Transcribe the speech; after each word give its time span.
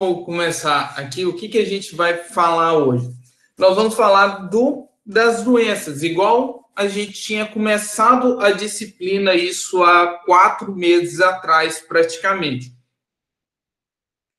vamos 0.00 0.24
começar 0.24 0.94
aqui. 0.96 1.26
O 1.26 1.34
que, 1.34 1.48
que 1.48 1.58
a 1.58 1.64
gente 1.64 1.94
vai 1.96 2.16
falar 2.16 2.74
hoje? 2.74 3.10
Nós 3.58 3.74
vamos 3.74 3.94
falar 3.94 4.48
do, 4.48 4.88
das 5.04 5.42
doenças, 5.42 6.02
igual 6.02 6.70
a 6.76 6.86
gente 6.86 7.14
tinha 7.14 7.44
começado 7.44 8.40
a 8.40 8.52
disciplina 8.52 9.34
isso 9.34 9.82
há 9.82 10.20
quatro 10.24 10.72
meses 10.72 11.20
atrás, 11.20 11.80
praticamente. 11.80 12.72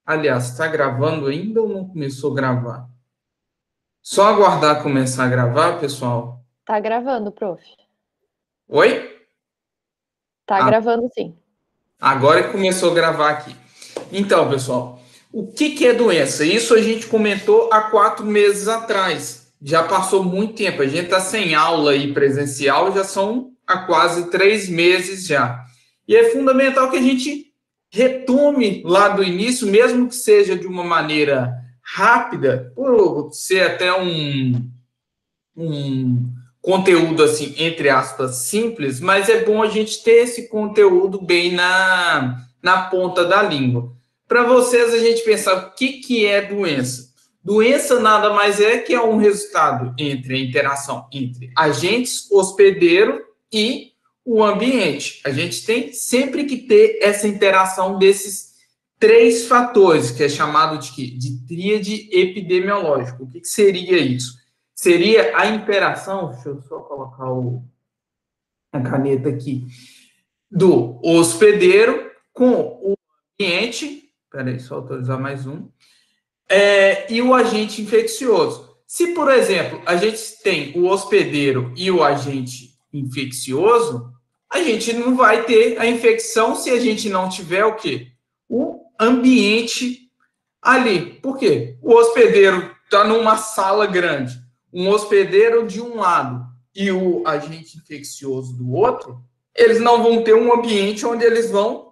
Aliás, 0.05 0.51
está 0.51 0.65
gravando 0.65 1.27
ainda 1.27 1.61
ou 1.61 1.67
não 1.67 1.89
começou 1.89 2.31
a 2.31 2.35
gravar? 2.35 2.89
Só 4.01 4.27
aguardar 4.27 4.81
começar 4.81 5.25
a 5.25 5.29
gravar, 5.29 5.79
pessoal? 5.79 6.41
Tá 6.63 6.79
gravando, 6.79 7.31
prof. 7.33 7.61
Oi? 8.69 9.27
Tá 10.45 10.57
ah, 10.57 10.65
gravando, 10.65 11.09
sim. 11.13 11.37
Agora 11.99 12.49
começou 12.49 12.91
a 12.91 12.95
gravar 12.95 13.31
aqui. 13.31 13.55
Então, 14.11 14.49
pessoal, 14.49 14.98
o 15.31 15.51
que, 15.51 15.71
que 15.71 15.85
é 15.85 15.93
doença? 15.93 16.43
Isso 16.43 16.73
a 16.73 16.81
gente 16.81 17.05
comentou 17.05 17.69
há 17.71 17.81
quatro 17.81 18.25
meses 18.25 18.67
atrás. 18.67 19.51
Já 19.61 19.83
passou 19.83 20.23
muito 20.23 20.55
tempo. 20.55 20.81
A 20.81 20.87
gente 20.87 21.05
está 21.05 21.19
sem 21.19 21.53
aula 21.53 21.91
aí 21.91 22.13
presencial, 22.13 22.93
já 22.93 23.03
são 23.03 23.51
há 23.67 23.77
quase 23.79 24.29
três 24.31 24.67
meses 24.67 25.27
já. 25.27 25.63
E 26.07 26.15
é 26.15 26.31
fundamental 26.31 26.89
que 26.89 26.97
a 26.97 27.01
gente 27.01 27.53
retome 27.91 28.81
lá 28.83 29.09
do 29.09 29.23
início, 29.23 29.67
mesmo 29.67 30.07
que 30.07 30.15
seja 30.15 30.55
de 30.55 30.65
uma 30.65 30.83
maneira 30.83 31.53
rápida, 31.83 32.71
por 32.75 33.31
ser 33.31 33.61
até 33.61 33.93
um, 33.93 34.67
um 35.55 36.33
conteúdo 36.61 37.23
assim, 37.23 37.53
entre 37.57 37.89
aspas, 37.89 38.37
simples, 38.37 38.99
mas 38.99 39.29
é 39.29 39.43
bom 39.43 39.61
a 39.61 39.69
gente 39.69 40.03
ter 40.03 40.23
esse 40.23 40.47
conteúdo 40.49 41.21
bem 41.21 41.51
na, 41.51 42.43
na 42.61 42.83
ponta 42.83 43.25
da 43.25 43.41
língua 43.41 43.98
para 44.29 44.43
vocês 44.43 44.93
a 44.93 44.99
gente 44.99 45.23
pensar 45.23 45.55
o 45.55 45.71
que, 45.71 45.93
que 45.93 46.23
é 46.23 46.39
doença. 46.43 47.09
Doença 47.43 47.99
nada 47.99 48.31
mais 48.31 48.61
é 48.61 48.77
que 48.77 48.93
é 48.93 49.01
um 49.01 49.17
resultado 49.17 49.95
entre 49.97 50.35
a 50.35 50.39
interação 50.39 51.07
entre 51.11 51.51
agentes, 51.57 52.29
hospedeiro 52.31 53.25
e 53.51 53.93
o 54.23 54.43
ambiente. 54.43 55.19
A 55.25 55.31
gente 55.31 55.65
tem 55.65 55.91
sempre 55.91 56.45
que 56.45 56.57
ter 56.57 56.99
essa 57.01 57.27
interação 57.27 57.97
desses 57.97 58.49
três 58.99 59.47
fatores, 59.47 60.11
que 60.11 60.21
é 60.21 60.29
chamado 60.29 60.77
de, 60.77 60.91
quê? 60.91 61.07
de 61.07 61.47
tríade 61.47 62.07
epidemiológica. 62.11 63.23
O 63.23 63.27
que, 63.27 63.39
que 63.39 63.47
seria 63.47 63.97
isso? 63.97 64.37
Seria 64.75 65.35
a 65.35 65.47
interação, 65.47 66.29
deixa 66.31 66.49
eu 66.49 66.61
só 66.61 66.81
colocar 66.81 67.31
o, 67.31 67.63
a 68.71 68.79
caneta 68.79 69.29
aqui, 69.29 69.65
do 70.51 70.99
hospedeiro 71.03 72.11
com 72.31 72.51
o 72.51 72.93
ambiente 73.39 74.08
Peraí, 74.31 74.59
só 74.59 74.75
autorizar 74.75 75.19
mais 75.19 75.47
um. 75.47 75.67
É, 76.47 77.11
e 77.11 77.21
o 77.21 77.33
agente 77.33 77.81
infeccioso. 77.81 78.69
Se, 78.85 79.13
por 79.13 79.31
exemplo, 79.31 79.81
a 79.85 79.95
gente 79.95 80.41
tem 80.43 80.71
o 80.77 80.85
hospedeiro 80.87 81.73
e 81.75 81.89
o 81.89 82.03
agente 82.03 82.75
infeccioso, 82.93 84.11
a 84.49 84.61
gente 84.61 84.93
não 84.93 85.15
vai 85.15 85.45
ter 85.45 85.79
a 85.79 85.85
infecção 85.85 86.55
se 86.55 86.69
a 86.69 86.79
gente 86.79 87.09
não 87.09 87.29
tiver 87.29 87.65
o 87.65 87.75
quê? 87.75 88.07
O 88.47 88.83
ambiente 88.99 90.09
ali. 90.61 91.13
Por 91.21 91.37
quê? 91.37 91.77
O 91.81 91.93
hospedeiro 91.93 92.75
está 92.83 93.03
numa 93.03 93.37
sala 93.37 93.85
grande, 93.85 94.39
um 94.73 94.89
hospedeiro 94.89 95.67
de 95.67 95.81
um 95.81 95.97
lado 95.97 96.45
e 96.75 96.91
o 96.91 97.27
agente 97.27 97.77
infeccioso 97.77 98.55
do 98.55 98.71
outro, 98.71 99.23
eles 99.55 99.79
não 99.79 100.01
vão 100.01 100.23
ter 100.23 100.33
um 100.33 100.53
ambiente 100.53 101.05
onde 101.05 101.25
eles 101.25 101.51
vão 101.51 101.88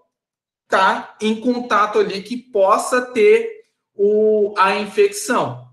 tá 0.67 1.15
em 1.21 1.39
contato 1.39 1.99
ali 1.99 2.21
que 2.21 2.37
possa 2.37 3.01
ter 3.01 3.63
o, 3.95 4.53
a 4.57 4.77
infecção. 4.77 5.67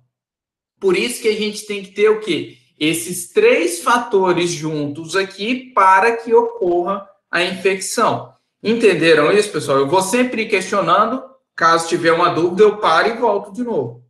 Por 0.80 0.96
isso 0.96 1.22
que 1.22 1.28
a 1.28 1.34
gente 1.34 1.66
tem 1.66 1.82
que 1.82 1.92
ter 1.92 2.08
o 2.08 2.20
quê? 2.20 2.58
Esses 2.78 3.30
três 3.30 3.80
fatores 3.80 4.50
juntos 4.50 5.16
aqui 5.16 5.72
para 5.72 6.16
que 6.16 6.34
ocorra 6.34 7.08
a 7.30 7.42
infecção. 7.42 8.34
Entenderam 8.62 9.32
isso, 9.32 9.52
pessoal? 9.52 9.78
Eu 9.78 9.88
vou 9.88 10.02
sempre 10.02 10.46
questionando. 10.46 11.22
Caso 11.54 11.88
tiver 11.88 12.12
uma 12.12 12.30
dúvida, 12.30 12.64
eu 12.64 12.78
paro 12.78 13.08
e 13.08 13.16
volto 13.18 13.52
de 13.52 13.62
novo. 13.62 14.04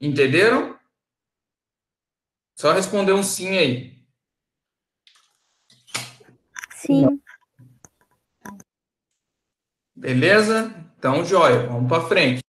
Entenderam? 0.00 0.78
Só 2.56 2.72
responder 2.72 3.12
um 3.12 3.22
sim 3.22 3.56
aí. 3.56 3.98
Sim. 6.74 7.20
Beleza? 9.98 10.72
Então, 10.96 11.24
joia, 11.24 11.66
vamos 11.66 11.88
para 11.88 12.06
frente. 12.06 12.40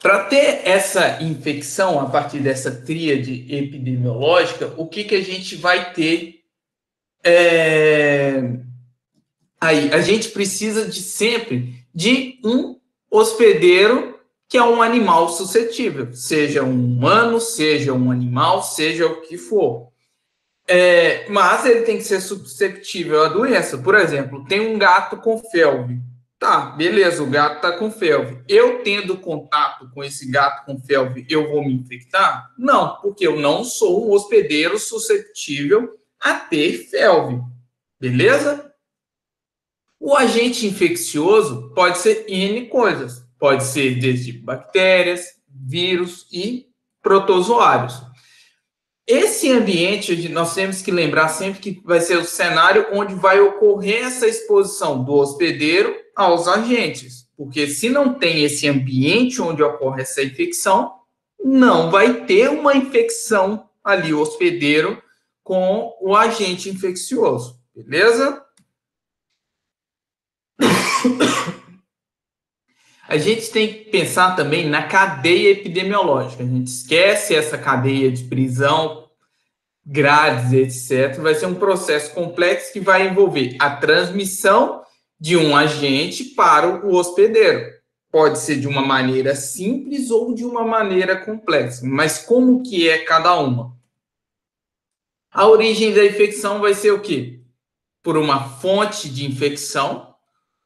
Para 0.00 0.24
ter 0.24 0.62
essa 0.64 1.22
infecção 1.22 2.00
a 2.00 2.06
partir 2.06 2.38
dessa 2.38 2.70
tríade 2.70 3.44
epidemiológica, 3.54 4.72
o 4.76 4.86
que, 4.86 5.04
que 5.04 5.14
a 5.14 5.20
gente 5.20 5.56
vai 5.56 5.92
ter 5.92 6.44
é... 7.22 8.40
aí? 9.60 9.92
A 9.92 10.00
gente 10.00 10.30
precisa 10.30 10.86
de 10.86 11.02
sempre 11.02 11.84
de 11.94 12.38
um 12.42 12.78
hospedeiro 13.10 14.18
que 14.48 14.56
é 14.56 14.62
um 14.62 14.80
animal 14.80 15.28
suscetível, 15.28 16.10
seja 16.14 16.62
um 16.62 16.72
humano, 16.72 17.38
seja 17.38 17.92
um 17.92 18.10
animal, 18.10 18.62
seja 18.62 19.06
o 19.06 19.20
que 19.20 19.36
for. 19.36 19.92
É, 20.68 21.26
mas 21.30 21.64
ele 21.64 21.80
tem 21.82 21.96
que 21.96 22.04
ser 22.04 22.20
susceptível 22.20 23.24
à 23.24 23.28
doença. 23.28 23.78
Por 23.78 23.94
exemplo, 23.94 24.44
tem 24.44 24.60
um 24.60 24.78
gato 24.78 25.16
com 25.16 25.38
felve. 25.38 25.98
Tá, 26.38 26.66
beleza, 26.66 27.22
o 27.22 27.26
gato 27.26 27.56
está 27.56 27.72
com 27.76 27.90
felve. 27.90 28.40
Eu 28.46 28.82
tendo 28.84 29.16
contato 29.16 29.90
com 29.92 30.04
esse 30.04 30.30
gato 30.30 30.66
com 30.66 30.78
felve, 30.78 31.26
eu 31.28 31.48
vou 31.48 31.64
me 31.64 31.72
infectar? 31.72 32.52
Não, 32.56 32.96
porque 33.00 33.26
eu 33.26 33.40
não 33.40 33.64
sou 33.64 34.06
um 34.06 34.12
hospedeiro 34.12 34.78
suscetível 34.78 35.98
a 36.20 36.34
ter 36.34 36.88
felve. 36.88 37.40
Beleza? 37.98 38.72
O 39.98 40.14
agente 40.14 40.64
infeccioso 40.64 41.72
pode 41.74 41.98
ser 41.98 42.24
N 42.28 42.66
coisas. 42.66 43.26
Pode 43.36 43.64
ser 43.64 43.98
desde 43.98 44.32
bactérias, 44.32 45.26
vírus 45.48 46.26
e 46.32 46.68
protozoários. 47.02 48.00
Esse 49.08 49.50
ambiente, 49.50 50.28
nós 50.28 50.54
temos 50.54 50.82
que 50.82 50.90
lembrar 50.90 51.28
sempre 51.28 51.60
que 51.60 51.80
vai 51.82 51.98
ser 51.98 52.18
o 52.18 52.26
cenário 52.26 52.88
onde 52.92 53.14
vai 53.14 53.40
ocorrer 53.40 54.04
essa 54.04 54.28
exposição 54.28 55.02
do 55.02 55.14
hospedeiro 55.14 55.96
aos 56.14 56.46
agentes. 56.46 57.26
Porque 57.34 57.66
se 57.66 57.88
não 57.88 58.12
tem 58.12 58.44
esse 58.44 58.68
ambiente 58.68 59.40
onde 59.40 59.62
ocorre 59.62 60.02
essa 60.02 60.22
infecção, 60.22 60.92
não 61.42 61.90
vai 61.90 62.26
ter 62.26 62.50
uma 62.50 62.76
infecção 62.76 63.70
ali, 63.82 64.12
o 64.12 64.20
hospedeiro, 64.20 65.02
com 65.42 65.96
o 66.02 66.14
agente 66.14 66.68
infeccioso. 66.68 67.58
Beleza? 67.74 68.44
A 73.08 73.16
gente 73.16 73.50
tem 73.50 73.68
que 73.68 73.90
pensar 73.90 74.36
também 74.36 74.68
na 74.68 74.82
cadeia 74.82 75.52
epidemiológica. 75.52 76.42
A 76.42 76.46
gente 76.46 76.66
esquece 76.66 77.34
essa 77.34 77.56
cadeia 77.56 78.12
de 78.12 78.24
prisão, 78.24 79.08
grades, 79.84 80.52
etc. 80.52 81.18
Vai 81.18 81.34
ser 81.34 81.46
um 81.46 81.54
processo 81.54 82.12
complexo 82.12 82.70
que 82.70 82.80
vai 82.80 83.08
envolver 83.08 83.56
a 83.58 83.70
transmissão 83.70 84.82
de 85.18 85.38
um 85.38 85.56
agente 85.56 86.22
para 86.22 86.86
o 86.86 86.94
hospedeiro. 86.94 87.72
Pode 88.10 88.40
ser 88.40 88.60
de 88.60 88.68
uma 88.68 88.82
maneira 88.82 89.34
simples 89.34 90.10
ou 90.10 90.34
de 90.34 90.44
uma 90.44 90.64
maneira 90.64 91.16
complexa, 91.16 91.86
mas 91.86 92.18
como 92.18 92.62
que 92.62 92.90
é 92.90 92.98
cada 92.98 93.38
uma? 93.40 93.74
A 95.30 95.46
origem 95.46 95.94
da 95.94 96.04
infecção 96.04 96.60
vai 96.60 96.74
ser 96.74 96.90
o 96.90 97.00
quê? 97.00 97.40
Por 98.02 98.18
uma 98.18 98.48
fonte 98.48 99.08
de 99.08 99.26
infecção, 99.26 100.07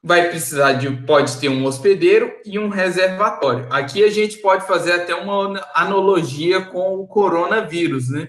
vai 0.02 0.28
precisar 0.28 0.72
de 0.72 0.90
pode 0.90 1.36
ter 1.38 1.48
um 1.48 1.64
hospedeiro 1.64 2.32
e 2.44 2.58
um 2.58 2.68
reservatório. 2.68 3.68
Aqui 3.70 4.02
a 4.02 4.10
gente 4.10 4.38
pode 4.38 4.66
fazer 4.66 4.92
até 4.92 5.14
uma 5.14 5.64
analogia 5.74 6.60
com 6.60 6.96
o 6.96 7.06
coronavírus, 7.06 8.08
né? 8.10 8.28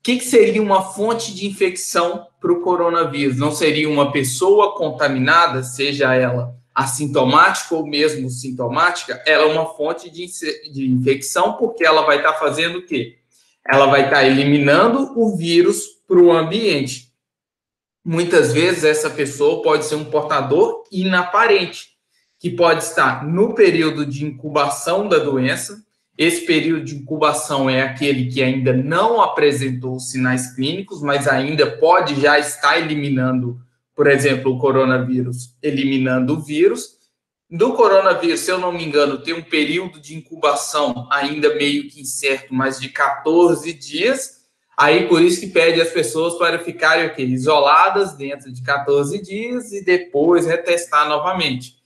O 0.00 0.02
que, 0.02 0.16
que 0.16 0.24
seria 0.24 0.60
uma 0.60 0.82
fonte 0.82 1.32
de 1.32 1.46
infecção 1.46 2.26
para 2.40 2.52
o 2.52 2.60
coronavírus? 2.60 3.36
Não 3.36 3.52
seria 3.52 3.88
uma 3.88 4.10
pessoa 4.10 4.74
contaminada, 4.74 5.62
seja 5.62 6.12
ela 6.12 6.56
assintomática 6.74 7.76
ou 7.76 7.86
mesmo 7.86 8.28
sintomática? 8.28 9.22
Ela 9.24 9.44
é 9.44 9.52
uma 9.52 9.66
fonte 9.76 10.10
de, 10.10 10.26
de 10.72 10.90
infecção 10.90 11.52
porque 11.52 11.84
ela 11.84 12.02
vai 12.02 12.16
estar 12.16 12.32
tá 12.32 12.38
fazendo 12.40 12.78
o 12.78 12.84
quê? 12.84 13.18
Ela 13.64 13.86
vai 13.86 14.06
estar 14.06 14.16
tá 14.16 14.24
eliminando 14.26 15.12
o 15.16 15.36
vírus 15.36 15.86
para 16.08 16.18
o 16.18 16.32
ambiente 16.32 17.11
muitas 18.04 18.52
vezes 18.52 18.84
essa 18.84 19.08
pessoa 19.08 19.62
pode 19.62 19.84
ser 19.86 19.94
um 19.94 20.04
portador 20.04 20.84
inaparente, 20.90 21.90
que 22.38 22.50
pode 22.50 22.82
estar 22.82 23.24
no 23.26 23.54
período 23.54 24.04
de 24.04 24.24
incubação 24.24 25.08
da 25.08 25.18
doença. 25.18 25.82
Esse 26.18 26.44
período 26.44 26.84
de 26.84 26.96
incubação 26.96 27.70
é 27.70 27.82
aquele 27.82 28.30
que 28.30 28.42
ainda 28.42 28.72
não 28.72 29.20
apresentou 29.20 29.98
sinais 30.00 30.54
clínicos, 30.54 31.00
mas 31.00 31.28
ainda 31.28 31.70
pode 31.78 32.20
já 32.20 32.38
estar 32.38 32.78
eliminando, 32.78 33.60
por 33.94 34.08
exemplo, 34.08 34.52
o 34.52 34.58
coronavírus, 34.58 35.54
eliminando 35.62 36.34
o 36.34 36.40
vírus. 36.40 37.00
do 37.48 37.74
coronavírus, 37.74 38.40
se 38.40 38.50
eu 38.50 38.58
não 38.58 38.72
me 38.72 38.82
engano, 38.82 39.18
tem 39.18 39.34
um 39.34 39.42
período 39.42 40.00
de 40.00 40.16
incubação 40.16 41.06
ainda 41.10 41.54
meio 41.54 41.86
que 41.86 42.00
incerto, 42.00 42.54
mas 42.54 42.80
de 42.80 42.88
14 42.88 43.70
dias. 43.74 44.41
Aí 44.82 45.06
por 45.06 45.22
isso 45.22 45.38
que 45.38 45.46
pede 45.46 45.80
as 45.80 45.90
pessoas 45.90 46.34
para 46.34 46.58
ficarem 46.58 47.06
o 47.06 47.20
isoladas 47.20 48.14
dentro 48.14 48.52
de 48.52 48.60
14 48.62 49.22
dias 49.22 49.70
e 49.70 49.84
depois 49.84 50.44
retestar 50.44 51.08
novamente. 51.08 51.76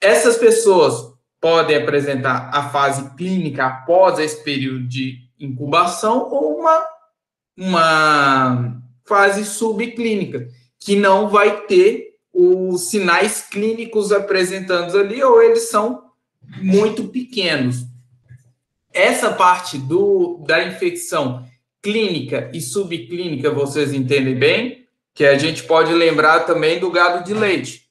Essas 0.00 0.36
pessoas 0.36 1.12
podem 1.40 1.76
apresentar 1.76 2.48
a 2.54 2.68
fase 2.68 3.10
clínica 3.16 3.66
após 3.66 4.20
esse 4.20 4.44
período 4.44 4.86
de 4.86 5.28
incubação 5.40 6.28
ou 6.30 6.60
uma, 6.60 6.86
uma 7.56 8.80
fase 9.04 9.44
subclínica, 9.44 10.46
que 10.78 10.94
não 10.94 11.28
vai 11.28 11.62
ter 11.62 12.14
os 12.32 12.82
sinais 12.82 13.42
clínicos 13.42 14.12
apresentando 14.12 14.96
ali, 14.96 15.20
ou 15.20 15.42
eles 15.42 15.68
são 15.68 16.12
muito 16.62 17.08
pequenos. 17.08 17.78
Essa 18.92 19.32
parte 19.32 19.78
do, 19.78 20.44
da 20.46 20.62
infecção 20.62 21.44
clínica 21.86 22.50
e 22.52 22.60
subclínica, 22.60 23.48
vocês 23.48 23.92
entendem 23.92 24.34
bem? 24.34 24.88
Que 25.14 25.24
a 25.24 25.38
gente 25.38 25.62
pode 25.62 25.94
lembrar 25.94 26.40
também 26.40 26.80
do 26.80 26.90
gado 26.90 27.24
de 27.24 27.32
leite. 27.32 27.88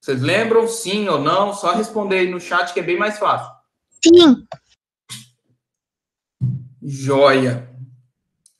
Vocês 0.00 0.22
lembram, 0.22 0.68
sim 0.68 1.08
ou 1.08 1.20
não? 1.20 1.52
Só 1.52 1.72
responder 1.72 2.18
aí 2.18 2.30
no 2.30 2.40
chat 2.40 2.72
que 2.72 2.78
é 2.78 2.84
bem 2.84 2.96
mais 2.96 3.18
fácil. 3.18 3.50
Sim. 4.00 4.46
Joia. 6.80 7.68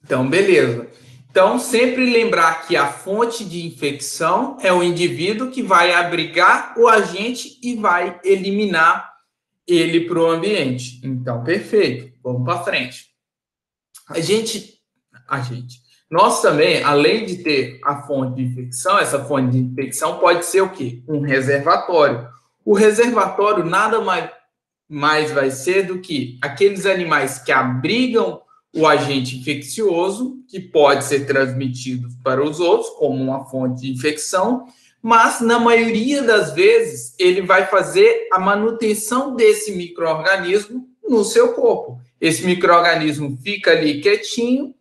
Então, 0.03 0.29
beleza. 0.29 0.91
Então, 1.31 1.61
sempre 1.61 2.11
lembrar 2.11 2.67
que 2.67 2.77
a 2.77 2.89
fonte 2.89 3.45
de 3.45 3.65
infecção 3.65 4.57
é 4.61 4.73
o 4.73 4.83
indivíduo 4.83 5.53
que 5.53 5.63
vai 5.63 5.95
abrigar 5.95 6.75
o 6.77 6.89
agente 6.89 7.57
e 7.63 7.77
vai 7.77 8.19
eliminar 8.25 9.15
ele 9.65 10.09
para 10.09 10.19
o 10.19 10.27
ambiente. 10.27 11.01
Então, 11.05 11.45
perfeito. 11.45 12.13
Vamos 12.21 12.45
para 12.45 12.65
frente. 12.65 13.16
A 14.09 14.21
gente, 14.21 14.81
a 15.29 15.41
gente, 15.41 15.81
nós 16.11 16.41
também, 16.41 16.83
além 16.83 17.27
de 17.27 17.39
ter 17.39 17.81
a 17.85 18.03
fonte 18.03 18.37
de 18.37 18.43
infecção, 18.43 18.99
essa 18.99 19.25
fonte 19.25 19.51
de 19.51 19.59
infecção 19.59 20.19
pode 20.19 20.47
ser 20.47 20.61
o 20.61 20.71
quê? 20.71 21.03
Um 21.09 21.21
reservatório. 21.21 22.29
O 22.65 22.75
reservatório 22.75 23.65
nada 23.65 24.01
mais, 24.01 24.31
mais 24.89 25.33
vai 25.33 25.51
ser 25.51 25.85
do 25.85 25.99
que 25.99 26.39
aqueles 26.41 26.87
animais 26.87 27.39
que 27.39 27.51
abrigam 27.51 28.41
o 28.73 28.87
agente 28.87 29.39
infeccioso, 29.39 30.45
que 30.49 30.61
pode 30.61 31.05
ser 31.05 31.27
transmitido 31.27 32.09
para 32.23 32.45
os 32.45 32.61
outros, 32.61 32.91
como 32.91 33.21
uma 33.23 33.47
fonte 33.47 33.83
de 33.83 33.93
infecção, 33.93 34.67
mas 35.03 35.41
na 35.41 35.59
maioria 35.59 36.23
das 36.23 36.53
vezes 36.53 37.15
ele 37.19 37.41
vai 37.41 37.67
fazer 37.67 38.29
a 38.33 38.39
manutenção 38.39 39.35
desse 39.35 39.73
microorganismo 39.73 40.89
no 41.09 41.25
seu 41.25 41.55
corpo. 41.55 42.01
Esse 42.21 42.45
microorganismo 42.45 43.37
fica 43.43 43.73
ali 43.73 44.01
quietinho, 44.01 44.75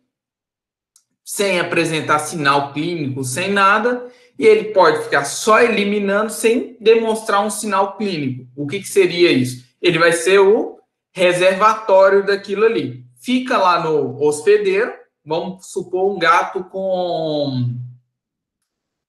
sem 1.24 1.58
apresentar 1.58 2.20
sinal 2.20 2.72
clínico, 2.72 3.24
sem 3.24 3.50
nada, 3.50 4.10
e 4.38 4.46
ele 4.46 4.72
pode 4.72 5.02
ficar 5.04 5.24
só 5.24 5.60
eliminando 5.60 6.30
sem 6.30 6.76
demonstrar 6.80 7.44
um 7.44 7.50
sinal 7.50 7.96
clínico. 7.96 8.46
O 8.54 8.66
que, 8.66 8.80
que 8.80 8.88
seria 8.88 9.32
isso? 9.32 9.64
Ele 9.82 9.98
vai 9.98 10.12
ser 10.12 10.38
o 10.38 10.78
reservatório 11.12 12.24
daquilo 12.24 12.64
ali. 12.64 13.04
Fica 13.20 13.58
lá 13.58 13.82
no 13.82 14.22
hospedeiro, 14.22 14.92
vamos 15.24 15.66
supor 15.72 16.14
um 16.14 16.18
gato 16.18 16.64
com. 16.64 17.74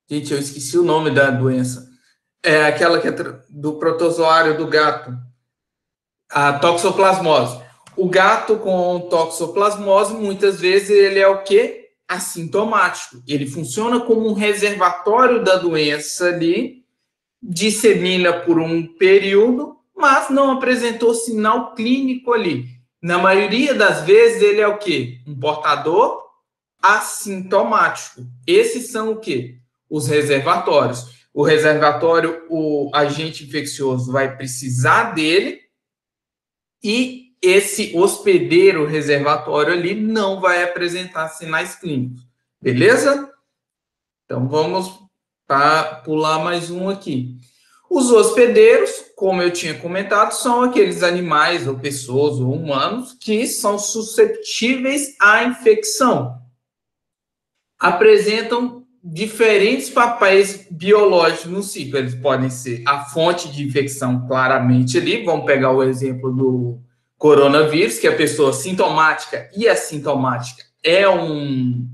Gente, 0.10 0.34
eu 0.34 0.40
esqueci 0.40 0.78
o 0.78 0.84
nome 0.84 1.12
da 1.12 1.30
doença. 1.30 1.88
É 2.42 2.66
aquela 2.66 3.00
que 3.00 3.10
é 3.10 3.12
do 3.50 3.78
protozoário 3.78 4.58
do 4.58 4.68
gato, 4.68 5.16
a 6.30 6.54
toxoplasmose. 6.54 7.67
O 7.98 8.08
gato 8.08 8.58
com 8.58 9.08
toxoplasmose, 9.10 10.14
muitas 10.14 10.62
vezes, 10.62 10.92
ele 10.92 11.20
é 11.20 11.28
o 11.28 11.44
quê? 11.44 11.88
assintomático. 12.08 13.22
Ele 13.28 13.46
funciona 13.46 14.00
como 14.00 14.30
um 14.30 14.34
reservatório 14.34 15.44
da 15.44 15.58
doença 15.58 16.28
ali, 16.28 16.86
dissemina 17.42 18.32
por 18.42 18.60
um 18.60 18.88
período, 18.96 19.78
mas 19.96 20.30
não 20.30 20.52
apresentou 20.52 21.14
sinal 21.14 21.76
clínico 21.76 22.32
ali. 22.32 22.66
Na 23.02 23.18
maioria 23.18 23.74
das 23.74 24.04
vezes, 24.06 24.42
ele 24.42 24.62
é 24.62 24.68
o 24.68 24.78
quê? 24.78 25.20
Um 25.28 25.38
portador 25.38 26.24
assintomático. 26.82 28.26
Esses 28.46 28.92
são 28.92 29.12
o 29.12 29.20
quê? 29.20 29.58
Os 29.90 30.08
reservatórios. 30.08 31.18
O 31.34 31.44
reservatório, 31.44 32.46
o 32.50 32.90
agente 32.94 33.44
infeccioso 33.44 34.12
vai 34.12 34.36
precisar 34.36 35.14
dele 35.14 35.60
e 36.84 37.27
esse 37.42 37.96
hospedeiro 37.96 38.86
reservatório 38.86 39.74
ali 39.74 39.94
não 39.96 40.40
vai 40.40 40.64
apresentar 40.64 41.30
sinais 41.30 41.76
clínicos. 41.76 42.26
Beleza? 42.62 43.32
Então 44.26 44.48
vamos 44.48 45.00
para 45.48 45.84
pular 46.04 46.44
mais 46.44 46.70
um 46.70 46.90
aqui. 46.90 47.38
Os 47.90 48.12
hospedeiros, 48.12 49.06
como 49.16 49.42
eu 49.42 49.52
tinha 49.52 49.74
comentado, 49.76 50.34
são 50.34 50.62
aqueles 50.62 51.04
animais 51.04 51.68
ou 51.68 51.80
pessoas 51.80 52.40
ou 52.40 52.52
humanos 52.52 53.16
que 53.20 53.48
são 53.48 53.80
susceptíveis 53.80 55.16
à 55.22 55.46
infecção. 55.46 56.42
Apresentam 57.80 58.86
diferentes 59.02 59.90
papéis 59.90 60.68
biológicos 60.70 61.52
no 61.52 61.64
ciclo. 61.64 61.98
Eles 61.98 62.16
podem 62.16 62.50
ser 62.50 62.84
a 62.86 63.06
fonte 63.06 63.50
de 63.50 63.64
infecção 63.64 64.28
claramente 64.28 64.98
ali. 64.98 65.24
Vamos 65.24 65.46
pegar 65.46 65.72
o 65.72 65.82
exemplo 65.82 66.30
do 66.34 66.82
coronavírus, 67.18 68.00
que 68.00 68.08
a 68.08 68.16
pessoa 68.16 68.54
sintomática 68.54 69.50
e 69.56 69.68
assintomática 69.68 70.64
é 70.84 71.08
um 71.10 71.88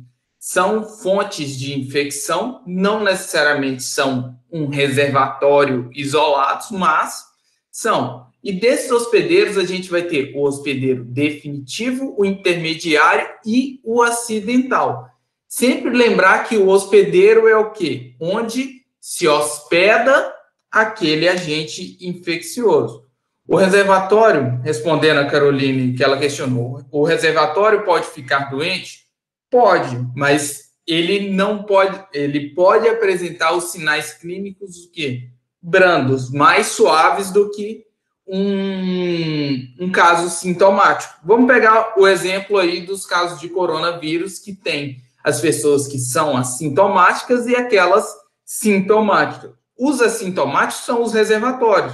são 0.46 0.84
fontes 0.84 1.58
de 1.58 1.80
infecção, 1.80 2.62
não 2.68 3.02
necessariamente 3.02 3.82
são 3.82 4.38
um 4.52 4.68
reservatório 4.68 5.90
isolados, 5.94 6.70
mas 6.70 7.24
são. 7.72 8.28
E 8.44 8.52
desses 8.52 8.92
hospedeiros 8.92 9.58
a 9.58 9.64
gente 9.64 9.90
vai 9.90 10.02
ter 10.02 10.34
o 10.36 10.44
hospedeiro 10.44 11.06
definitivo, 11.06 12.14
o 12.18 12.26
intermediário 12.26 13.26
e 13.46 13.80
o 13.86 14.02
acidental. 14.02 15.08
Sempre 15.48 15.92
lembrar 15.92 16.44
que 16.44 16.58
o 16.58 16.68
hospedeiro 16.68 17.48
é 17.48 17.56
o 17.56 17.72
quê? 17.72 18.14
Onde 18.20 18.82
se 19.00 19.26
hospeda 19.26 20.34
aquele 20.70 21.26
agente 21.30 21.98
infeccioso. 22.02 23.06
O 23.54 23.56
reservatório, 23.56 24.60
respondendo 24.64 25.20
a 25.20 25.26
Caroline 25.26 25.94
que 25.94 26.04
ela 26.04 26.18
questionou, 26.18 26.84
o 26.92 27.04
reservatório 27.04 27.84
pode 27.84 28.08
ficar 28.08 28.50
doente? 28.50 29.04
Pode, 29.50 29.96
mas 30.16 30.72
ele 30.88 31.30
não 31.32 31.64
pode, 31.64 32.04
ele 32.12 32.50
pode 32.56 32.88
apresentar 32.88 33.54
os 33.54 33.66
sinais 33.66 34.14
clínicos 34.14 34.86
o 34.86 34.92
quê? 34.92 35.30
brandos, 35.64 36.30
mais 36.30 36.68
suaves 36.68 37.32
do 37.32 37.50
que 37.52 37.86
um, 38.28 39.68
um 39.80 39.92
caso 39.92 40.30
sintomático. 40.30 41.14
Vamos 41.24 41.48
pegar 41.48 41.94
o 41.98 42.06
exemplo 42.06 42.58
aí 42.58 42.82
dos 42.82 43.06
casos 43.06 43.40
de 43.40 43.48
coronavírus 43.48 44.40
que 44.40 44.54
tem 44.54 44.98
as 45.24 45.40
pessoas 45.40 45.88
que 45.88 46.00
são 46.00 46.36
assintomáticas 46.36 47.48
e 47.48 47.56
aquelas 47.56 48.06
sintomáticas. 48.44 49.52
Os 49.78 50.02
assintomáticos 50.02 50.86
são 50.86 51.02
os 51.02 51.14
reservatórios. 51.14 51.94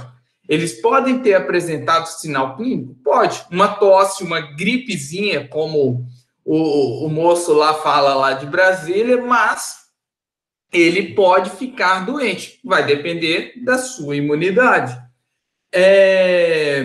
Eles 0.50 0.80
podem 0.80 1.20
ter 1.20 1.34
apresentado 1.34 2.06
sinal 2.06 2.56
clínico? 2.56 2.96
Pode. 3.04 3.46
Uma 3.52 3.68
tosse, 3.68 4.24
uma 4.24 4.40
gripezinha, 4.40 5.46
como 5.46 6.04
o, 6.44 7.06
o 7.06 7.08
moço 7.08 7.52
lá 7.52 7.72
fala 7.74 8.14
lá 8.14 8.32
de 8.32 8.46
Brasília, 8.46 9.22
mas 9.24 9.76
ele 10.72 11.14
pode 11.14 11.50
ficar 11.50 12.04
doente. 12.04 12.58
Vai 12.64 12.84
depender 12.84 13.62
da 13.64 13.78
sua 13.78 14.16
imunidade. 14.16 15.00
É, 15.72 16.84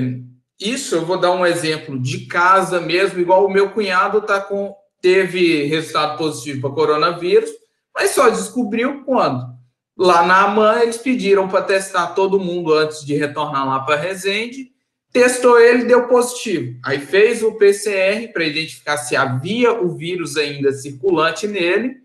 isso 0.60 0.94
eu 0.94 1.04
vou 1.04 1.18
dar 1.18 1.32
um 1.32 1.44
exemplo 1.44 2.00
de 2.00 2.28
casa 2.28 2.80
mesmo, 2.80 3.20
igual 3.20 3.48
o 3.48 3.52
meu 3.52 3.72
cunhado 3.72 4.22
tá 4.22 4.40
com, 4.40 4.76
teve 5.02 5.64
resultado 5.64 6.20
positivo 6.20 6.62
para 6.62 6.76
coronavírus, 6.76 7.50
mas 7.96 8.12
só 8.12 8.30
descobriu 8.30 9.04
quando? 9.04 9.55
Lá 9.98 10.26
na 10.26 10.44
AMAN, 10.44 10.82
eles 10.82 10.98
pediram 10.98 11.48
para 11.48 11.62
testar 11.62 12.08
todo 12.08 12.40
mundo 12.40 12.74
antes 12.74 13.06
de 13.06 13.16
retornar 13.16 13.68
lá 13.68 13.80
para 13.80 13.96
Resende. 13.96 14.72
Testou 15.12 15.58
ele, 15.58 15.86
deu 15.86 16.08
positivo. 16.08 16.78
Aí 16.84 17.00
fez 17.00 17.42
o 17.42 17.54
PCR 17.54 18.28
para 18.34 18.44
identificar 18.44 18.98
se 18.98 19.16
havia 19.16 19.72
o 19.72 19.96
vírus 19.96 20.36
ainda 20.36 20.74
circulante 20.74 21.48
nele, 21.48 22.02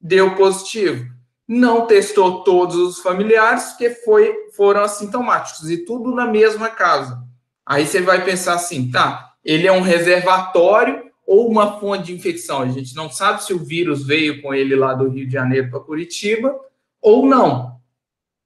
deu 0.00 0.34
positivo. 0.34 1.04
Não 1.46 1.86
testou 1.86 2.42
todos 2.42 2.76
os 2.76 3.00
familiares, 3.00 3.64
porque 3.64 3.90
foi, 3.90 4.34
foram 4.56 4.80
assintomáticos, 4.80 5.70
e 5.70 5.84
tudo 5.84 6.14
na 6.14 6.26
mesma 6.26 6.70
casa. 6.70 7.22
Aí 7.66 7.86
você 7.86 8.00
vai 8.00 8.24
pensar 8.24 8.54
assim, 8.54 8.90
tá, 8.90 9.34
ele 9.44 9.66
é 9.66 9.72
um 9.72 9.82
reservatório 9.82 11.04
ou 11.26 11.50
uma 11.50 11.78
fonte 11.78 12.04
de 12.04 12.14
infecção. 12.14 12.62
A 12.62 12.68
gente 12.68 12.94
não 12.94 13.10
sabe 13.10 13.44
se 13.44 13.52
o 13.52 13.58
vírus 13.58 14.06
veio 14.06 14.40
com 14.40 14.54
ele 14.54 14.74
lá 14.74 14.94
do 14.94 15.08
Rio 15.08 15.26
de 15.26 15.32
Janeiro 15.32 15.70
para 15.70 15.80
Curitiba, 15.80 16.58
ou 17.04 17.26
não. 17.26 17.78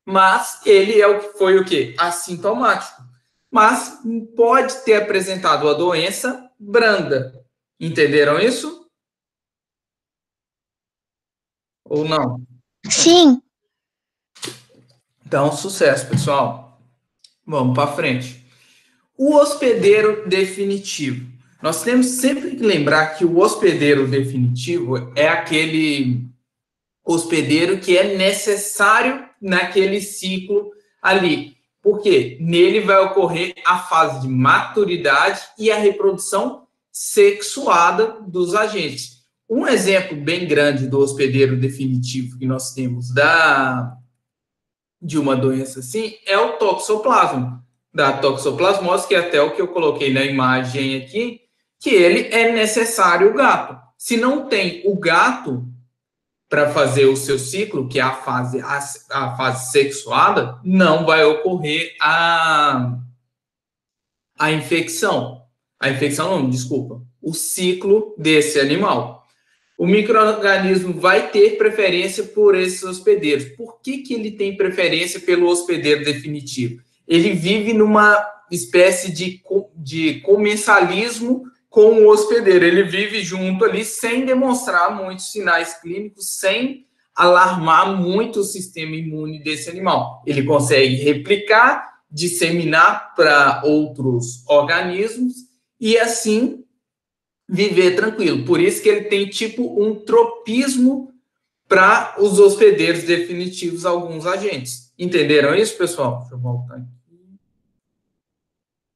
mas 0.05 0.61
ele 0.67 1.01
é 1.01 1.07
o 1.07 1.21
que 1.21 1.39
foi 1.39 1.59
o 1.59 1.65
quê? 1.65 1.95
Assintomático. 1.99 3.03
Mas 3.51 4.01
pode 4.35 4.83
ter 4.83 4.95
apresentado 4.95 5.69
a 5.69 5.75
doença 5.75 6.51
branda. 6.59 7.45
Entenderam 7.79 8.41
isso? 8.41 8.91
Ou 11.85 12.07
não? 12.07 12.43
Sim. 12.91 13.41
Então, 15.25 15.53
sucesso, 15.53 16.09
pessoal. 16.09 16.81
Vamos 17.47 17.75
para 17.75 17.93
frente. 17.93 18.47
O 19.17 19.37
hospedeiro 19.37 20.27
definitivo. 20.27 21.31
Nós 21.63 21.83
temos 21.83 22.07
sempre 22.07 22.57
que 22.57 22.63
lembrar 22.63 23.15
que 23.17 23.27
o 23.27 23.39
hospedeiro 23.39 24.09
definitivo 24.09 25.13
é 25.15 25.29
aquele 25.29 26.29
hospedeiro 27.09 27.79
que 27.79 27.97
é 27.97 28.17
necessário 28.17 29.25
naquele 29.41 30.01
ciclo 30.01 30.71
ali. 31.01 31.57
Porque 31.83 32.37
nele 32.39 32.81
vai 32.81 32.99
ocorrer 32.99 33.55
a 33.65 33.79
fase 33.79 34.21
de 34.21 34.29
maturidade 34.29 35.41
e 35.59 35.71
a 35.71 35.79
reprodução 35.79 36.67
sexuada 36.93 38.21
dos 38.21 38.55
agentes. 38.55 39.23
Um 39.49 39.67
exemplo 39.67 40.17
bem 40.17 40.47
grande 40.47 40.87
do 40.87 40.99
hospedeiro 40.99 41.57
definitivo 41.57 42.39
que 42.39 42.45
nós 42.45 42.75
temos 42.75 43.13
da 43.13 43.97
de 45.01 45.17
uma 45.17 45.37
doença 45.37 45.79
assim 45.79 46.17
é 46.27 46.37
o 46.37 46.55
toxoplasma, 46.55 47.65
da 47.95 48.13
toxoplasmose, 48.15 49.07
que 49.07 49.15
é 49.15 49.21
até 49.21 49.41
o 49.41 49.55
que 49.55 49.63
eu 49.63 49.69
coloquei 49.69 50.13
na 50.13 50.25
imagem 50.25 50.97
aqui, 50.97 51.41
que 51.79 51.91
ele 51.91 52.29
é 52.35 52.53
necessário 52.53 53.31
o 53.31 53.35
gato. 53.35 53.79
Se 53.97 54.17
não 54.17 54.47
tem 54.47 54.83
o 54.85 54.99
gato 54.99 55.65
para 56.49 56.71
fazer 56.71 57.05
o 57.07 57.17
seu 57.17 57.39
ciclo, 57.39 57.89
que 57.89 57.99
é 57.99 58.03
a 58.03 58.15
fase 58.15 58.61
a, 58.61 58.79
a, 59.11 59.37
fase 59.37 59.71
sexuada, 59.71 60.59
não 60.65 61.05
vai 61.05 61.25
ocorrer 61.25 61.95
a 62.01 62.99
a 64.39 64.53
infecção. 64.53 65.43
A 65.81 65.91
infecção 65.91 66.31
não, 66.31 66.49
desculpa, 66.49 67.03
o 67.21 67.35
ciclo 67.35 68.15
desse 68.17 68.59
animal. 68.61 69.27
O 69.77 69.87
microorganismo 69.87 70.93
vai 70.95 71.31
ter 71.31 71.57
preferência 71.57 72.25
por 72.25 72.57
esses 72.57 72.83
hospedeiros. 72.83 73.45
Por 73.57 73.81
que, 73.81 73.99
que 73.99 74.15
ele 74.15 74.33
tem 74.33 74.57
preferência 74.57 75.21
pelo 75.21 75.49
hospedeiro 75.49 76.05
definitivo? 76.05 76.83
Ele 77.07 77.33
vive 77.33 77.73
numa 77.73 78.27
espécie 78.51 79.13
de, 79.13 79.41
de 79.77 80.21
comensalismo 80.21 81.45
com 81.79 81.93
o 81.93 82.09
hospedeiro. 82.09 82.65
Ele 82.65 82.83
vive 82.83 83.23
junto 83.23 83.65
ali 83.65 83.85
sem 83.85 84.25
demonstrar 84.25 84.97
muitos 84.97 85.31
sinais 85.31 85.81
clínicos, 85.81 86.37
sem 86.37 86.89
alarmar 87.15 87.97
muito 87.97 88.41
o 88.41 88.45
sistema 88.45 88.97
imune 88.97 89.41
desse 89.41 89.71
animal. 89.71 90.21
Ele 90.27 90.43
consegue 90.43 90.97
replicar, 90.97 92.03
disseminar 92.11 93.15
para 93.15 93.63
outros 93.65 94.45
organismos 94.49 95.35
e 95.79 95.97
assim 95.97 96.65
viver 97.49 97.95
tranquilo. 97.95 98.45
Por 98.45 98.61
isso 98.61 98.83
que 98.83 98.89
ele 98.89 99.05
tem 99.05 99.29
tipo 99.29 99.81
um 99.81 99.95
tropismo 100.05 101.15
para 101.69 102.17
os 102.19 102.41
hospedeiros 102.41 103.05
definitivos, 103.05 103.87
alguns 103.87 104.27
agentes. 104.27 104.93
Entenderam 104.99 105.55
isso, 105.55 105.79
pessoal? 105.79 106.23
Deixa 106.23 106.35
eu 106.35 106.41
voltar 106.41 106.75
aqui. 106.75 107.39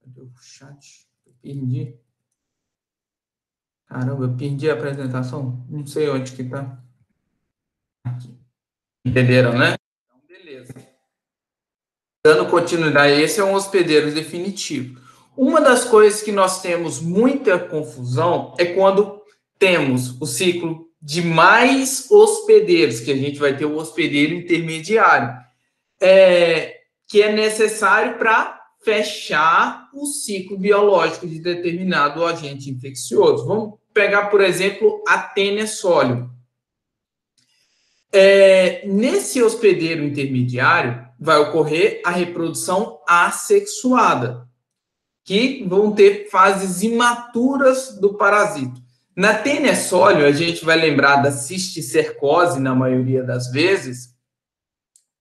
Cadê 0.01 0.21
o 0.21 0.33
chat? 0.41 1.07
Perdi. 1.41 2.02
Caramba, 3.93 4.25
eu 4.25 4.35
perdi 4.35 4.71
a 4.71 4.73
apresentação. 4.73 5.63
Não 5.69 5.87
sei 5.87 6.09
onde 6.09 6.33
que 6.33 6.45
tá. 6.45 6.79
Entenderam, 9.05 9.53
né? 9.53 9.75
Então, 10.07 10.19
beleza. 10.27 10.73
Dando 12.25 12.49
continuidade, 12.49 13.21
esse 13.21 13.39
é 13.39 13.45
um 13.45 13.53
hospedeiro 13.53 14.11
definitivo. 14.11 14.99
Uma 15.37 15.61
das 15.61 15.85
coisas 15.85 16.23
que 16.23 16.33
nós 16.33 16.63
temos 16.63 17.01
muita 17.01 17.59
confusão 17.59 18.55
é 18.59 18.65
quando 18.65 19.21
temos 19.59 20.19
o 20.19 20.25
ciclo 20.25 20.89
de 21.01 21.21
mais 21.21 22.11
hospedeiros, 22.11 23.01
que 23.01 23.13
a 23.13 23.17
gente 23.17 23.39
vai 23.39 23.55
ter 23.55 23.67
o 23.67 23.77
hospedeiro 23.77 24.33
intermediário, 24.33 25.37
é, 26.01 26.81
que 27.07 27.21
é 27.21 27.31
necessário 27.31 28.17
para 28.17 28.59
fechar 28.83 29.91
o 29.93 30.07
ciclo 30.07 30.57
biológico 30.57 31.27
de 31.27 31.41
determinado 31.41 32.25
agente 32.25 32.71
infeccioso. 32.71 33.47
Vamos 33.47 33.82
pegar, 33.93 34.27
por 34.27 34.41
exemplo, 34.41 35.03
a 35.07 35.33
sólio. 35.67 36.31
É, 38.13 38.87
nesse 38.87 39.43
hospedeiro 39.43 40.05
intermediário, 40.05 41.07
vai 41.19 41.39
ocorrer 41.39 42.01
a 42.05 42.11
reprodução 42.11 43.01
assexuada, 43.09 44.47
que 45.25 45.65
vão 45.69 45.93
ter 45.93 46.29
fases 46.29 46.83
imaturas 46.83 47.99
do 47.99 48.15
parasito. 48.15 48.83
Na 49.17 49.35
tênia 49.35 49.77
sólio, 49.77 50.27
a 50.27 50.33
gente 50.33 50.65
vai 50.65 50.77
lembrar 50.77 51.17
da 51.17 51.31
cisticercose 51.31 52.59
na 52.59 52.75
maioria 52.75 53.23
das 53.23 53.51
vezes. 53.51 54.13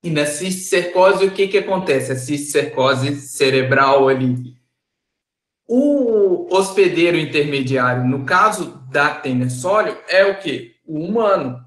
E 0.03 0.09
na 0.09 0.25
cisticercose, 0.25 1.25
o 1.25 1.31
que, 1.31 1.47
que 1.47 1.57
acontece? 1.57 2.11
A 2.11 2.15
cisticercose 2.15 3.15
cerebral 3.21 4.09
ali 4.09 4.60
o 5.73 6.53
hospedeiro 6.53 7.17
intermediário, 7.17 8.03
no 8.03 8.25
caso 8.25 8.77
da 8.91 9.15
tenersólio, 9.15 9.97
é 10.09 10.25
o 10.25 10.37
que? 10.37 10.75
O 10.85 10.99
humano. 10.99 11.65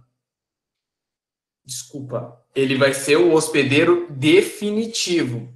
Desculpa, 1.65 2.39
ele 2.55 2.77
vai 2.77 2.93
ser 2.93 3.17
o 3.17 3.33
hospedeiro 3.33 4.07
definitivo. 4.11 5.49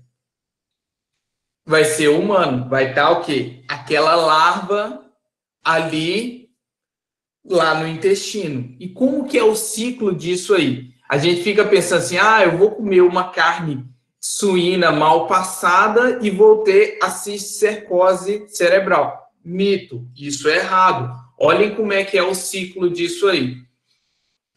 Vai 1.66 1.84
ser 1.84 2.08
humano, 2.08 2.70
vai 2.70 2.88
estar 2.88 3.10
o 3.10 3.20
quê? 3.22 3.62
Aquela 3.68 4.14
larva 4.14 5.04
ali 5.62 6.48
lá 7.44 7.78
no 7.78 7.86
intestino. 7.86 8.74
E 8.80 8.88
como 8.88 9.28
que 9.28 9.36
é 9.36 9.44
o 9.44 9.54
ciclo 9.54 10.16
disso 10.16 10.54
aí? 10.54 10.94
A 11.06 11.18
gente 11.18 11.42
fica 11.42 11.66
pensando 11.66 11.98
assim: 11.98 12.16
"Ah, 12.16 12.44
eu 12.44 12.56
vou 12.56 12.70
comer 12.70 13.02
uma 13.02 13.30
carne 13.30 13.86
suína 14.20 14.90
mal 14.90 15.26
passada 15.26 16.18
e 16.22 16.30
vou 16.30 16.62
ter 16.64 16.98
a 17.02 17.10
cisticercose 17.10 18.46
cerebral. 18.48 19.30
Mito, 19.44 20.08
isso 20.16 20.48
é 20.48 20.56
errado. 20.56 21.14
Olhem 21.38 21.74
como 21.74 21.92
é 21.92 22.04
que 22.04 22.18
é 22.18 22.22
o 22.22 22.34
ciclo 22.34 22.90
disso 22.90 23.28
aí. 23.28 23.56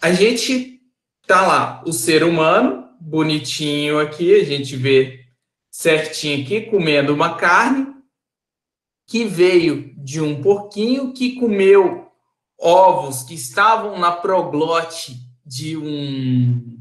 A 0.01 0.11
gente 0.11 0.81
tá 1.27 1.45
lá, 1.45 1.83
o 1.85 1.93
ser 1.93 2.23
humano, 2.23 2.89
bonitinho 2.99 3.99
aqui, 3.99 4.33
a 4.33 4.43
gente 4.43 4.75
vê 4.75 5.25
certinho 5.69 6.43
aqui, 6.43 6.61
comendo 6.61 7.13
uma 7.13 7.35
carne 7.35 7.87
que 9.07 9.23
veio 9.25 9.93
de 9.97 10.19
um 10.19 10.41
porquinho 10.41 11.13
que 11.13 11.35
comeu 11.35 12.07
ovos 12.59 13.23
que 13.23 13.33
estavam 13.33 13.99
na 13.99 14.11
proglote 14.11 15.15
de 15.45 15.75
um 15.75 16.80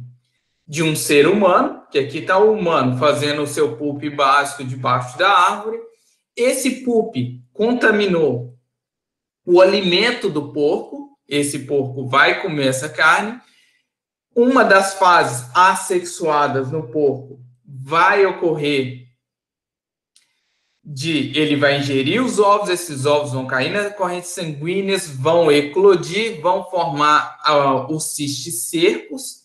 de 0.70 0.84
um 0.84 0.94
ser 0.94 1.26
humano, 1.26 1.82
que 1.90 1.98
aqui 1.98 2.18
está 2.18 2.38
o 2.38 2.52
humano 2.52 2.96
fazendo 2.96 3.42
o 3.42 3.46
seu 3.46 3.76
pulp 3.76 4.04
básico 4.14 4.62
debaixo 4.62 5.18
da 5.18 5.28
árvore. 5.28 5.80
Esse 6.36 6.84
pulp 6.84 7.16
contaminou 7.52 8.56
o 9.44 9.60
alimento 9.60 10.30
do 10.30 10.52
porco, 10.52 11.18
esse 11.26 11.66
porco 11.66 12.06
vai 12.06 12.40
comer 12.40 12.68
essa 12.68 12.88
carne. 12.88 13.40
Uma 14.32 14.62
das 14.62 14.94
fases 14.94 15.44
assexuadas 15.56 16.70
no 16.70 16.88
porco 16.88 17.40
vai 17.66 18.24
ocorrer 18.24 19.08
de 20.84 21.36
ele 21.36 21.56
vai 21.56 21.80
ingerir 21.80 22.24
os 22.24 22.38
ovos, 22.38 22.70
esses 22.70 23.06
ovos 23.06 23.32
vão 23.32 23.44
cair 23.44 23.72
nas 23.72 23.92
correntes 23.96 24.30
sanguíneas, 24.30 25.08
vão 25.08 25.50
eclodir, 25.50 26.40
vão 26.40 26.70
formar 26.70 27.40
uh, 27.44 27.92
os 27.92 28.14
cistes 28.14 28.68
cercos, 28.68 29.39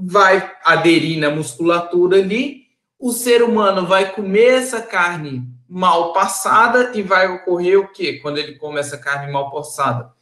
vai 0.00 0.54
aderir 0.64 1.18
na 1.18 1.30
musculatura 1.30 2.18
ali, 2.18 2.68
o 2.98 3.12
ser 3.12 3.42
humano 3.42 3.86
vai 3.86 4.12
comer 4.12 4.54
essa 4.54 4.80
carne 4.80 5.42
mal 5.68 6.12
passada 6.12 6.92
e 6.94 7.02
vai 7.02 7.28
ocorrer 7.28 7.78
o 7.78 7.88
quê? 7.92 8.18
Quando 8.20 8.38
ele 8.38 8.54
come 8.56 8.78
essa 8.78 8.96
carne 8.96 9.32
mal 9.32 9.50
passada? 9.50 10.12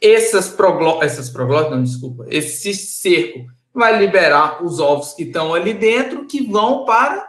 Essas 0.00 0.48
proglotas, 0.48 1.12
essas 1.12 1.30
proglotas, 1.30 1.70
não, 1.70 1.82
desculpa, 1.82 2.26
esse 2.28 2.74
cerco 2.74 3.46
vai 3.72 3.98
liberar 3.98 4.64
os 4.64 4.78
ovos 4.78 5.14
que 5.14 5.24
estão 5.24 5.54
ali 5.54 5.72
dentro, 5.72 6.26
que 6.26 6.46
vão 6.46 6.84
para 6.84 7.28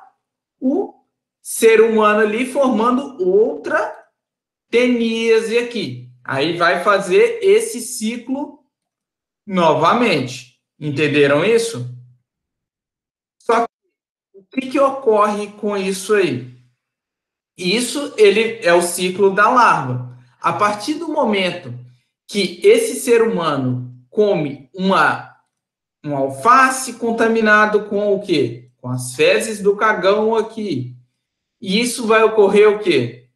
o 0.60 0.94
ser 1.42 1.82
humano 1.82 2.20
ali, 2.20 2.46
formando 2.46 3.18
outra 3.24 3.96
teníase 4.70 5.58
aqui. 5.58 6.10
Aí 6.24 6.58
vai 6.58 6.84
fazer 6.84 7.40
esse 7.42 7.82
ciclo 7.82 8.60
novamente. 9.46 10.58
Entenderam 10.80 11.46
isso? 11.46 11.93
O 14.54 14.60
que, 14.62 14.70
que 14.70 14.80
ocorre 14.80 15.48
com 15.48 15.76
isso 15.76 16.14
aí? 16.14 16.54
Isso 17.58 18.14
ele 18.18 18.60
é 18.62 18.72
o 18.72 18.84
ciclo 18.84 19.34
da 19.34 19.50
larva. 19.50 20.16
A 20.40 20.54
partir 20.54 20.94
do 20.94 21.08
momento 21.08 21.74
que 22.28 22.60
esse 22.64 23.00
ser 23.00 23.24
humano 23.24 23.92
come 24.12 24.70
uma 24.72 25.34
um 26.06 26.16
alface 26.16 26.94
contaminado 26.94 27.86
com 27.86 28.14
o 28.14 28.20
quê? 28.20 28.70
Com 28.78 28.90
as 28.90 29.16
fezes 29.16 29.62
do 29.62 29.76
cagão 29.76 30.36
aqui. 30.36 30.96
E 31.62 31.80
isso 31.80 32.06
vai 32.06 32.22
ocorrer 32.24 32.70
o 32.70 32.80
quê? 32.80 33.30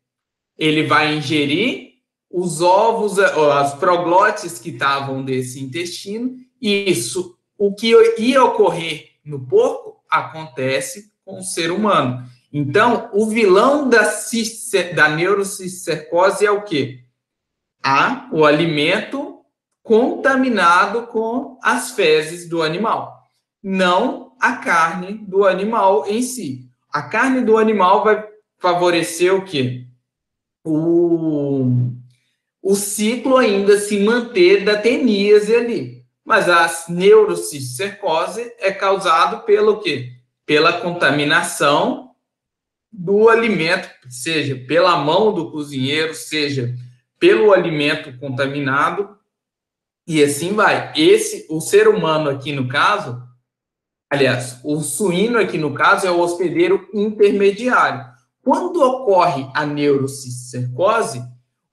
Ele 0.57 0.83
vai 0.83 1.15
ingerir 1.15 1.93
os 2.29 2.62
ovos, 2.62 3.17
as 3.17 3.74
proglotes 3.75 4.59
que 4.59 4.69
estavam 4.69 5.24
desse 5.24 5.63
intestino, 5.63 6.36
e 6.62 6.91
isso, 6.91 7.38
o 7.57 7.74
que 7.74 7.93
ia 8.17 8.43
ocorrer 8.43 9.12
no 9.24 9.39
porco, 9.47 9.97
acontece 10.09 11.11
com 11.25 11.39
o 11.39 11.43
ser 11.43 11.71
humano. 11.71 12.25
Então, 12.51 13.09
o 13.13 13.27
vilão 13.27 13.89
da, 13.89 14.03
da 14.95 15.09
neurocicercose 15.09 16.45
é 16.45 16.51
o 16.51 16.63
quê? 16.63 17.03
A, 17.83 18.29
o 18.31 18.45
alimento 18.45 19.41
contaminado 19.83 21.07
com 21.07 21.57
as 21.63 21.91
fezes 21.91 22.49
do 22.49 22.61
animal, 22.61 23.21
não 23.63 24.33
a 24.39 24.57
carne 24.57 25.13
do 25.13 25.45
animal 25.45 26.05
em 26.07 26.21
si. 26.21 26.67
A 26.91 27.03
carne 27.03 27.41
do 27.41 27.57
animal 27.57 28.03
vai 28.03 28.27
favorecer 28.59 29.33
o 29.33 29.45
quê? 29.45 29.85
O, 30.65 31.65
o 32.61 32.75
ciclo 32.75 33.37
ainda 33.37 33.79
se 33.79 33.99
manter 33.99 34.65
da 34.65 34.77
teníase 34.77 35.55
ali. 35.55 35.97
Mas 36.27 36.50
a 36.50 36.69
neurocicercose 36.89 38.53
é 38.60 38.69
causado 38.69 39.46
pelo 39.46 39.79
quê? 39.79 40.12
Pela 40.46 40.74
contaminação 40.81 42.12
do 42.91 43.29
alimento, 43.29 43.89
seja 44.10 44.53
pela 44.67 44.98
mão 44.98 45.34
do 45.34 45.50
cozinheiro, 45.50 46.13
seja 46.13 46.75
pelo 47.17 47.53
alimento 47.53 48.12
contaminado, 48.19 49.17
e 50.05 50.22
assim 50.22 50.53
vai. 50.53 50.91
Esse, 50.98 51.48
o 51.50 51.62
ser 51.62 51.88
humano 51.88 52.29
aqui 52.29 52.51
no 52.51 52.67
caso, 52.67 53.24
aliás, 54.10 54.60
o 54.65 54.81
suíno 54.81 55.39
aqui 55.39 55.57
no 55.57 55.74
caso 55.74 56.07
é 56.07 56.12
o 56.12 56.19
hospedeiro 56.19 56.89
intermediário. 56.93 58.05
Quando 58.43 58.84
ocorre 58.84 59.50
a 59.53 59.65
neurocicercose, 59.65 61.24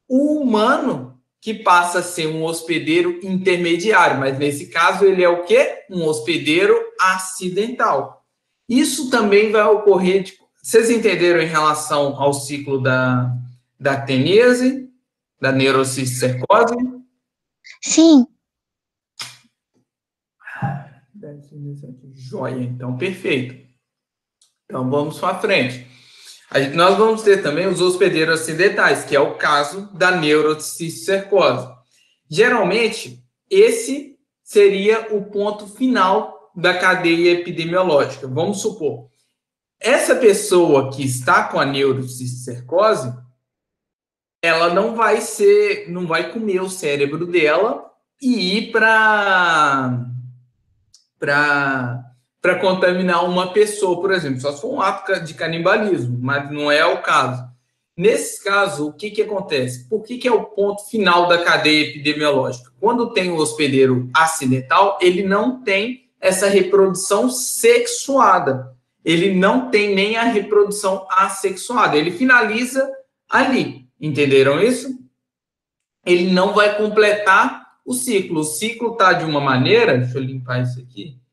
o 0.09 0.41
humano 0.41 1.14
que 1.45 1.53
passa 1.53 1.99
a 1.99 2.03
ser 2.03 2.27
um 2.27 2.43
hospedeiro 2.43 3.21
intermediário, 3.23 4.19
mas 4.19 4.39
nesse 4.39 4.69
caso 4.69 5.05
ele 5.05 5.23
é 5.23 5.29
o 5.29 5.45
quê? 5.45 5.85
Um 5.91 6.07
hospedeiro 6.07 6.75
acidental. 6.99 8.25
Isso 8.67 9.11
também 9.11 9.53
vai 9.53 9.63
ocorrer, 9.65 10.25
tipo, 10.25 10.49
vocês 10.63 10.89
entenderam 10.89 11.43
em 11.43 11.47
relação 11.47 12.19
ao 12.19 12.33
ciclo 12.33 12.83
da, 12.83 13.31
da 13.79 14.01
teníase, 14.01 14.91
da 15.39 15.53
neurocicercose? 15.53 16.77
Sim. 17.83 18.27
Joia, 22.15 22.63
então, 22.63 22.97
perfeito. 22.97 23.69
Então, 24.65 24.89
vamos 24.89 25.19
para 25.19 25.39
frente. 25.39 25.87
Nós 26.75 26.97
vamos 26.97 27.23
ter 27.23 27.43
também 27.43 27.67
os 27.67 27.81
hospedeiros 27.81 28.41
acidentais, 28.41 29.05
que 29.05 29.17
é 29.17 29.21
o 29.21 29.35
caso 29.35 29.89
da 29.93 30.13
neurocicercose. 30.13 31.69
Geralmente, 32.29 33.23
esse 33.51 34.17
seria 34.43 35.15
o 35.15 35.25
ponto 35.25 35.67
final 35.67 36.53
da 36.55 36.79
cadeia 36.79 37.33
epidemiológica. 37.33 38.29
Vamos 38.29 38.61
supor, 38.61 39.09
essa 39.81 40.15
pessoa 40.15 40.93
que 40.93 41.05
está 41.05 41.49
com 41.49 41.59
a 41.59 41.65
neurocicercose, 41.67 43.13
ela 44.41 44.73
não 44.73 44.95
vai 44.95 45.21
ser, 45.21 45.91
não 45.91 46.07
vai 46.07 46.33
comer 46.33 46.61
o 46.61 46.71
cérebro 46.71 47.27
dela 47.27 47.91
e 48.21 48.59
ir 48.59 48.73
para 48.73 50.07
para 51.19 52.04
contaminar 52.59 53.25
uma 53.25 53.55
pessoa, 53.55 53.99
por 53.99 54.13
exemplo, 54.13 54.39
só 54.39 54.53
se 54.53 54.61
for 54.61 54.75
um 54.75 54.83
ato 54.83 55.19
de 55.21 55.33
canibalismo, 55.33 56.19
mas 56.21 56.51
não 56.51 56.71
é 56.71 56.85
o 56.85 57.01
caso. 57.01 57.43
Nesse 57.97 58.45
caso, 58.45 58.89
o 58.89 58.93
que, 58.93 59.11
que 59.11 59.23
acontece? 59.23 59.89
Por 59.89 60.03
que, 60.03 60.19
que 60.19 60.29
é 60.29 60.33
o 60.33 60.45
ponto 60.45 60.85
final 60.91 61.27
da 61.27 61.43
cadeia 61.43 61.89
epidemiológica? 61.89 62.71
Quando 62.79 63.15
tem 63.15 63.31
o 63.31 63.37
hospedeiro 63.37 64.11
acidental, 64.13 64.99
ele 65.01 65.23
não 65.23 65.63
tem 65.63 66.11
essa 66.21 66.47
reprodução 66.47 67.31
sexuada. 67.31 68.77
Ele 69.03 69.35
não 69.35 69.71
tem 69.71 69.95
nem 69.95 70.19
a 70.19 70.25
reprodução 70.25 71.07
assexuada. 71.09 71.97
Ele 71.97 72.11
finaliza 72.11 72.87
ali. 73.27 73.89
Entenderam 73.99 74.61
isso? 74.61 74.89
Ele 76.05 76.31
não 76.31 76.53
vai 76.53 76.77
completar 76.77 77.65
o 77.87 77.95
ciclo. 77.95 78.41
O 78.41 78.45
ciclo 78.45 78.93
está 78.93 79.15
de 79.15 79.25
uma 79.25 79.41
maneira. 79.41 79.97
Deixa 79.97 80.19
eu 80.19 80.23
limpar 80.23 80.63
isso 80.63 80.79
aqui 80.79 81.24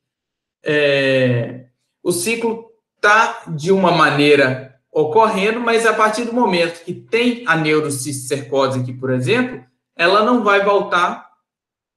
é, 0.63 1.65
o 2.03 2.11
ciclo 2.11 2.71
está 2.95 3.43
de 3.47 3.71
uma 3.71 3.91
maneira 3.91 4.79
ocorrendo, 4.91 5.59
mas 5.59 5.85
a 5.85 5.93
partir 5.93 6.25
do 6.25 6.33
momento 6.33 6.83
que 6.83 6.93
tem 6.93 7.43
a 7.47 7.55
neurocicercose 7.55 8.79
aqui, 8.79 8.93
por 8.93 9.11
exemplo, 9.11 9.63
ela 9.95 10.23
não 10.23 10.43
vai 10.43 10.63
voltar 10.63 11.29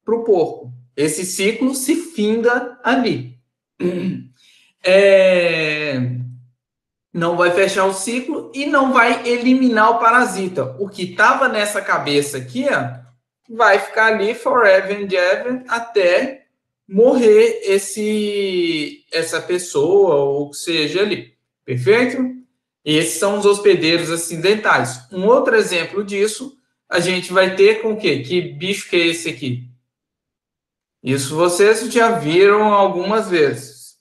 para 0.05 0.15
o 0.15 0.23
porco. 0.23 0.73
Esse 0.97 1.25
ciclo 1.25 1.75
se 1.75 1.97
finda 1.97 2.79
ali. 2.83 3.39
É, 4.87 5.99
não 7.11 7.39
vai 7.39 7.51
fechar 7.53 7.87
o 7.87 7.95
ciclo 7.95 8.53
e 8.55 8.67
não 8.67 8.93
vai 8.93 9.27
eliminar 9.27 9.93
o 9.93 9.99
parasita. 9.99 10.77
O 10.79 10.91
que 10.91 11.05
estava 11.05 11.49
nessa 11.49 11.81
cabeça 11.81 12.37
aqui, 12.37 12.67
ó, 12.69 12.99
vai 13.49 13.79
ficar 13.79 14.13
ali 14.13 14.35
forever 14.35 14.99
and 14.99 15.09
ever 15.11 15.65
até 15.69 16.44
morrer 16.89 17.61
esse 17.65 19.05
essa 19.13 19.41
pessoa 19.41 20.17
ou 20.17 20.51
que 20.51 20.57
seja 20.57 21.01
ali. 21.01 21.35
Perfeito? 21.65 22.19
Esses 22.85 23.19
são 23.19 23.39
os 23.39 23.47
hospedeiros 23.47 24.11
acidentais. 24.11 25.11
Um 25.11 25.25
outro 25.27 25.57
exemplo 25.57 26.05
disso, 26.05 26.59
a 26.89 27.01
gente 27.01 27.33
vai 27.33 27.57
ter 27.57 27.81
com 27.81 27.93
o 27.93 27.97
quê? 27.97 28.21
Que 28.21 28.41
bicho 28.41 28.91
que 28.91 28.97
é 28.97 29.07
esse 29.07 29.29
aqui? 29.29 29.71
Isso 31.03 31.35
vocês 31.37 31.81
já 31.93 32.19
viram 32.19 32.73
algumas 32.73 33.29
vezes. 33.29 33.97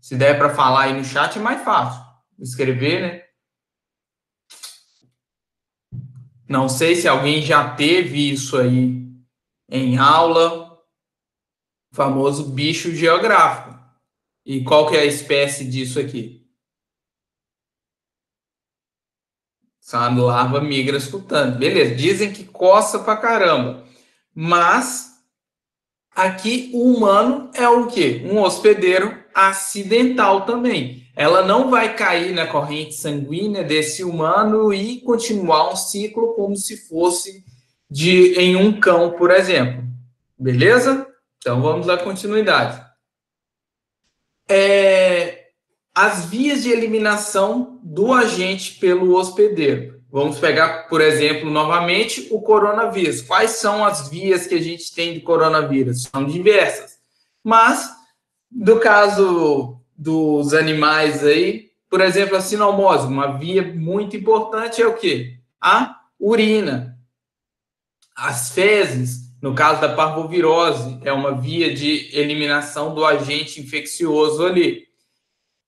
Se 0.00 0.16
der 0.16 0.38
para 0.38 0.54
falar 0.54 0.84
aí 0.84 0.94
no 0.94 1.04
chat, 1.04 1.38
é 1.38 1.42
mais 1.42 1.62
fácil. 1.62 2.02
Escrever, 2.38 3.00
né? 3.02 3.22
Não 6.48 6.68
sei 6.68 6.94
se 6.96 7.06
alguém 7.06 7.42
já 7.42 7.74
teve 7.74 8.30
isso 8.30 8.56
aí 8.56 9.06
em 9.70 9.98
aula 9.98 10.67
famoso 11.98 12.44
bicho 12.44 12.94
geográfico. 12.94 13.76
E 14.46 14.62
qual 14.62 14.88
que 14.88 14.96
é 14.96 15.00
a 15.00 15.04
espécie 15.04 15.64
disso 15.64 15.98
aqui? 15.98 16.46
Essa 19.82 20.08
larva 20.08 20.60
migra 20.60 20.96
escutando. 20.96 21.58
Beleza, 21.58 21.96
dizem 21.96 22.32
que 22.32 22.44
coça 22.44 23.00
pra 23.00 23.16
caramba. 23.16 23.84
Mas 24.32 25.10
aqui 26.14 26.70
o 26.72 26.94
humano 26.94 27.50
é 27.52 27.68
o 27.68 27.88
quê? 27.88 28.22
Um 28.24 28.38
hospedeiro 28.38 29.18
acidental 29.34 30.46
também. 30.46 31.04
Ela 31.16 31.44
não 31.44 31.68
vai 31.68 31.96
cair 31.96 32.32
na 32.32 32.46
corrente 32.46 32.94
sanguínea 32.94 33.64
desse 33.64 34.04
humano 34.04 34.72
e 34.72 35.00
continuar 35.00 35.72
um 35.72 35.76
ciclo 35.76 36.34
como 36.34 36.54
se 36.56 36.76
fosse 36.88 37.44
de 37.90 38.34
em 38.34 38.54
um 38.54 38.78
cão, 38.78 39.16
por 39.16 39.32
exemplo. 39.32 39.82
Beleza? 40.38 41.07
Então 41.38 41.62
vamos 41.62 41.86
dar 41.86 41.98
continuidade. 41.98 42.84
É, 44.50 45.48
as 45.94 46.26
vias 46.26 46.62
de 46.62 46.70
eliminação 46.70 47.80
do 47.82 48.12
agente 48.12 48.78
pelo 48.78 49.14
hospedeiro. 49.14 49.98
Vamos 50.10 50.38
pegar, 50.38 50.88
por 50.88 51.00
exemplo, 51.00 51.50
novamente 51.50 52.28
o 52.30 52.40
coronavírus. 52.40 53.20
Quais 53.20 53.52
são 53.52 53.84
as 53.84 54.08
vias 54.08 54.46
que 54.46 54.54
a 54.54 54.60
gente 54.60 54.94
tem 54.94 55.12
de 55.12 55.20
coronavírus? 55.20 56.04
São 56.04 56.24
diversas. 56.24 56.98
Mas, 57.44 57.90
do 58.50 58.80
caso 58.80 59.80
dos 59.94 60.54
animais 60.54 61.24
aí, 61.24 61.68
por 61.90 62.00
exemplo, 62.00 62.36
a 62.36 62.40
sinomose, 62.40 63.06
uma 63.06 63.38
via 63.38 63.62
muito 63.62 64.16
importante 64.16 64.80
é 64.80 64.86
o 64.86 64.94
quê? 64.94 65.38
A 65.60 65.96
urina. 66.18 66.98
As 68.16 68.50
fezes, 68.50 69.27
no 69.40 69.54
caso 69.54 69.80
da 69.80 69.94
parvovirose, 69.94 70.98
é 71.04 71.12
uma 71.12 71.32
via 71.32 71.72
de 71.72 72.10
eliminação 72.12 72.94
do 72.94 73.04
agente 73.04 73.60
infeccioso 73.60 74.44
ali. 74.44 74.88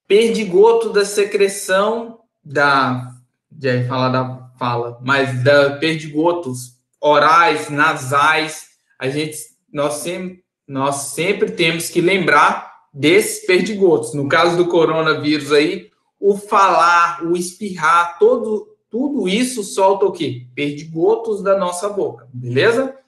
Perdigoto 0.09 0.91
da 0.91 1.05
secreção 1.05 2.19
da. 2.45 3.13
Já 3.61 3.87
falar 3.87 4.09
da 4.09 4.51
fala, 4.59 4.99
mas 5.03 5.43
da 5.45 5.77
perdigotos 5.77 6.75
orais, 7.01 7.71
nasais. 7.71 8.67
A 8.99 9.09
gente, 9.09 9.39
nós 9.73 9.95
sempre, 9.95 10.45
nós 10.67 10.97
sempre 10.97 11.53
temos 11.53 11.89
que 11.89 12.01
lembrar 12.01 12.71
desses 12.93 13.47
perdigotos. 13.47 14.15
No 14.15 14.29
caso 14.29 14.57
do 14.57 14.69
coronavírus 14.69 15.53
aí, 15.53 15.91
o 16.19 16.37
falar, 16.37 17.25
o 17.25 17.37
espirrar, 17.37 18.19
todo, 18.19 18.67
tudo 18.91 19.29
isso 19.29 19.63
solta 19.63 20.07
o 20.07 20.13
quê? 20.13 20.47
Perdigotos 20.55 21.43
da 21.43 21.57
nossa 21.57 21.89
boca, 21.89 22.29
beleza? 22.33 23.00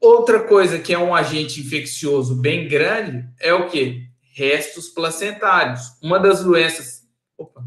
Outra 0.00 0.40
coisa 0.40 0.78
que 0.78 0.92
é 0.92 0.98
um 0.98 1.14
agente 1.14 1.60
infeccioso 1.60 2.36
bem 2.36 2.68
grande 2.68 3.28
é 3.40 3.52
o 3.52 3.68
que? 3.68 4.08
restos 4.38 4.88
placentários. 4.88 5.98
Uma 6.00 6.20
das 6.20 6.44
doenças, 6.44 7.02
opa, 7.36 7.60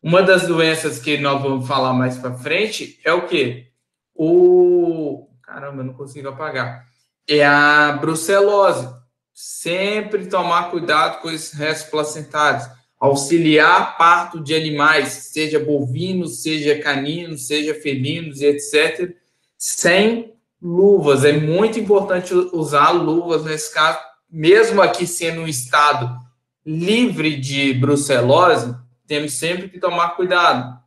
uma 0.00 0.22
das 0.22 0.46
doenças 0.46 1.00
que 1.00 1.18
nós 1.18 1.42
vamos 1.42 1.66
falar 1.66 1.92
mais 1.92 2.16
para 2.16 2.38
frente 2.38 3.00
é 3.04 3.12
o 3.12 3.26
quê? 3.26 3.66
O 4.14 5.28
caramba, 5.42 5.82
não 5.82 5.92
consigo 5.92 6.28
apagar. 6.28 6.86
É 7.28 7.44
a 7.44 7.98
brucelose. 8.00 8.88
Sempre 9.32 10.26
tomar 10.26 10.70
cuidado 10.70 11.20
com 11.20 11.28
esses 11.28 11.52
restos 11.52 11.90
placentários. 11.90 12.64
Auxiliar 13.00 13.98
parto 13.98 14.40
de 14.40 14.54
animais, 14.54 15.08
seja 15.32 15.58
bovinos, 15.58 16.42
seja 16.42 16.80
caninos, 16.80 17.48
seja 17.48 17.74
felinos 17.74 18.40
etc., 18.40 19.16
sem 19.58 20.36
luvas. 20.64 21.26
É 21.26 21.32
muito 21.34 21.78
importante 21.78 22.32
usar 22.32 22.90
luvas 22.92 23.44
nesse 23.44 23.72
caso, 23.72 23.98
mesmo 24.30 24.80
aqui 24.80 25.06
sendo 25.06 25.42
um 25.42 25.46
estado 25.46 26.18
livre 26.64 27.36
de 27.36 27.74
brucelose, 27.74 28.74
temos 29.06 29.34
sempre 29.34 29.68
que 29.68 29.78
tomar 29.78 30.16
cuidado. 30.16 30.82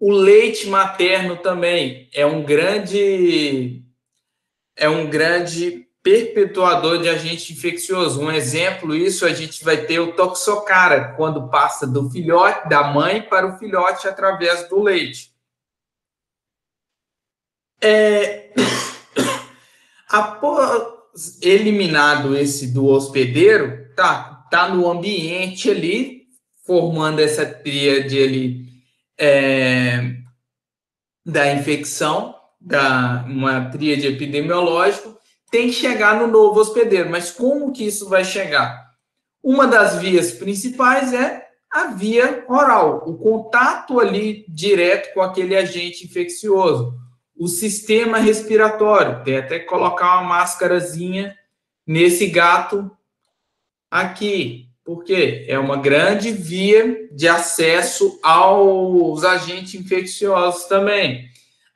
O 0.00 0.10
leite 0.10 0.66
materno 0.66 1.36
também 1.36 2.08
é 2.12 2.26
um 2.26 2.42
grande 2.42 3.84
é 4.76 4.88
um 4.88 5.08
grande 5.08 5.86
perpetuador 6.02 6.98
de 7.02 7.08
agente 7.08 7.52
infeccioso. 7.52 8.20
Um 8.20 8.32
exemplo 8.32 8.96
isso 8.96 9.26
a 9.26 9.32
gente 9.32 9.62
vai 9.62 9.76
ter 9.76 10.00
o 10.00 10.12
toxocara 10.12 11.12
quando 11.16 11.48
passa 11.50 11.86
do 11.86 12.10
filhote 12.10 12.68
da 12.68 12.84
mãe 12.84 13.20
para 13.20 13.46
o 13.46 13.58
filhote 13.58 14.08
através 14.08 14.68
do 14.68 14.82
leite. 14.82 15.30
É, 17.82 18.50
após 20.08 21.38
eliminado 21.42 22.36
esse 22.36 22.68
do 22.68 22.86
hospedeiro, 22.86 23.88
tá, 23.96 24.46
tá 24.50 24.68
no 24.68 24.90
ambiente 24.90 25.70
ali, 25.70 26.24
formando 26.66 27.20
essa 27.20 27.46
tríade 27.46 28.22
ali 28.22 28.66
é, 29.18 30.14
da 31.24 31.52
infecção, 31.52 32.34
da 32.60 33.24
uma 33.26 33.70
tríade 33.70 34.06
epidemiológica, 34.06 35.16
tem 35.50 35.68
que 35.68 35.74
chegar 35.74 36.18
no 36.20 36.26
novo 36.26 36.60
hospedeiro. 36.60 37.10
Mas 37.10 37.30
como 37.30 37.72
que 37.72 37.84
isso 37.84 38.08
vai 38.08 38.24
chegar? 38.24 38.90
Uma 39.42 39.66
das 39.66 39.98
vias 39.98 40.32
principais 40.32 41.12
é 41.12 41.46
a 41.72 41.86
via 41.88 42.44
oral, 42.48 43.04
o 43.06 43.16
contato 43.16 44.00
ali 44.00 44.44
direto 44.48 45.14
com 45.14 45.22
aquele 45.22 45.56
agente 45.56 46.04
infeccioso 46.04 47.00
o 47.40 47.48
sistema 47.48 48.18
respiratório. 48.18 49.24
Tem 49.24 49.38
até 49.38 49.58
que 49.58 49.64
colocar 49.64 50.18
uma 50.18 50.28
máscarazinha 50.28 51.34
nesse 51.86 52.26
gato 52.26 52.90
aqui, 53.90 54.68
porque 54.84 55.46
é 55.48 55.58
uma 55.58 55.78
grande 55.78 56.32
via 56.32 57.08
de 57.10 57.26
acesso 57.26 58.20
aos 58.22 59.24
agentes 59.24 59.74
infecciosos 59.74 60.64
também. 60.64 61.30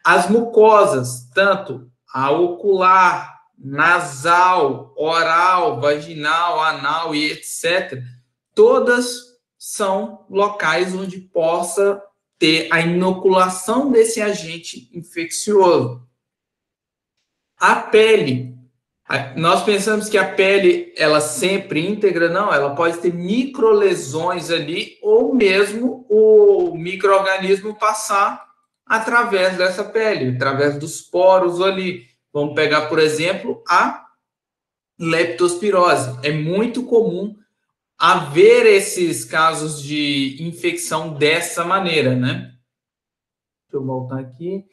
As 0.05 0.29
mucosas, 0.29 1.31
tanto 1.35 1.91
a 2.13 2.31
ocular, 2.31 3.35
nasal, 3.59 4.93
oral, 4.99 5.81
vaginal, 5.81 6.61
anal 6.63 7.15
e 7.15 7.33
etc., 7.33 8.03
todas 8.55 9.17
são 9.59 10.27
locais 10.29 10.95
onde 10.95 11.19
possa 11.19 12.03
ter 12.39 12.69
a 12.71 12.81
inoculação 12.81 13.91
desse 13.91 14.21
agente 14.21 14.91
infeccioso. 14.93 16.07
A 17.57 17.77
pele, 17.77 18.55
nós 19.37 19.63
pensamos 19.63 20.09
que 20.09 20.19
a 20.19 20.35
pele 20.35 20.93
ela 20.97 21.21
sempre 21.21 21.87
íntegra, 21.87 22.29
não, 22.29 22.53
ela 22.53 22.75
pode 22.75 22.99
ter 22.99 23.13
microlesões 23.13 24.51
ali 24.51 24.99
ou 25.03 25.35
mesmo 25.35 26.07
o 26.09 26.77
microorganismo 26.77 27.75
passar 27.75 28.45
através 28.87 29.57
dessa 29.57 29.85
pele, 29.85 30.37
através 30.37 30.79
dos 30.79 31.01
poros 31.01 31.61
ali. 31.61 32.07
Vamos 32.33 32.55
pegar, 32.55 32.89
por 32.89 32.99
exemplo, 32.99 33.63
a 33.69 34.05
leptospirose. 34.99 36.19
É 36.23 36.33
muito 36.33 36.83
comum 36.85 37.37
haver 37.99 38.67
esses 38.67 39.25
casos 39.25 39.83
de 39.83 40.37
infecção 40.41 41.15
dessa 41.15 41.65
maneira, 41.65 42.15
né? 42.15 42.53
Deixa 43.67 43.75
eu 43.75 43.85
voltar 43.85 44.21
aqui. 44.21 44.65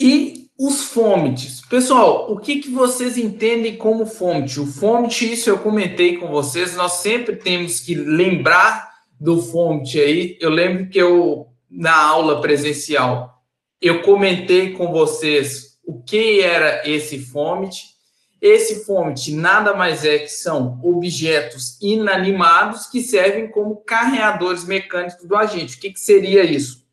E 0.00 0.48
os 0.58 0.84
fômites. 0.84 1.60
Pessoal, 1.62 2.32
o 2.32 2.38
que, 2.38 2.60
que 2.60 2.70
vocês 2.70 3.16
entendem 3.16 3.76
como 3.76 4.06
fômite? 4.06 4.60
O 4.60 4.66
fômite, 4.66 5.32
isso 5.32 5.48
eu 5.48 5.58
comentei 5.58 6.16
com 6.16 6.28
vocês, 6.28 6.76
nós 6.76 6.94
sempre 6.94 7.36
temos 7.36 7.80
que 7.80 7.94
lembrar 7.94 8.92
do 9.20 9.40
fômite 9.40 10.00
aí. 10.00 10.36
Eu 10.40 10.50
lembro 10.50 10.88
que 10.88 10.98
eu, 10.98 11.48
na 11.70 11.96
aula 11.96 12.40
presencial, 12.40 13.42
eu 13.80 14.02
comentei 14.02 14.72
com 14.72 14.92
vocês 14.92 15.78
o 15.84 16.02
que 16.02 16.40
era 16.40 16.88
esse 16.88 17.18
fômite 17.18 17.97
esse 18.40 18.84
FOMIT 18.84 19.34
nada 19.34 19.74
mais 19.74 20.04
é 20.04 20.18
que 20.18 20.28
são 20.28 20.80
objetos 20.82 21.76
inanimados 21.80 22.86
que 22.86 23.02
servem 23.02 23.50
como 23.50 23.76
carreadores 23.76 24.64
mecânicos 24.64 25.24
do 25.24 25.36
agente. 25.36 25.76
O 25.76 25.80
que, 25.80 25.92
que 25.92 26.00
seria 26.00 26.44
isso? 26.44 26.86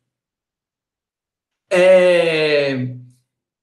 É... 1.70 2.94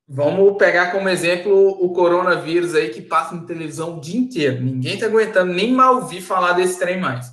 Vamos 0.07 0.57
pegar 0.57 0.91
como 0.91 1.09
exemplo 1.09 1.51
o 1.83 1.91
coronavírus 1.93 2.75
aí 2.75 2.89
que 2.89 3.01
passa 3.01 3.35
na 3.35 3.45
televisão 3.45 3.97
o 3.97 4.01
dia 4.01 4.19
inteiro. 4.19 4.61
Ninguém 4.61 4.97
tá 4.97 5.07
aguentando 5.07 5.53
nem 5.53 5.73
mal 5.73 5.95
ouvir 5.95 6.21
falar 6.21 6.53
desse 6.53 6.77
trem 6.79 6.99
mais. 6.99 7.31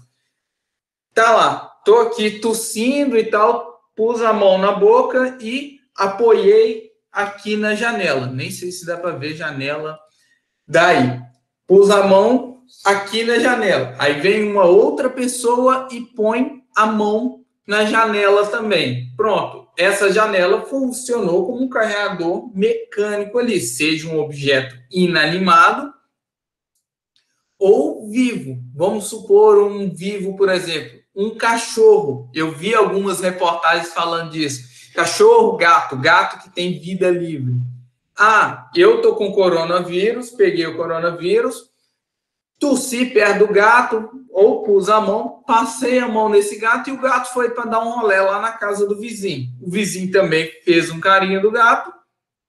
Tá 1.12 1.32
lá, 1.32 1.58
tô 1.84 1.96
aqui 1.98 2.38
tossindo 2.40 3.18
e 3.18 3.24
tal, 3.24 3.80
pus 3.94 4.22
a 4.22 4.32
mão 4.32 4.56
na 4.58 4.72
boca 4.72 5.36
e 5.40 5.78
apoiei 5.96 6.90
aqui 7.12 7.56
na 7.56 7.74
janela. 7.74 8.26
Nem 8.26 8.50
sei 8.50 8.72
se 8.72 8.86
dá 8.86 8.96
para 8.96 9.16
ver 9.16 9.34
janela 9.34 9.98
Daí, 10.70 11.20
pus 11.66 11.90
a 11.90 12.06
mão 12.06 12.62
aqui 12.85 13.24
na 13.24 13.40
janela. 13.40 13.96
Aí 13.98 14.20
vem 14.20 14.48
uma 14.48 14.64
outra 14.64 15.11
pessoa 15.11 15.88
e 15.90 16.00
põe 16.00 16.62
a 16.76 16.87
mão 16.87 17.40
na 17.66 17.85
janela 17.85 18.46
também. 18.46 19.12
Pronto. 19.16 19.66
Essa 19.76 20.12
janela 20.12 20.61
funcionou 20.61 21.44
como 21.44 21.64
um 21.64 21.68
carregador 21.68 22.56
mecânico 22.56 23.37
ali, 23.37 23.61
seja 23.61 24.09
um 24.09 24.20
objeto 24.20 24.76
inanimado 24.92 25.92
ou 27.59 28.09
vivo. 28.09 28.62
Vamos 28.72 29.06
supor 29.06 29.59
um 29.59 29.92
vivo, 29.92 30.37
por 30.37 30.48
exemplo, 30.48 31.00
um 31.16 31.30
cachorro. 31.30 32.30
Eu 32.33 32.52
vi 32.52 32.76
algumas 32.76 33.20
reportagens 33.20 33.92
falando 33.92 34.30
disso. 34.30 34.70
Cachorro, 34.94 35.56
gato, 35.56 35.96
gato 35.96 36.44
que 36.44 36.54
tem 36.54 36.78
vida 36.78 37.11
livre. 37.11 37.54
Ah, 38.22 38.68
eu 38.74 39.00
tô 39.00 39.14
com 39.14 39.33
coronavírus, 39.33 40.28
peguei 40.28 40.66
o 40.66 40.76
coronavírus, 40.76 41.70
tossi 42.59 43.06
perto 43.06 43.46
do 43.46 43.50
gato, 43.50 44.11
ou 44.30 44.62
pus 44.62 44.90
a 44.90 45.00
mão, 45.00 45.42
passei 45.46 45.98
a 45.98 46.06
mão 46.06 46.28
nesse 46.28 46.59
gato 46.59 46.90
e 46.90 46.92
o 46.92 47.00
gato 47.00 47.33
foi 47.33 47.48
para 47.48 47.64
dar 47.64 47.80
um 47.80 47.98
rolê 47.98 48.20
lá 48.20 48.38
na 48.38 48.52
casa 48.52 48.87
do 48.87 49.00
vizinho. 49.00 49.48
O 49.59 49.70
vizinho 49.70 50.12
também 50.12 50.52
fez 50.66 50.90
um 50.90 51.00
carinho 51.00 51.40
do 51.40 51.50
gato, 51.50 51.90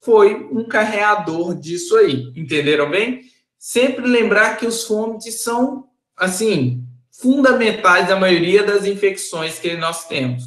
foi 0.01 0.45
um 0.51 0.67
carreador 0.67 1.55
disso 1.55 1.95
aí. 1.95 2.33
Entenderam 2.35 2.89
bem? 2.89 3.21
Sempre 3.57 4.05
lembrar 4.05 4.57
que 4.57 4.65
os 4.65 4.83
fômites 4.83 5.41
são, 5.41 5.87
assim, 6.17 6.83
fundamentais 7.13 8.09
da 8.09 8.17
maioria 8.17 8.61
das 8.61 8.85
infecções 8.85 9.57
que 9.57 9.77
nós 9.77 10.05
temos. 10.05 10.43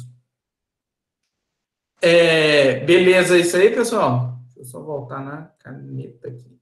É, 1.99 2.81
beleza 2.81 3.39
isso 3.39 3.57
aí, 3.57 3.71
pessoal? 3.71 4.34
Eu 4.65 4.69
só 4.69 4.81
voltar 4.81 5.23
na 5.23 5.43
caneta 5.59 6.27
aqui. 6.27 6.59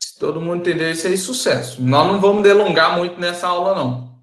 Se 0.00 0.18
todo 0.18 0.40
mundo 0.40 0.60
entendeu 0.60 0.90
isso 0.90 1.06
aí, 1.06 1.16
sucesso. 1.16 1.80
Nós 1.80 2.06
não 2.06 2.20
vamos 2.20 2.42
delongar 2.42 2.96
muito 2.98 3.18
nessa 3.20 3.46
aula, 3.46 3.74
não. 3.74 4.18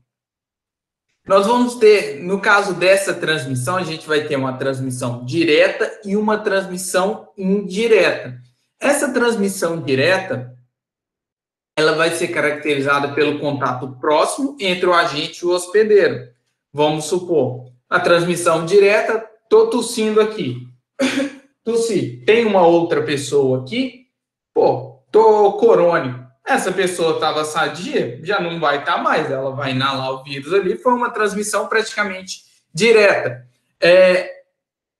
Nós 1.25 1.47
vamos 1.47 1.75
ter, 1.75 2.21
no 2.21 2.39
caso 2.39 2.75
dessa 2.75 3.13
transmissão, 3.13 3.77
a 3.77 3.83
gente 3.83 4.07
vai 4.07 4.27
ter 4.27 4.35
uma 4.35 4.57
transmissão 4.57 5.25
direta 5.25 6.01
e 6.03 6.15
uma 6.15 6.37
transmissão 6.37 7.29
indireta. 7.37 8.39
Essa 8.79 9.11
transmissão 9.11 9.81
direta, 9.81 10.55
ela 11.75 11.93
vai 11.93 12.11
ser 12.11 12.27
caracterizada 12.27 13.13
pelo 13.13 13.39
contato 13.39 13.97
próximo 13.99 14.55
entre 14.59 14.85
o 14.85 14.93
agente 14.93 15.39
e 15.39 15.45
o 15.47 15.51
hospedeiro. 15.51 16.29
Vamos 16.71 17.05
supor, 17.05 17.71
a 17.89 17.99
transmissão 17.99 18.65
direta, 18.65 19.27
estou 19.43 19.69
tossindo 19.69 20.21
aqui. 20.21 20.67
Então, 21.65 21.77
se 21.77 22.17
tem 22.23 22.45
uma 22.45 22.61
outra 22.61 23.01
pessoa 23.01 23.61
aqui, 23.63 24.05
pô, 24.53 25.01
tô 25.11 25.53
corônio. 25.53 26.23
Essa 26.45 26.71
pessoa 26.71 27.15
estava 27.15 27.43
sadia, 27.43 28.19
já 28.23 28.39
não 28.39 28.59
vai 28.59 28.77
estar 28.77 28.97
tá 28.97 29.01
mais, 29.01 29.31
ela 29.31 29.49
vai 29.49 29.71
inalar 29.71 30.11
o 30.11 30.23
vírus 30.23 30.53
ali. 30.53 30.77
Foi 30.77 30.93
uma 30.93 31.09
transmissão 31.09 31.67
praticamente 31.67 32.43
direta. 32.71 33.47
É, 33.81 34.43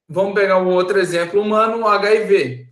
vamos 0.10 0.34
pegar 0.34 0.58
um 0.58 0.73
outro 0.73 0.97
exemplo 0.97 1.39
humano, 1.39 1.84
o 1.84 1.88
HIV. 1.88 2.67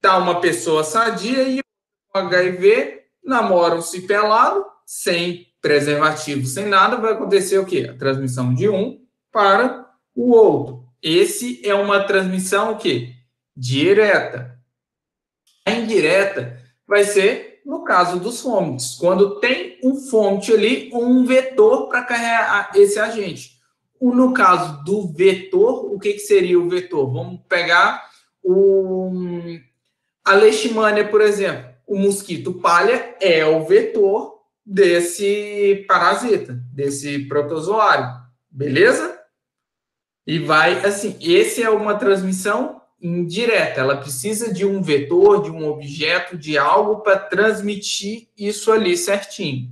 Tá 0.00 0.16
uma 0.16 0.40
pessoa 0.40 0.84
sadia 0.84 1.42
e 1.42 1.58
o 1.58 2.18
HIV 2.18 3.02
namoram-se 3.24 4.02
pelado, 4.02 4.64
sem 4.86 5.48
preservativo, 5.60 6.46
sem 6.46 6.66
nada, 6.66 6.98
vai 6.98 7.14
acontecer 7.14 7.58
o 7.58 7.66
quê? 7.66 7.88
A 7.90 7.98
transmissão 7.98 8.54
de 8.54 8.68
um 8.68 9.00
para 9.32 9.90
o 10.14 10.30
outro. 10.30 10.84
Esse 11.02 11.60
é 11.66 11.74
uma 11.74 12.04
transmissão 12.04 12.74
o 12.74 12.76
quê? 12.76 13.14
Direta. 13.56 14.58
A 15.66 15.70
indireta 15.72 16.60
vai 16.86 17.04
ser 17.04 17.54
no 17.64 17.82
caso 17.82 18.20
dos 18.20 18.42
fomites, 18.42 18.94
quando 18.94 19.40
tem 19.40 19.78
um 19.82 19.96
fomite 19.96 20.52
ali, 20.52 20.90
um 20.92 21.24
vetor 21.24 21.88
para 21.88 22.02
carregar 22.02 22.70
esse 22.74 22.98
agente. 22.98 23.54
No 24.00 24.34
caso 24.34 24.84
do 24.84 25.08
vetor, 25.08 25.90
o 25.92 25.98
que, 25.98 26.12
que 26.12 26.18
seria 26.18 26.60
o 26.60 26.68
vetor? 26.68 27.10
Vamos 27.10 27.40
pegar 27.48 28.04
o, 28.42 29.10
a 30.22 30.34
leishmania, 30.34 31.08
por 31.08 31.22
exemplo. 31.22 31.72
O 31.86 31.98
mosquito 31.98 32.52
palha 32.52 33.16
é 33.18 33.46
o 33.46 33.64
vetor 33.64 34.40
desse 34.64 35.84
parasita, 35.88 36.60
desse 36.70 37.20
protozoário. 37.20 38.10
Beleza? 38.50 39.18
E 40.26 40.38
vai 40.38 40.84
assim, 40.84 41.16
esse 41.20 41.62
é 41.62 41.70
uma 41.70 41.94
transmissão 41.94 42.80
indireta, 43.06 43.80
ela 43.80 43.98
precisa 43.98 44.52
de 44.52 44.64
um 44.64 44.80
vetor, 44.80 45.42
de 45.42 45.50
um 45.50 45.68
objeto, 45.68 46.38
de 46.38 46.56
algo 46.56 47.00
para 47.00 47.18
transmitir 47.18 48.28
isso 48.36 48.72
ali 48.72 48.96
certinho. 48.96 49.70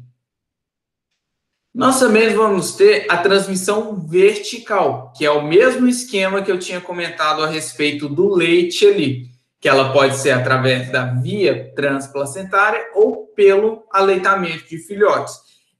Nós 1.74 1.98
também 1.98 2.34
vamos 2.34 2.72
ter 2.72 3.06
a 3.08 3.16
transmissão 3.16 3.96
vertical, 4.06 5.10
que 5.16 5.24
é 5.24 5.30
o 5.30 5.42
mesmo 5.42 5.88
esquema 5.88 6.42
que 6.42 6.52
eu 6.52 6.58
tinha 6.58 6.82
comentado 6.82 7.42
a 7.42 7.46
respeito 7.46 8.10
do 8.10 8.28
leite 8.28 8.86
ali, 8.86 9.28
que 9.58 9.68
ela 9.68 9.90
pode 9.90 10.18
ser 10.18 10.32
através 10.32 10.92
da 10.92 11.06
via 11.06 11.72
transplacentária 11.74 12.90
ou 12.94 13.28
pelo 13.28 13.86
aleitamento 13.90 14.68
de 14.68 14.76
filhotes. 14.76 15.34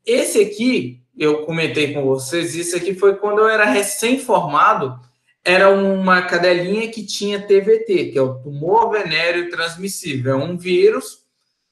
Esse 0.07 0.41
aqui, 0.41 1.03
eu 1.19 1.45
comentei 1.45 1.93
com 1.93 2.03
vocês, 2.05 2.55
isso 2.55 2.75
aqui 2.75 2.95
foi 2.95 3.17
quando 3.17 3.41
eu 3.41 3.49
era 3.49 3.67
recém-formado, 3.67 4.99
era 5.45 5.71
uma 5.71 6.23
cadelinha 6.23 6.91
que 6.91 7.05
tinha 7.05 7.45
TVT, 7.45 8.13
que 8.13 8.19
é 8.19 8.23
o 8.23 8.39
tumor 8.41 8.91
venéreo 8.91 9.51
transmissível. 9.51 10.35
É 10.35 10.37
um 10.37 10.57
vírus, 10.57 11.19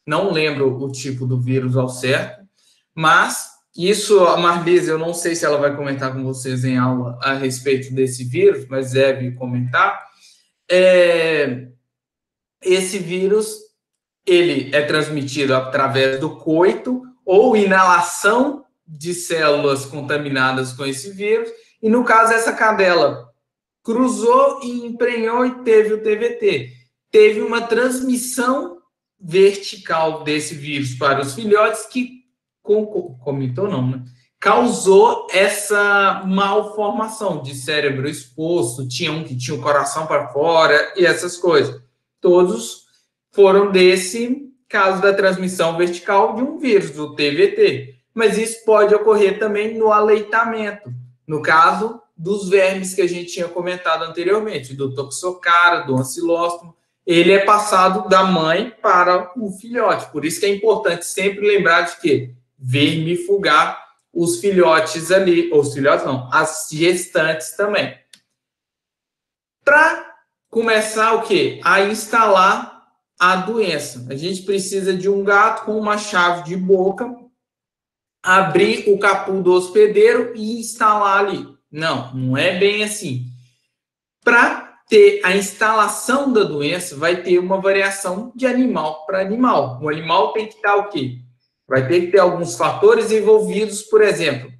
não 0.06 0.32
lembro 0.32 0.82
o 0.82 0.90
tipo 0.90 1.26
do 1.26 1.40
vírus 1.40 1.76
ao 1.76 1.88
certo, 1.88 2.44
mas 2.94 3.50
isso, 3.76 4.24
a 4.24 4.36
Marlise, 4.36 4.90
eu 4.90 4.98
não 4.98 5.14
sei 5.14 5.36
se 5.36 5.44
ela 5.44 5.56
vai 5.56 5.76
comentar 5.76 6.12
com 6.12 6.24
vocês 6.24 6.64
em 6.64 6.76
aula 6.76 7.16
a 7.22 7.34
respeito 7.34 7.94
desse 7.94 8.24
vírus, 8.24 8.66
mas 8.68 8.92
deve 8.92 9.30
comentar. 9.32 10.08
É, 10.68 11.68
esse 12.60 12.98
vírus, 12.98 13.56
ele 14.26 14.74
é 14.74 14.82
transmitido 14.82 15.54
através 15.54 16.18
do 16.18 16.36
coito 16.36 17.02
ou 17.24 17.56
inalação 17.56 18.64
de 18.86 19.14
células 19.14 19.86
contaminadas 19.86 20.72
com 20.72 20.84
esse 20.84 21.12
vírus, 21.12 21.48
e 21.80 21.88
no 21.88 22.04
caso, 22.04 22.32
essa 22.32 22.52
cadela 22.52 23.29
cruzou 23.82 24.60
e 24.62 24.86
emprenhou 24.86 25.44
e 25.46 25.62
teve 25.62 25.94
o 25.94 26.02
TVT. 26.02 26.72
Teve 27.10 27.40
uma 27.40 27.62
transmissão 27.62 28.78
vertical 29.20 30.24
desse 30.24 30.54
vírus 30.54 30.94
para 30.94 31.20
os 31.20 31.34
filhotes 31.34 31.86
que 31.86 32.20
comentou 32.62 33.68
não, 33.68 33.86
né? 33.86 34.04
Causou 34.38 35.26
essa 35.32 36.22
malformação 36.26 37.42
de 37.42 37.54
cérebro 37.54 38.08
exposto, 38.08 38.88
tinha 38.88 39.12
um 39.12 39.22
que 39.22 39.36
tinha 39.36 39.54
o 39.54 39.60
coração 39.60 40.06
para 40.06 40.28
fora 40.28 40.94
e 40.96 41.04
essas 41.04 41.36
coisas. 41.36 41.78
Todos 42.20 42.86
foram 43.32 43.70
desse 43.70 44.50
caso 44.66 45.02
da 45.02 45.12
transmissão 45.12 45.76
vertical 45.76 46.36
de 46.36 46.42
um 46.42 46.58
vírus, 46.58 46.92
do 46.92 47.14
TVT. 47.14 47.96
Mas 48.14 48.38
isso 48.38 48.64
pode 48.64 48.94
ocorrer 48.94 49.38
também 49.38 49.76
no 49.76 49.92
aleitamento. 49.92 50.90
No 51.26 51.42
caso, 51.42 52.00
dos 52.20 52.50
vermes 52.50 52.92
que 52.92 53.00
a 53.00 53.08
gente 53.08 53.32
tinha 53.32 53.48
comentado 53.48 54.04
anteriormente, 54.04 54.74
do 54.74 54.94
toxocara, 54.94 55.86
do 55.86 55.96
ancilóstomo, 55.96 56.76
ele 57.06 57.32
é 57.32 57.46
passado 57.46 58.10
da 58.10 58.24
mãe 58.24 58.76
para 58.82 59.32
o 59.40 59.50
filhote. 59.52 60.12
Por 60.12 60.26
isso 60.26 60.38
que 60.38 60.44
é 60.44 60.50
importante 60.50 61.06
sempre 61.06 61.40
lembrar 61.40 61.82
de 61.82 61.96
que 61.96 62.34
vermifugar 62.58 63.82
os 64.12 64.38
filhotes 64.38 65.10
ali, 65.10 65.50
ou 65.50 65.60
os 65.60 65.72
filhotes 65.72 66.04
não, 66.04 66.28
as 66.30 66.68
gestantes 66.70 67.56
também. 67.56 67.98
Para 69.64 70.14
começar 70.50 71.14
o 71.14 71.22
quê? 71.22 71.58
A 71.64 71.80
instalar 71.80 72.86
a 73.18 73.36
doença. 73.36 74.06
A 74.10 74.14
gente 74.14 74.42
precisa 74.42 74.94
de 74.94 75.08
um 75.08 75.24
gato 75.24 75.64
com 75.64 75.78
uma 75.78 75.96
chave 75.96 76.44
de 76.44 76.56
boca, 76.56 77.16
abrir 78.22 78.90
o 78.92 78.98
capu 78.98 79.40
do 79.40 79.54
hospedeiro 79.54 80.34
e 80.36 80.60
instalar 80.60 81.24
ali. 81.24 81.59
Não, 81.70 82.12
não 82.14 82.36
é 82.36 82.58
bem 82.58 82.82
assim. 82.82 83.26
Para 84.24 84.70
ter 84.88 85.20
a 85.22 85.36
instalação 85.36 86.32
da 86.32 86.42
doença, 86.42 86.96
vai 86.96 87.22
ter 87.22 87.38
uma 87.38 87.60
variação 87.60 88.32
de 88.34 88.46
animal 88.46 89.06
para 89.06 89.20
animal. 89.20 89.78
O 89.80 89.88
animal 89.88 90.32
tem 90.32 90.46
que 90.46 90.54
estar 90.54 90.74
o 90.76 90.88
quê? 90.88 91.18
Vai 91.68 91.86
ter 91.86 92.00
que 92.00 92.06
ter 92.08 92.18
alguns 92.18 92.56
fatores 92.56 93.12
envolvidos, 93.12 93.82
por 93.82 94.02
exemplo, 94.02 94.52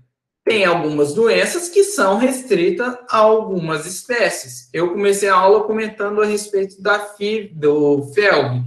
tem 0.45 0.65
algumas 0.65 1.13
doenças 1.13 1.69
que 1.69 1.83
são 1.83 2.17
restritas 2.17 2.97
a 3.11 3.19
algumas 3.19 3.85
espécies. 3.85 4.71
Eu 4.73 4.93
comecei 4.93 5.29
a 5.29 5.35
aula 5.35 5.65
comentando 5.65 6.23
a 6.23 6.27
respeito 6.27 6.81
da 6.81 6.99
FI, 6.99 7.49
do 7.53 8.05
FELV. 8.15 8.63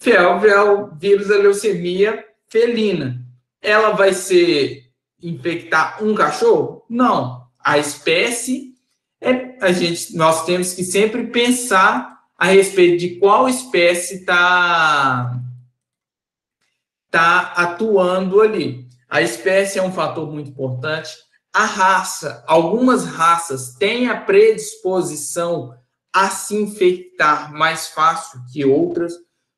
FELV 0.00 0.48
é 0.48 0.60
o 0.60 0.94
vírus 0.94 1.28
da 1.28 1.36
leucemia 1.36 2.24
felina. 2.48 3.22
Ela 3.60 3.90
vai 3.90 4.12
ser 4.12 4.90
infectar 5.22 6.02
um 6.02 6.14
cachorro? 6.14 6.84
Não 6.88 7.41
a 7.64 7.78
espécie, 7.78 8.74
é, 9.20 9.56
a 9.60 9.72
gente, 9.72 10.16
nós 10.16 10.44
temos 10.44 10.72
que 10.74 10.82
sempre 10.82 11.26
pensar 11.28 12.20
a 12.36 12.46
respeito 12.46 12.98
de 12.98 13.16
qual 13.16 13.48
espécie 13.48 14.16
está 14.16 15.40
tá 17.10 17.52
atuando 17.56 18.40
ali. 18.40 18.86
A 19.08 19.22
espécie 19.22 19.78
é 19.78 19.82
um 19.82 19.92
fator 19.92 20.30
muito 20.30 20.50
importante. 20.50 21.10
A 21.52 21.64
raça, 21.64 22.42
algumas 22.46 23.04
raças 23.04 23.74
têm 23.74 24.08
a 24.08 24.20
predisposição 24.20 25.74
a 26.12 26.28
se 26.30 26.56
infectar 26.56 27.52
mais 27.52 27.88
fácil 27.88 28.40
que 28.52 28.64
outras. 28.64 29.12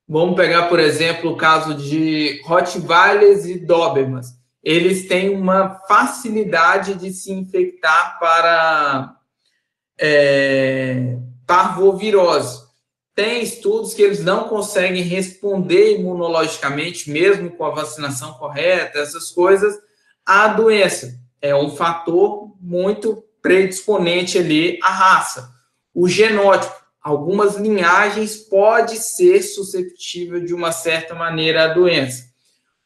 Vamos 0.06 0.36
pegar, 0.36 0.68
por 0.68 0.78
exemplo, 0.78 1.30
o 1.30 1.36
caso 1.36 1.74
de 1.74 2.42
Rottweilers 2.44 3.46
e 3.46 3.58
Dobermans 3.58 4.43
eles 4.64 5.06
têm 5.06 5.28
uma 5.28 5.78
facilidade 5.86 6.94
de 6.94 7.12
se 7.12 7.30
infectar 7.30 8.18
para 8.18 9.14
é, 10.00 11.18
parvovirose. 11.46 12.64
Tem 13.14 13.42
estudos 13.42 13.92
que 13.92 14.02
eles 14.02 14.24
não 14.24 14.48
conseguem 14.48 15.02
responder 15.02 15.98
imunologicamente, 15.98 17.10
mesmo 17.10 17.50
com 17.50 17.64
a 17.64 17.70
vacinação 17.70 18.32
correta, 18.34 18.98
essas 18.98 19.30
coisas, 19.30 19.78
à 20.24 20.48
doença. 20.48 21.14
É 21.40 21.54
um 21.54 21.76
fator 21.76 22.56
muito 22.58 23.22
predisponente 23.42 24.38
ali 24.38 24.78
à 24.82 24.88
raça. 24.88 25.52
O 25.92 26.08
genótipo, 26.08 26.74
algumas 27.02 27.56
linhagens 27.56 28.36
pode 28.36 28.96
ser 28.96 29.42
susceptível 29.42 30.42
de 30.42 30.54
uma 30.54 30.72
certa 30.72 31.14
maneira 31.14 31.64
à 31.64 31.68
doença 31.68 32.33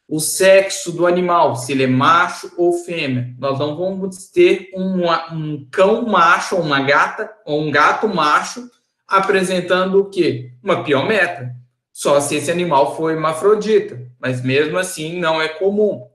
o 0.09 0.19
sexo 0.19 0.91
do 0.91 1.05
animal, 1.05 1.55
se 1.55 1.71
ele 1.71 1.83
é 1.83 1.87
macho 1.87 2.51
ou 2.57 2.73
fêmea. 2.73 3.31
Nós 3.37 3.59
não 3.59 3.77
vamos 3.77 4.25
ter 4.31 4.71
um, 4.73 5.07
um 5.31 5.67
cão 5.71 6.07
macho 6.07 6.55
ou 6.55 6.63
uma 6.63 6.81
gata 6.81 7.31
ou 7.45 7.61
um 7.61 7.69
gato 7.69 8.07
macho 8.07 8.67
apresentando 9.07 9.99
o 9.99 10.09
quê? 10.09 10.51
Uma 10.63 10.83
piometra. 10.83 11.55
Só 11.93 12.19
se 12.19 12.37
esse 12.37 12.49
animal 12.49 12.97
for 12.97 13.11
hermafrodita, 13.11 14.01
mas 14.19 14.41
mesmo 14.41 14.79
assim 14.79 15.19
não 15.19 15.39
é 15.39 15.47
comum. 15.47 16.09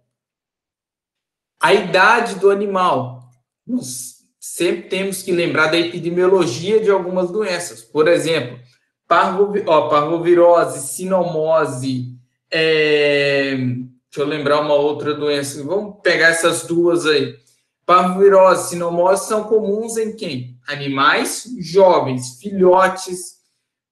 A 1.63 1.73
idade 1.73 2.35
do 2.35 2.51
animal. 2.51 3.21
Nós 3.65 4.25
sempre 4.41 4.89
temos 4.89 5.23
que 5.23 5.31
lembrar 5.31 5.69
da 5.69 5.79
epidemiologia 5.79 6.81
de 6.81 6.91
algumas 6.91 7.31
doenças. 7.31 7.81
Por 7.81 8.09
exemplo, 8.09 8.59
parvovirose, 9.07 10.89
sinomose, 10.89 12.14
é, 12.57 13.57
deixa 13.57 14.19
eu 14.19 14.27
lembrar 14.27 14.61
uma 14.61 14.75
outra 14.75 15.13
doença. 15.13 15.61
Vamos 15.65 15.97
pegar 16.05 16.29
essas 16.29 16.63
duas 16.63 17.05
aí. 17.05 17.37
Parvovirose, 17.85 18.71
sinomose 18.71 19.27
são 19.27 19.43
comuns 19.43 19.97
em 19.97 20.15
quem? 20.15 20.57
Animais 20.69 21.49
jovens, 21.59 22.39
filhotes 22.41 23.39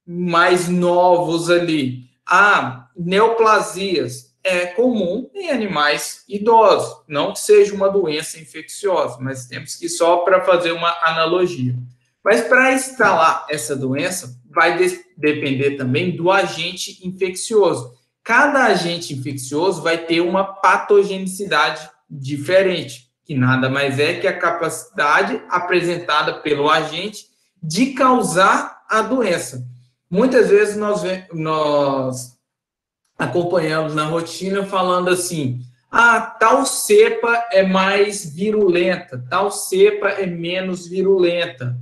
mais 0.07 0.69
novos 0.69 1.49
ali. 1.49 2.05
Ah, 2.25 2.87
neoplasias 2.95 4.33
é 4.41 4.67
comum 4.67 5.29
em 5.35 5.49
animais 5.49 6.23
idosos. 6.27 7.03
Não 7.05 7.33
que 7.33 7.41
seja 7.41 7.75
uma 7.75 7.89
doença 7.89 8.39
infecciosa, 8.39 9.17
mas 9.19 9.45
temos 9.45 9.75
que 9.75 9.89
só 9.89 10.19
para 10.19 10.45
fazer 10.45 10.71
uma 10.71 10.89
analogia. 11.03 11.75
Mas 12.23 12.39
para 12.39 12.71
instalar 12.71 13.45
essa 13.49 13.75
doença, 13.75 14.39
vai 14.49 14.77
depender 15.17 15.75
também 15.75 16.15
do 16.15 16.31
agente 16.31 17.05
infeccioso 17.05 18.01
cada 18.23 18.65
agente 18.65 19.13
infeccioso 19.13 19.81
vai 19.81 19.97
ter 19.97 20.21
uma 20.21 20.43
patogenicidade 20.43 21.89
diferente, 22.09 23.09
que 23.25 23.35
nada 23.35 23.69
mais 23.69 23.99
é 23.99 24.13
que 24.13 24.27
a 24.27 24.37
capacidade 24.37 25.41
apresentada 25.49 26.41
pelo 26.41 26.69
agente 26.69 27.25
de 27.61 27.93
causar 27.93 28.83
a 28.89 29.01
doença. 29.01 29.65
Muitas 30.09 30.49
vezes 30.49 30.77
nós, 30.77 31.01
nós 31.33 32.37
acompanhamos 33.17 33.95
na 33.95 34.05
rotina 34.05 34.63
falando 34.63 35.09
assim: 35.09 35.61
ah, 35.91 36.21
tal 36.21 36.65
cepa 36.65 37.47
é 37.51 37.63
mais 37.63 38.33
virulenta, 38.33 39.23
tal 39.29 39.51
cepa 39.51 40.09
é 40.09 40.25
menos 40.25 40.87
virulenta, 40.87 41.77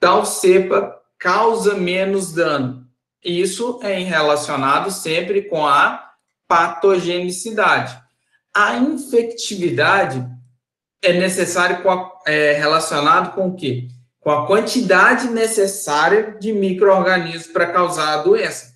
tal 0.00 0.26
cepa 0.26 1.00
causa 1.18 1.74
menos 1.74 2.32
dano. 2.32 2.83
Isso 3.24 3.80
é 3.82 3.98
relacionado 4.00 4.90
sempre 4.90 5.42
com 5.42 5.66
a 5.66 6.10
patogenicidade. 6.46 7.98
A 8.52 8.76
infectividade 8.76 10.24
é 11.02 11.12
necessário 11.14 11.78
é, 12.26 12.52
relacionado 12.52 13.34
com 13.34 13.48
o 13.48 13.56
quê? 13.56 13.88
Com 14.20 14.30
a 14.30 14.46
quantidade 14.46 15.28
necessária 15.28 16.36
de 16.38 16.52
micro-organismos 16.52 17.46
para 17.48 17.72
causar 17.72 18.14
a 18.14 18.22
doença. 18.22 18.72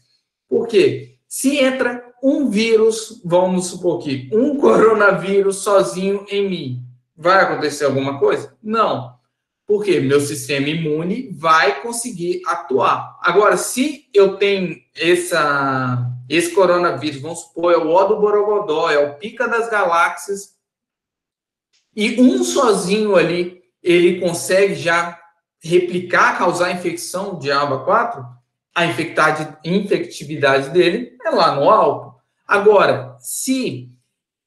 Por 0.48 0.66
quê? 0.66 1.16
Se 1.28 1.58
entra 1.58 2.04
um 2.22 2.48
vírus, 2.48 3.20
vamos 3.24 3.66
supor 3.66 3.98
que 4.02 4.28
um 4.32 4.56
coronavírus 4.56 5.58
sozinho 5.58 6.26
em 6.30 6.48
mim, 6.48 6.82
vai 7.16 7.42
acontecer 7.42 7.84
alguma 7.84 8.18
coisa? 8.18 8.56
Não. 8.62 9.17
Porque 9.68 10.00
meu 10.00 10.20
sistema 10.20 10.66
imune 10.66 11.28
vai 11.30 11.82
conseguir 11.82 12.40
atuar. 12.46 13.18
Agora, 13.20 13.58
se 13.58 14.08
eu 14.14 14.38
tenho 14.38 14.76
essa, 14.96 16.10
esse 16.28 16.52
coronavírus, 16.52 17.20
vamos 17.20 17.40
supor, 17.40 17.74
é 17.74 17.76
o 17.76 17.90
O 17.90 18.04
do 18.04 18.18
Borogodó, 18.18 18.90
é 18.90 18.98
o 18.98 19.16
pica 19.16 19.46
das 19.46 19.70
galáxias, 19.70 20.56
e 21.94 22.20
um 22.20 22.42
sozinho 22.42 23.14
ali, 23.14 23.60
ele 23.82 24.20
consegue 24.20 24.74
já 24.74 25.20
replicar, 25.60 26.38
causar 26.38 26.72
infecção 26.72 27.38
de 27.38 27.50
aba 27.50 27.84
4, 27.84 28.24
a 28.74 28.86
infectividade 29.64 30.70
dele 30.70 31.16
é 31.26 31.30
lá 31.30 31.56
no 31.56 31.68
alto. 31.68 32.16
Agora, 32.46 33.16
se 33.18 33.90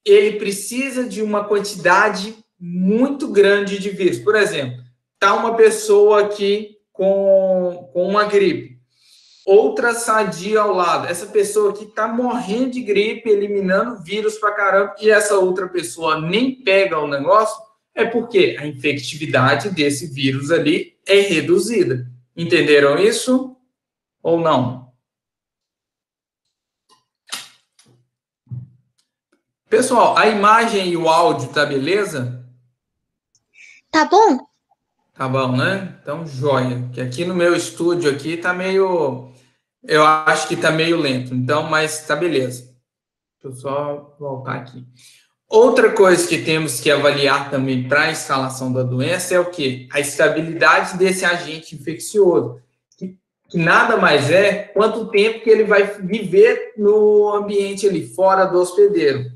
ele 0.04 0.38
precisa 0.38 1.06
de 1.06 1.22
uma 1.22 1.44
quantidade 1.44 2.34
muito 2.58 3.28
grande 3.28 3.78
de 3.78 3.90
vírus, 3.90 4.18
por 4.18 4.34
exemplo, 4.34 4.81
tá 5.22 5.34
uma 5.34 5.54
pessoa 5.54 6.22
aqui 6.22 6.78
com, 6.92 7.88
com 7.92 8.08
uma 8.08 8.24
gripe, 8.24 8.76
outra 9.46 9.94
sadia 9.94 10.62
ao 10.62 10.74
lado, 10.74 11.06
essa 11.06 11.26
pessoa 11.26 11.70
aqui 11.70 11.84
está 11.84 12.08
morrendo 12.08 12.70
de 12.70 12.82
gripe, 12.82 13.30
eliminando 13.30 14.02
vírus 14.02 14.36
para 14.36 14.50
caramba, 14.50 14.96
e 15.00 15.12
essa 15.12 15.36
outra 15.36 15.68
pessoa 15.68 16.20
nem 16.20 16.56
pega 16.64 16.98
o 16.98 17.06
negócio, 17.06 17.54
é 17.94 18.04
porque 18.04 18.56
a 18.58 18.66
infectividade 18.66 19.70
desse 19.70 20.08
vírus 20.08 20.50
ali 20.50 20.98
é 21.06 21.20
reduzida. 21.20 22.04
Entenderam 22.36 22.98
isso? 22.98 23.56
Ou 24.20 24.40
não? 24.40 24.92
Pessoal, 29.68 30.18
a 30.18 30.26
imagem 30.26 30.88
e 30.88 30.96
o 30.96 31.08
áudio 31.08 31.48
tá 31.50 31.64
beleza? 31.64 32.44
Tá 33.88 34.04
bom? 34.04 34.51
Tá 35.14 35.28
bom, 35.28 35.56
né? 35.56 35.98
Então, 36.02 36.26
joia. 36.26 36.88
Que 36.92 37.00
aqui 37.00 37.24
no 37.24 37.34
meu 37.34 37.54
estúdio 37.54 38.10
aqui 38.10 38.36
tá 38.36 38.52
meio... 38.52 39.30
Eu 39.84 40.04
acho 40.04 40.48
que 40.48 40.56
tá 40.56 40.70
meio 40.70 40.96
lento. 40.96 41.34
Então, 41.34 41.64
mas 41.64 42.06
tá 42.06 42.16
beleza. 42.16 42.72
Deixa 43.42 43.56
eu 43.56 43.60
só 43.60 44.16
voltar 44.18 44.54
aqui. 44.54 44.86
Outra 45.48 45.90
coisa 45.92 46.26
que 46.26 46.38
temos 46.38 46.80
que 46.80 46.90
avaliar 46.90 47.50
também 47.50 47.86
para 47.86 48.04
a 48.04 48.10
instalação 48.10 48.72
da 48.72 48.82
doença 48.82 49.34
é 49.34 49.38
o 49.38 49.50
que? 49.50 49.86
A 49.92 50.00
estabilidade 50.00 50.96
desse 50.96 51.26
agente 51.26 51.74
infeccioso. 51.74 52.58
Que, 52.96 53.18
que 53.50 53.58
nada 53.58 53.98
mais 53.98 54.30
é 54.30 54.70
quanto 54.72 55.10
tempo 55.10 55.44
que 55.44 55.50
ele 55.50 55.64
vai 55.64 55.82
viver 56.00 56.72
no 56.78 57.34
ambiente 57.34 57.86
ali, 57.86 58.06
fora 58.06 58.46
do 58.46 58.58
hospedeiro. 58.58 59.30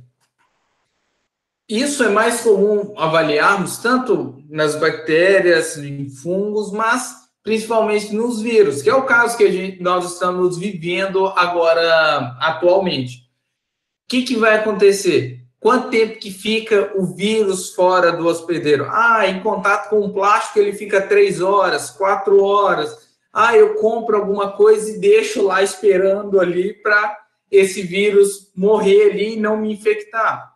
Isso 1.69 2.05
é 2.05 2.09
mais 2.09 2.43
comum 2.43 2.95
avaliarmos 2.97 3.79
tanto 3.79 4.41
nas 4.49 4.77
bactérias, 4.77 5.77
em 5.77 6.09
fungos, 6.09 6.71
mas 6.71 7.27
principalmente 7.43 8.15
nos 8.15 8.41
vírus, 8.41 8.83
que 8.83 8.89
é 8.89 8.95
o 8.95 9.03
caso 9.03 9.37
que 9.37 9.51
gente, 9.51 9.83
nós 9.83 10.13
estamos 10.13 10.57
vivendo 10.57 11.27
agora 11.27 12.37
atualmente. 12.41 13.17
O 13.17 14.09
que, 14.09 14.23
que 14.23 14.37
vai 14.37 14.55
acontecer? 14.55 15.41
Quanto 15.59 15.91
tempo 15.91 16.21
que 16.21 16.31
fica 16.31 16.93
o 16.95 17.17
vírus 17.17 17.75
fora 17.75 18.13
do 18.13 18.29
hospedeiro? 18.29 18.87
Ah, 18.89 19.27
em 19.27 19.41
contato 19.41 19.91
com 19.91 19.99
o 19.99 20.15
plástico 20.15 20.61
ele 20.61 20.73
fica 20.73 21.01
três 21.01 21.41
horas, 21.41 21.91
quatro 21.91 22.45
horas. 22.45 22.97
Ah, 23.33 23.57
eu 23.57 23.75
compro 23.75 24.17
alguma 24.17 24.53
coisa 24.53 24.89
e 24.89 25.01
deixo 25.01 25.43
lá 25.43 25.65
esperando 25.65 26.39
ali 26.39 26.75
para 26.75 27.19
esse 27.51 27.83
vírus 27.83 28.53
morrer 28.55 29.11
ali 29.11 29.33
e 29.35 29.41
não 29.41 29.57
me 29.57 29.73
infectar 29.73 30.56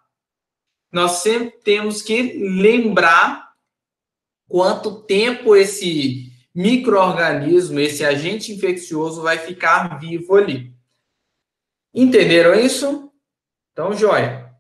nós 0.93 1.13
sempre 1.23 1.59
temos 1.63 2.03
que 2.03 2.21
lembrar 2.39 3.53
quanto 4.49 5.03
tempo 5.03 5.55
esse 5.55 6.33
microorganismo, 6.55 7.79
esse 7.79 8.05
agente 8.05 8.53
infeccioso 8.53 9.23
vai 9.23 9.39
ficar 9.39 9.99
vivo 9.99 10.35
ali. 10.35 10.75
Entenderam 11.95 12.55
isso? 12.55 13.13
Então, 13.73 13.93
joia. 13.93 14.53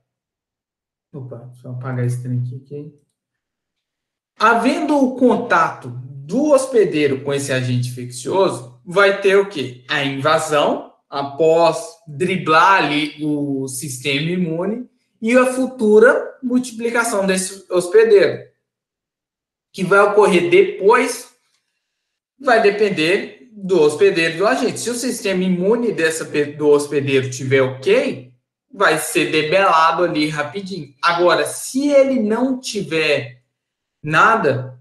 Opa, 1.12 1.38
deixa 1.38 1.66
eu 1.66 1.72
apagar 1.72 2.04
esse 2.04 2.22
trem 2.22 2.40
aqui. 2.40 2.56
aqui. 2.56 3.00
Havendo 4.38 4.96
o 4.96 5.16
contato 5.16 5.90
do 5.90 6.52
hospedeiro 6.52 7.22
com 7.22 7.34
esse 7.34 7.52
agente 7.52 7.88
infeccioso, 7.88 8.80
vai 8.84 9.20
ter 9.20 9.36
o 9.36 9.48
quê? 9.48 9.84
A 9.88 10.04
invasão, 10.04 10.94
após 11.08 11.84
driblar 12.06 12.84
ali 12.84 13.16
o 13.22 13.66
sistema 13.66 14.30
imune, 14.30 14.88
e 15.20 15.36
a 15.36 15.52
futura 15.52 16.38
multiplicação 16.42 17.26
desse 17.26 17.66
hospedeiro, 17.70 18.48
que 19.72 19.84
vai 19.84 20.00
ocorrer 20.00 20.50
depois, 20.50 21.30
vai 22.38 22.62
depender 22.62 23.50
do 23.52 23.80
hospedeiro 23.80 24.38
do 24.38 24.46
agente. 24.46 24.80
Se 24.80 24.90
o 24.90 24.94
sistema 24.94 25.44
imune 25.44 25.92
dessa, 25.92 26.24
do 26.24 26.68
hospedeiro 26.68 27.30
tiver 27.30 27.60
ok, 27.60 28.32
vai 28.72 28.98
ser 28.98 29.30
debelado 29.30 30.04
ali 30.04 30.28
rapidinho. 30.28 30.94
Agora, 31.02 31.44
se 31.44 31.88
ele 31.88 32.20
não 32.20 32.58
tiver 32.58 33.42
nada, 34.02 34.80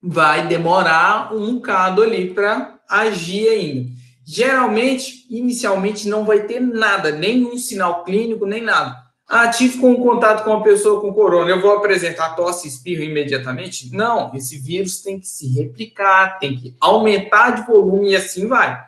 vai 0.00 0.46
demorar 0.46 1.34
um 1.34 1.56
bocado 1.56 2.02
ali 2.02 2.32
para 2.32 2.80
agir 2.88 3.48
ainda. 3.48 3.90
Geralmente, 4.24 5.26
inicialmente, 5.28 6.06
não 6.06 6.24
vai 6.24 6.46
ter 6.46 6.60
nada, 6.60 7.10
nenhum 7.10 7.58
sinal 7.58 8.04
clínico, 8.04 8.46
nem 8.46 8.62
nada. 8.62 9.01
Ah, 9.34 9.48
tive 9.48 9.78
com 9.78 9.96
contato 9.96 10.44
com 10.44 10.50
uma 10.50 10.62
pessoa 10.62 11.00
com 11.00 11.10
corona, 11.10 11.48
eu 11.48 11.58
vou 11.58 11.72
apresentar 11.72 12.36
tosse 12.36 12.66
e 12.66 12.70
espirro 12.70 13.02
imediatamente? 13.02 13.90
Não, 13.90 14.30
esse 14.34 14.58
vírus 14.58 15.00
tem 15.00 15.18
que 15.18 15.26
se 15.26 15.48
replicar, 15.48 16.38
tem 16.38 16.54
que 16.54 16.76
aumentar 16.78 17.52
de 17.52 17.66
volume 17.66 18.10
e 18.10 18.16
assim 18.16 18.46
vai. 18.46 18.78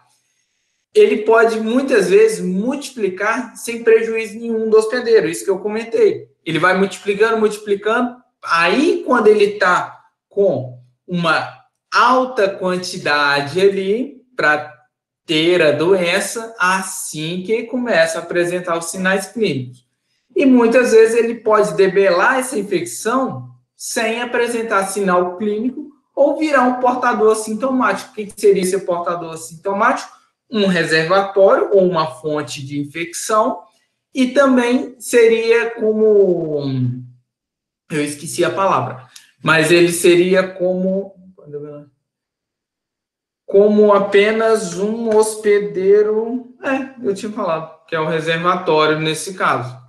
Ele 0.92 1.22
pode 1.22 1.58
muitas 1.58 2.10
vezes 2.10 2.44
multiplicar 2.44 3.56
sem 3.56 3.82
prejuízo 3.82 4.38
nenhum 4.38 4.68
do 4.68 4.76
hospedeiro, 4.76 5.30
isso 5.30 5.46
que 5.46 5.50
eu 5.50 5.60
comentei. 5.60 6.28
Ele 6.44 6.58
vai 6.58 6.76
multiplicando, 6.76 7.38
multiplicando, 7.38 8.14
aí 8.42 9.02
quando 9.06 9.28
ele 9.28 9.46
está 9.46 9.98
com 10.28 10.78
uma 11.08 11.58
alta 11.90 12.50
quantidade 12.50 13.62
ali 13.62 14.20
para 14.36 14.70
ter 15.24 15.62
a 15.62 15.72
doença, 15.72 16.54
assim 16.58 17.42
que 17.46 17.62
começa 17.62 18.18
a 18.18 18.22
apresentar 18.22 18.76
os 18.76 18.90
sinais 18.90 19.24
clínicos. 19.24 19.83
E 20.34 20.44
muitas 20.44 20.90
vezes 20.90 21.16
ele 21.16 21.36
pode 21.36 21.74
debelar 21.74 22.38
essa 22.38 22.58
infecção 22.58 23.50
sem 23.76 24.20
apresentar 24.20 24.86
sinal 24.86 25.36
clínico 25.36 25.90
ou 26.14 26.38
virar 26.38 26.62
um 26.62 26.80
portador 26.80 27.32
assintomático. 27.32 28.12
O 28.12 28.14
que 28.14 28.32
seria 28.36 28.62
esse 28.62 28.78
portador 28.80 29.34
assintomático? 29.34 30.12
Um 30.50 30.66
reservatório 30.66 31.70
ou 31.72 31.88
uma 31.88 32.06
fonte 32.06 32.64
de 32.64 32.80
infecção. 32.80 33.62
E 34.14 34.28
também 34.28 34.94
seria 34.98 35.70
como. 35.70 36.62
Eu 37.90 38.04
esqueci 38.04 38.44
a 38.44 38.50
palavra, 38.50 39.06
mas 39.42 39.70
ele 39.70 39.92
seria 39.92 40.46
como. 40.46 41.14
Como 43.46 43.92
apenas 43.92 44.78
um 44.78 45.10
hospedeiro. 45.10 46.54
É, 46.62 47.06
eu 47.06 47.14
tinha 47.14 47.30
falado, 47.30 47.84
que 47.86 47.94
é 47.94 48.00
o 48.00 48.08
reservatório 48.08 48.98
nesse 48.98 49.34
caso. 49.34 49.83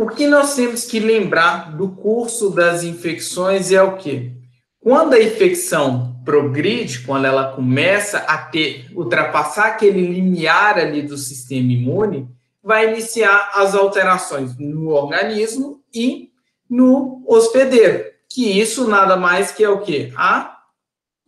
O 0.00 0.08
que 0.08 0.26
nós 0.26 0.56
temos 0.56 0.86
que 0.86 0.98
lembrar 0.98 1.76
do 1.76 1.90
curso 1.90 2.48
das 2.48 2.82
infecções 2.82 3.70
é 3.70 3.82
o 3.82 3.98
quê? 3.98 4.32
Quando 4.80 5.12
a 5.12 5.22
infecção 5.22 6.18
progride, 6.24 7.00
quando 7.00 7.26
ela 7.26 7.52
começa 7.52 8.16
a 8.20 8.38
ter, 8.38 8.86
ultrapassar 8.94 9.66
aquele 9.66 10.00
limiar 10.06 10.78
ali 10.78 11.02
do 11.02 11.18
sistema 11.18 11.70
imune, 11.70 12.26
vai 12.62 12.90
iniciar 12.90 13.50
as 13.52 13.74
alterações 13.74 14.56
no 14.58 14.88
organismo 14.88 15.82
e 15.92 16.30
no 16.66 17.22
hospedeiro, 17.28 18.06
que 18.26 18.58
isso 18.58 18.88
nada 18.88 19.18
mais 19.18 19.52
que 19.52 19.62
é 19.62 19.68
o 19.68 19.82
que? 19.82 20.14
A 20.16 20.60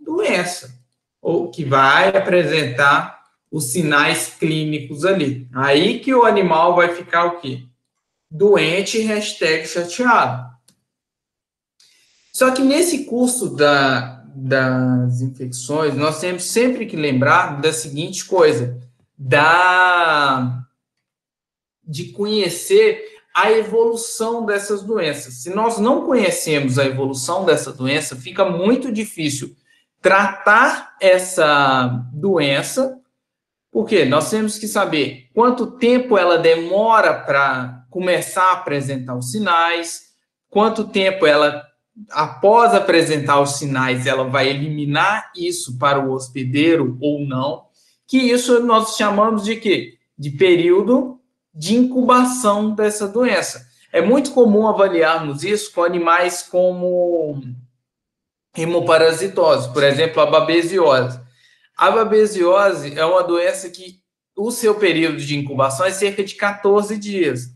doença, 0.00 0.74
ou 1.20 1.50
que 1.50 1.62
vai 1.62 2.08
apresentar 2.08 3.20
os 3.50 3.64
sinais 3.64 4.34
clínicos 4.40 5.04
ali. 5.04 5.46
Aí 5.52 5.98
que 5.98 6.14
o 6.14 6.24
animal 6.24 6.74
vai 6.74 6.88
ficar 6.94 7.26
o 7.26 7.38
quê? 7.38 7.64
Doente, 8.34 8.98
hashtag 9.00 9.68
chateado. 9.68 10.50
Só 12.32 12.50
que 12.50 12.62
nesse 12.62 13.04
curso 13.04 13.54
da, 13.54 14.24
das 14.34 15.20
infecções, 15.20 15.94
nós 15.94 16.18
temos 16.18 16.44
sempre 16.44 16.86
que 16.86 16.96
lembrar 16.96 17.60
da 17.60 17.72
seguinte 17.72 18.24
coisa, 18.24 18.80
da 19.18 20.64
de 21.84 22.06
conhecer 22.12 23.04
a 23.34 23.52
evolução 23.52 24.46
dessas 24.46 24.82
doenças. 24.82 25.42
Se 25.42 25.50
nós 25.50 25.78
não 25.78 26.06
conhecemos 26.06 26.78
a 26.78 26.86
evolução 26.86 27.44
dessa 27.44 27.70
doença, 27.70 28.16
fica 28.16 28.46
muito 28.46 28.90
difícil 28.90 29.54
tratar 30.00 30.96
essa 31.00 32.02
doença, 32.14 32.98
porque 33.70 34.06
nós 34.06 34.30
temos 34.30 34.58
que 34.58 34.66
saber 34.66 35.28
quanto 35.34 35.72
tempo 35.78 36.16
ela 36.16 36.38
demora 36.38 37.12
para 37.12 37.81
começar 37.93 38.45
a 38.45 38.53
apresentar 38.53 39.14
os 39.14 39.30
sinais, 39.30 40.05
quanto 40.49 40.88
tempo 40.88 41.26
ela, 41.26 41.62
após 42.11 42.74
apresentar 42.74 43.38
os 43.38 43.57
sinais, 43.59 44.07
ela 44.07 44.24
vai 44.24 44.49
eliminar 44.49 45.30
isso 45.36 45.78
para 45.78 46.01
o 46.01 46.11
hospedeiro 46.11 46.97
ou 47.01 47.20
não, 47.20 47.66
que 48.09 48.16
isso 48.16 48.61
nós 48.61 48.97
chamamos 48.97 49.45
de 49.45 49.57
quê? 49.57 49.99
De 50.18 50.30
período 50.30 51.20
de 51.55 51.76
incubação 51.76 52.74
dessa 52.74 53.07
doença. 53.07 53.66
É 53.93 54.01
muito 54.01 54.32
comum 54.32 54.66
avaliarmos 54.66 55.45
isso 55.45 55.70
com 55.72 55.84
animais 55.84 56.43
como 56.43 57.43
hemoparasitose, 58.57 59.70
por 59.70 59.82
exemplo, 59.82 60.22
a 60.22 60.26
babesiose. 60.26 61.20
A 61.76 61.90
babesiose 61.90 62.99
é 62.99 63.05
uma 63.05 63.22
doença 63.22 63.68
que 63.68 64.01
o 64.34 64.51
seu 64.51 64.76
período 64.76 65.18
de 65.18 65.36
incubação 65.36 65.84
é 65.84 65.90
cerca 65.90 66.24
de 66.24 66.34
14 66.34 66.97
dias. 66.97 67.51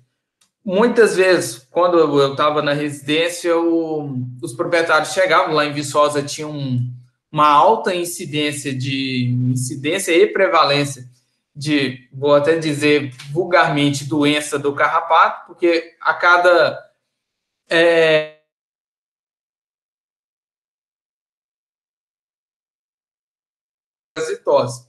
Muitas 0.66 1.14
vezes, 1.14 1.58
quando 1.70 1.96
eu 1.96 2.32
estava 2.32 2.60
na 2.60 2.72
residência, 2.72 3.56
o, 3.56 4.18
os 4.42 4.52
proprietários 4.52 5.12
chegavam 5.12 5.54
lá 5.54 5.64
em 5.64 5.72
Viçosa, 5.72 6.24
tinha 6.24 6.48
um, 6.48 6.92
uma 7.30 7.46
alta 7.46 7.94
incidência 7.94 8.74
de 8.74 9.26
incidência 9.52 10.10
e 10.10 10.26
prevalência 10.26 11.08
de, 11.54 12.08
vou 12.12 12.34
até 12.34 12.58
dizer 12.58 13.14
vulgarmente, 13.30 14.04
doença 14.06 14.58
do 14.58 14.74
carrapato, 14.74 15.46
porque 15.46 15.94
a 16.00 16.12
cada 16.14 16.84
é, 17.70 18.40
parasitose. 24.16 24.88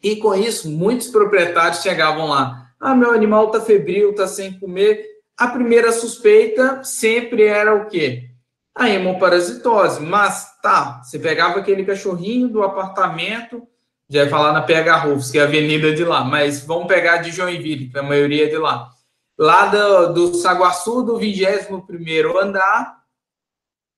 E 0.00 0.14
com 0.14 0.32
isso, 0.32 0.70
muitos 0.70 1.08
proprietários 1.08 1.82
chegavam 1.82 2.28
lá: 2.28 2.69
ah, 2.80 2.94
meu 2.94 3.12
animal 3.12 3.46
está 3.46 3.60
febril, 3.60 4.10
está 4.10 4.26
sem 4.26 4.58
comer. 4.58 5.04
A 5.36 5.48
primeira 5.48 5.92
suspeita 5.92 6.82
sempre 6.82 7.44
era 7.44 7.74
o 7.74 7.86
quê? 7.86 8.30
A 8.74 8.88
hemoparasitose. 8.88 10.00
Mas 10.00 10.58
tá, 10.62 11.02
você 11.02 11.18
pegava 11.18 11.60
aquele 11.60 11.84
cachorrinho 11.84 12.48
do 12.48 12.62
apartamento 12.62 13.66
já 14.10 14.24
ia 14.24 14.28
falar 14.28 14.52
na 14.52 14.62
PH 14.62 14.96
Rufus, 14.96 15.30
que 15.30 15.38
é 15.38 15.42
a 15.42 15.44
avenida 15.44 15.94
de 15.94 16.04
lá, 16.04 16.24
mas 16.24 16.66
vamos 16.66 16.88
pegar 16.88 17.18
de 17.18 17.30
Joinville, 17.30 17.88
que 17.88 17.96
é 17.96 18.00
a 18.00 18.02
maioria 18.02 18.50
de 18.50 18.58
lá. 18.58 18.90
Lá 19.38 19.66
do, 19.66 20.12
do 20.12 20.34
Saguaçu, 20.34 21.02
do 21.02 21.16
21 21.16 22.36
andar, 22.36 22.98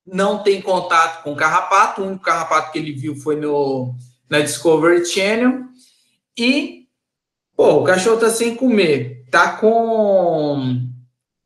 não 0.06 0.42
tem 0.42 0.60
contato 0.60 1.22
com 1.22 1.34
carrapato, 1.34 2.02
o 2.02 2.06
único 2.06 2.22
carrapato 2.22 2.70
que 2.70 2.78
ele 2.78 2.92
viu 2.92 3.16
foi 3.16 3.36
no, 3.36 3.94
na 4.28 4.40
Discovery 4.40 5.06
Channel, 5.06 5.62
e, 6.38 6.81
pô, 7.62 7.74
o 7.74 7.84
cachorro 7.84 8.16
tá 8.16 8.28
sem 8.28 8.56
comer, 8.56 9.24
tá 9.30 9.56
com... 9.56 10.80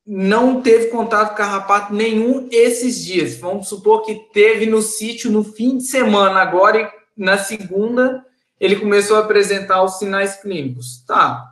não 0.07 0.62
teve 0.62 0.87
contato 0.87 1.31
com 1.31 1.37
carrapato 1.37 1.93
nenhum 1.93 2.49
esses 2.51 3.05
dias, 3.05 3.37
vamos 3.37 3.69
supor 3.69 4.01
que 4.01 4.14
teve 4.33 4.64
no 4.64 4.81
sítio 4.81 5.31
no 5.31 5.45
fim 5.45 5.77
de 5.77 5.85
semana 5.85 6.41
agora, 6.41 6.81
e 6.81 7.23
na 7.23 7.37
segunda 7.37 8.25
ele 8.59 8.77
começou 8.77 9.19
a 9.19 9.21
apresentar 9.21 9.83
os 9.83 9.99
sinais 9.99 10.41
clínicos. 10.41 11.05
Tá. 11.07 11.45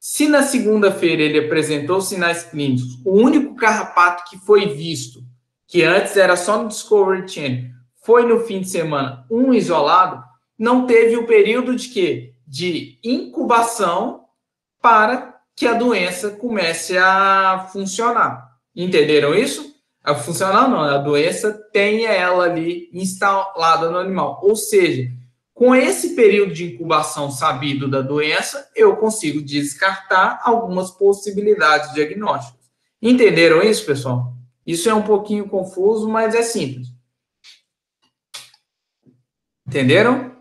Se 0.00 0.26
na 0.26 0.42
segunda-feira 0.42 1.22
ele 1.22 1.38
apresentou 1.38 2.00
sinais 2.00 2.42
clínicos, 2.42 2.98
o 3.04 3.12
único 3.12 3.54
carrapato 3.54 4.28
que 4.28 4.36
foi 4.36 4.66
visto, 4.66 5.20
que 5.68 5.84
antes 5.84 6.16
era 6.16 6.34
só 6.34 6.60
no 6.60 6.68
Discovery 6.68 7.28
Channel, 7.28 7.70
foi 8.02 8.26
no 8.26 8.40
fim 8.40 8.62
de 8.62 8.68
semana 8.68 9.24
um 9.30 9.54
isolado, 9.54 10.24
não 10.58 10.88
teve 10.88 11.16
o 11.16 11.24
período 11.24 11.76
de 11.76 11.88
quê? 11.90 12.34
De 12.50 12.98
incubação 13.04 14.24
para 14.80 15.38
que 15.54 15.66
a 15.66 15.74
doença 15.74 16.30
comece 16.30 16.96
a 16.96 17.68
funcionar. 17.72 18.56
Entenderam 18.74 19.34
isso? 19.34 19.74
A 20.02 20.14
funcionar 20.14 20.68
não, 20.68 20.80
a 20.80 20.96
doença 20.96 21.52
tenha 21.72 22.10
ela 22.10 22.44
ali 22.44 22.88
instalada 22.92 23.90
no 23.90 23.98
animal. 23.98 24.40
Ou 24.42 24.56
seja, 24.56 25.10
com 25.52 25.74
esse 25.74 26.14
período 26.14 26.54
de 26.54 26.72
incubação 26.72 27.30
sabido 27.30 27.88
da 27.88 28.00
doença, 28.00 28.70
eu 28.76 28.96
consigo 28.96 29.42
descartar 29.42 30.40
algumas 30.44 30.92
possibilidades 30.92 31.92
diagnósticas. 31.92 32.70
Entenderam 33.02 33.60
isso, 33.60 33.84
pessoal? 33.84 34.32
Isso 34.64 34.88
é 34.88 34.94
um 34.94 35.02
pouquinho 35.02 35.48
confuso, 35.48 36.08
mas 36.08 36.34
é 36.34 36.42
simples. 36.42 36.88
Entenderam? 39.66 40.37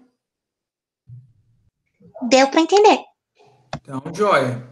Deu 2.28 2.48
para 2.48 2.62
entender. 2.62 3.00
Então, 3.82 4.02
joia. 4.14 4.64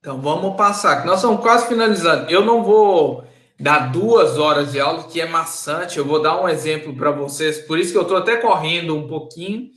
Então, 0.00 0.20
vamos 0.20 0.56
passar, 0.56 1.04
nós 1.04 1.16
estamos 1.16 1.40
quase 1.40 1.66
finalizando. 1.66 2.30
Eu 2.30 2.44
não 2.44 2.62
vou 2.62 3.24
dá 3.58 3.78
duas 3.78 4.38
horas 4.38 4.72
de 4.72 4.80
aula, 4.80 5.04
que 5.04 5.20
é 5.20 5.26
maçante. 5.26 5.98
Eu 5.98 6.04
vou 6.04 6.20
dar 6.20 6.40
um 6.40 6.48
exemplo 6.48 6.94
para 6.94 7.10
vocês, 7.10 7.58
por 7.58 7.78
isso 7.78 7.92
que 7.92 7.98
eu 7.98 8.02
estou 8.02 8.16
até 8.16 8.36
correndo 8.36 8.94
um 8.94 9.08
pouquinho, 9.08 9.70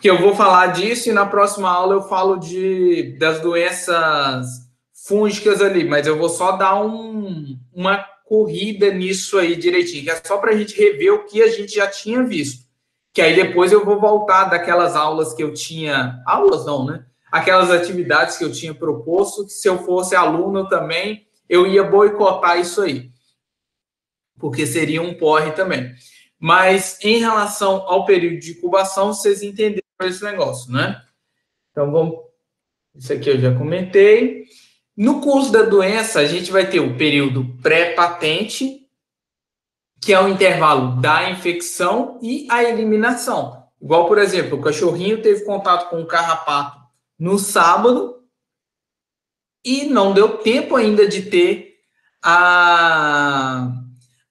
que 0.00 0.08
eu 0.08 0.18
vou 0.18 0.34
falar 0.34 0.68
disso 0.68 1.08
e 1.08 1.12
na 1.12 1.26
próxima 1.26 1.68
aula 1.68 1.94
eu 1.94 2.02
falo 2.02 2.36
de, 2.36 3.16
das 3.18 3.40
doenças 3.40 4.46
fúngicas 5.06 5.60
ali, 5.60 5.84
mas 5.84 6.06
eu 6.06 6.16
vou 6.16 6.28
só 6.28 6.52
dar 6.52 6.80
um, 6.80 7.58
uma 7.72 7.98
corrida 8.24 8.92
nisso 8.92 9.38
aí 9.38 9.56
direitinho, 9.56 10.04
que 10.04 10.10
é 10.10 10.20
só 10.24 10.36
para 10.38 10.52
a 10.52 10.56
gente 10.56 10.76
rever 10.76 11.14
o 11.14 11.24
que 11.24 11.42
a 11.42 11.48
gente 11.48 11.74
já 11.74 11.88
tinha 11.88 12.22
visto. 12.22 12.67
Que 13.18 13.22
aí 13.22 13.34
depois 13.34 13.72
eu 13.72 13.84
vou 13.84 13.98
voltar 13.98 14.44
daquelas 14.44 14.94
aulas 14.94 15.34
que 15.34 15.42
eu 15.42 15.52
tinha. 15.52 16.22
Aulas 16.24 16.64
não, 16.64 16.86
né? 16.86 17.04
Aquelas 17.32 17.68
atividades 17.68 18.36
que 18.36 18.44
eu 18.44 18.52
tinha 18.52 18.72
proposto, 18.72 19.44
que 19.44 19.50
se 19.50 19.68
eu 19.68 19.78
fosse 19.78 20.14
aluno 20.14 20.68
também 20.68 21.26
eu 21.48 21.66
ia 21.66 21.82
boicotar 21.82 22.60
isso 22.60 22.80
aí, 22.80 23.10
porque 24.38 24.64
seria 24.64 25.02
um 25.02 25.14
porre 25.14 25.50
também. 25.50 25.92
Mas 26.38 26.96
em 27.02 27.18
relação 27.18 27.82
ao 27.88 28.04
período 28.04 28.38
de 28.38 28.52
incubação, 28.52 29.12
vocês 29.12 29.42
entenderam 29.42 29.82
esse 30.02 30.22
negócio, 30.22 30.72
né? 30.72 31.02
Então 31.72 31.90
vamos. 31.90 32.20
Isso 32.94 33.12
aqui 33.12 33.30
eu 33.30 33.40
já 33.40 33.52
comentei. 33.52 34.44
No 34.96 35.20
curso 35.20 35.50
da 35.50 35.62
doença, 35.62 36.20
a 36.20 36.24
gente 36.24 36.52
vai 36.52 36.70
ter 36.70 36.78
o 36.78 36.96
período 36.96 37.52
pré-patente, 37.60 38.87
que 40.00 40.12
é 40.12 40.20
o 40.20 40.28
intervalo 40.28 41.00
da 41.00 41.30
infecção 41.30 42.18
e 42.22 42.46
a 42.50 42.62
eliminação. 42.62 43.64
Igual, 43.80 44.06
por 44.06 44.18
exemplo, 44.18 44.58
o 44.58 44.62
cachorrinho 44.62 45.22
teve 45.22 45.44
contato 45.44 45.90
com 45.90 46.00
o 46.00 46.06
carrapato 46.06 46.78
no 47.18 47.38
sábado, 47.38 48.18
e 49.64 49.84
não 49.84 50.14
deu 50.14 50.38
tempo 50.38 50.76
ainda 50.76 51.06
de 51.06 51.22
ter 51.22 51.74
a, 52.22 53.70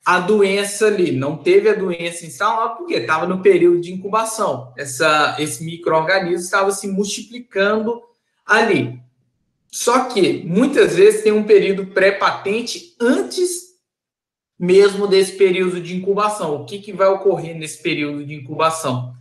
a 0.06 0.20
doença 0.20 0.88
ali. 0.88 1.12
Não 1.12 1.38
teve 1.38 1.70
a 1.70 1.76
doença 1.76 2.26
instalada 2.26 2.76
porque 2.76 2.96
estava 2.96 3.28
no 3.28 3.42
período 3.42 3.82
de 3.82 3.94
incubação. 3.94 4.74
Essa, 4.78 5.36
esse 5.40 5.64
microorganismo 5.64 6.44
estava 6.44 6.72
se 6.72 6.88
multiplicando 6.88 8.02
ali. 8.46 9.00
Só 9.70 10.06
que 10.06 10.44
muitas 10.46 10.96
vezes 10.96 11.24
tem 11.24 11.32
um 11.32 11.44
período 11.44 11.88
pré-patente 11.88 12.96
antes 13.00 13.67
mesmo 14.60 15.08
desse 15.08 15.34
período 15.34 15.80
de 15.80 15.96
incubação. 15.96 16.56
O 16.56 16.66
que, 16.66 16.80
que 16.80 16.92
vai 16.92 17.08
ocorrer 17.08 17.56
nesse 17.56 17.82
período 17.82 18.26
de 18.26 18.34
incubação? 18.34 19.14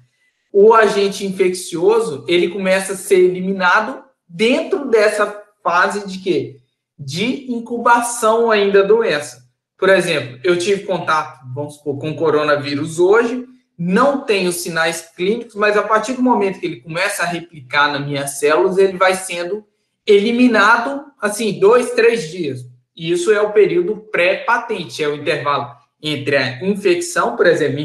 O 0.52 0.72
agente 0.72 1.26
infeccioso 1.26 2.24
ele 2.26 2.48
começa 2.48 2.94
a 2.94 2.96
ser 2.96 3.18
eliminado 3.18 4.02
dentro 4.26 4.88
dessa 4.88 5.42
fase 5.62 6.06
de 6.06 6.18
quê? 6.18 6.56
De 6.98 7.52
incubação 7.52 8.50
ainda 8.50 8.82
da 8.82 8.88
doença. 8.88 9.44
Por 9.78 9.90
exemplo, 9.90 10.40
eu 10.42 10.58
tive 10.58 10.84
contato, 10.84 11.40
vamos 11.54 11.74
supor, 11.74 11.98
com 11.98 12.16
coronavírus 12.16 12.98
hoje, 12.98 13.46
não 13.78 14.24
os 14.48 14.56
sinais 14.56 15.02
clínicos, 15.14 15.54
mas 15.54 15.76
a 15.76 15.82
partir 15.82 16.14
do 16.14 16.22
momento 16.22 16.58
que 16.58 16.66
ele 16.66 16.80
começa 16.80 17.22
a 17.22 17.26
replicar 17.26 17.92
nas 17.92 18.06
minhas 18.06 18.38
células, 18.38 18.78
ele 18.78 18.96
vai 18.96 19.14
sendo 19.14 19.62
eliminado, 20.06 21.04
assim, 21.20 21.58
dois, 21.58 21.90
três 21.90 22.30
dias. 22.30 22.64
E 22.96 23.10
isso 23.10 23.30
é 23.30 23.40
o 23.40 23.52
período 23.52 23.96
pré-patente, 23.96 25.02
é 25.02 25.08
o 25.08 25.14
intervalo 25.14 25.76
entre 26.02 26.36
a 26.36 26.64
infecção, 26.64 27.36
por 27.36 27.46
exemplo, 27.46 27.76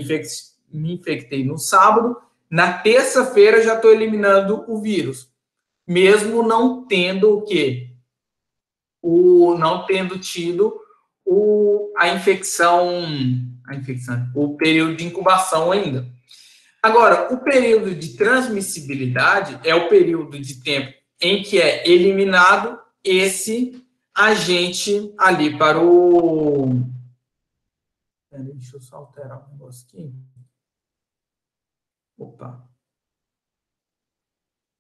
me 0.72 0.94
infectei 0.94 1.44
no 1.44 1.58
sábado, 1.58 2.16
na 2.50 2.74
terça-feira 2.74 3.64
já 3.64 3.76
estou 3.76 3.92
eliminando 3.92 4.64
o 4.68 4.82
vírus, 4.82 5.30
mesmo 5.88 6.44
não 6.44 6.86
tendo 6.86 7.38
o 7.38 7.42
quê? 7.44 7.90
O, 9.02 9.56
não 9.58 9.86
tendo 9.86 10.20
tido 10.20 10.80
o, 11.26 11.92
a 11.98 12.10
infecção, 12.10 13.04
a 13.68 13.76
infecção, 13.76 14.30
o 14.36 14.56
período 14.56 14.96
de 14.96 15.06
incubação 15.06 15.72
ainda. 15.72 16.06
Agora, 16.84 17.34
o 17.34 17.38
período 17.38 17.94
de 17.94 18.18
transmissibilidade 18.18 19.60
é 19.64 19.74
o 19.74 19.88
período 19.88 20.40
de 20.40 20.62
tempo 20.62 20.94
em 21.22 21.44
que 21.44 21.60
é 21.60 21.88
eliminado 21.88 22.80
esse 23.04 23.84
agente 24.14 25.14
ali 25.18 25.58
para 25.58 25.80
o. 25.80 26.84
Peraí, 28.30 28.54
deixa 28.54 28.78
eu 28.78 28.82
só 28.82 28.98
alterar 28.98 29.46
um 29.46 29.52
negócio 29.52 29.86
aqui. 29.88 30.14
Opa. 32.18 32.68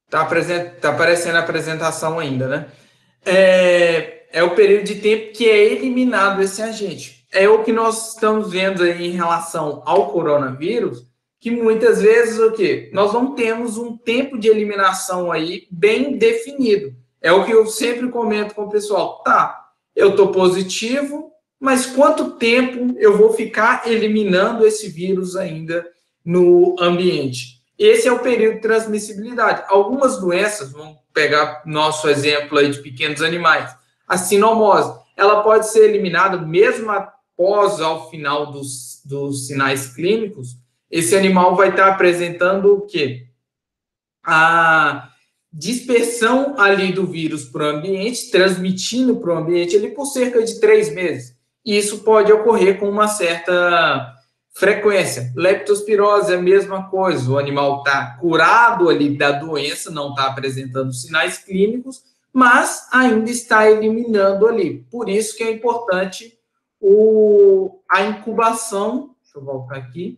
Está 0.06 0.26
tá 0.82 0.90
aparecendo 0.90 1.38
a 1.38 1.40
apresentação 1.40 2.20
ainda, 2.20 2.48
né? 2.48 2.72
É, 3.26 4.28
é 4.32 4.44
o 4.44 4.56
período 4.56 4.86
de 4.86 4.96
tempo 4.96 5.32
que 5.34 5.50
é 5.50 5.74
eliminado 5.74 6.42
esse 6.42 6.62
agente. 6.62 7.26
É 7.32 7.48
o 7.48 7.64
que 7.64 7.72
nós 7.72 8.14
estamos 8.14 8.52
vendo 8.52 8.84
aí 8.84 9.08
em 9.08 9.12
relação 9.12 9.82
ao 9.86 10.12
coronavírus, 10.12 11.08
que 11.40 11.50
muitas 11.50 12.02
vezes 12.02 12.38
o 12.40 12.52
que 12.52 12.90
nós 12.94 13.14
não 13.14 13.34
temos 13.34 13.78
um 13.78 13.98
tempo 13.98 14.38
de 14.38 14.50
eliminação 14.50 15.32
aí 15.32 15.66
bem 15.72 16.18
definido. 16.18 16.96
É 17.22 17.32
o 17.32 17.46
que 17.46 17.52
eu 17.52 17.68
sempre 17.68 18.10
comento 18.10 18.56
com 18.56 18.64
o 18.64 18.70
pessoal. 18.70 19.22
Tá, 19.24 19.70
eu 19.96 20.12
estou 20.12 20.32
positivo, 20.32 21.32
mas 21.60 21.86
quanto 21.86 22.32
tempo 22.32 22.96
eu 22.98 23.18
vou 23.18 23.34
ficar 23.34 23.88
eliminando 23.88 24.66
esse 24.66 24.90
vírus 24.90 25.36
ainda 25.36 25.86
no 26.26 26.76
ambiente? 26.80 27.62
Esse 27.78 28.08
é 28.08 28.12
o 28.12 28.20
período 28.20 28.56
de 28.56 28.62
transmissibilidade. 28.62 29.64
Algumas 29.68 30.20
doenças, 30.20 30.72
vamos 30.72 30.98
pegar 31.14 31.62
nosso 31.66 32.10
exemplo 32.10 32.58
aí 32.58 32.72
de 32.72 32.80
pequenos 32.80 33.22
animais, 33.22 33.76
a 34.08 34.18
sinomose, 34.18 35.00
ela 35.16 35.44
pode 35.44 35.70
ser 35.70 35.90
eliminada 35.90 36.38
mesmo 36.38 36.90
após 36.90 37.80
ao 37.80 38.10
final 38.10 38.52
dos, 38.52 39.02
dos 39.06 39.48
sinais 39.48 39.94
clínicos, 39.94 40.58
esse 40.90 41.16
animal 41.16 41.56
vai 41.56 41.70
estar 41.70 41.88
apresentando 41.88 42.74
o 42.74 42.82
quê? 42.82 43.28
A 44.24 45.11
dispersão 45.52 46.56
ali 46.58 46.94
do 46.94 47.06
vírus 47.06 47.46
para 47.46 47.66
o 47.66 47.78
ambiente, 47.78 48.32
transmitindo 48.32 49.18
para 49.18 49.34
o 49.34 49.38
ambiente 49.38 49.76
ali 49.76 49.90
por 49.90 50.06
cerca 50.06 50.42
de 50.44 50.60
três 50.60 50.94
meses. 50.94 51.36
E 51.66 51.78
isso 51.78 52.00
pode 52.00 52.32
ocorrer 52.32 52.80
com 52.80 52.90
uma 52.90 53.08
certa 53.08 54.16
frequência. 54.54 55.32
Leptospirose 55.36 56.34
é 56.34 56.36
a 56.38 56.42
mesma 56.42 56.90
coisa, 56.90 57.30
o 57.30 57.38
animal 57.38 57.80
está 57.80 58.18
curado 58.20 58.90
ali 58.90 59.18
da 59.18 59.32
doença, 59.32 59.92
não 59.92 60.10
está 60.10 60.28
apresentando 60.28 60.94
sinais 60.94 61.38
clínicos, 61.38 62.04
mas 62.34 62.88
ainda 62.92 63.30
está 63.30 63.70
eliminando 63.70 64.48
ali. 64.48 64.86
Por 64.90 65.10
isso 65.10 65.36
que 65.36 65.44
é 65.44 65.52
importante 65.52 66.38
o, 66.80 67.80
a 67.90 68.04
incubação, 68.04 69.16
deixa 69.22 69.38
eu 69.38 69.44
voltar 69.44 69.76
aqui, 69.76 70.18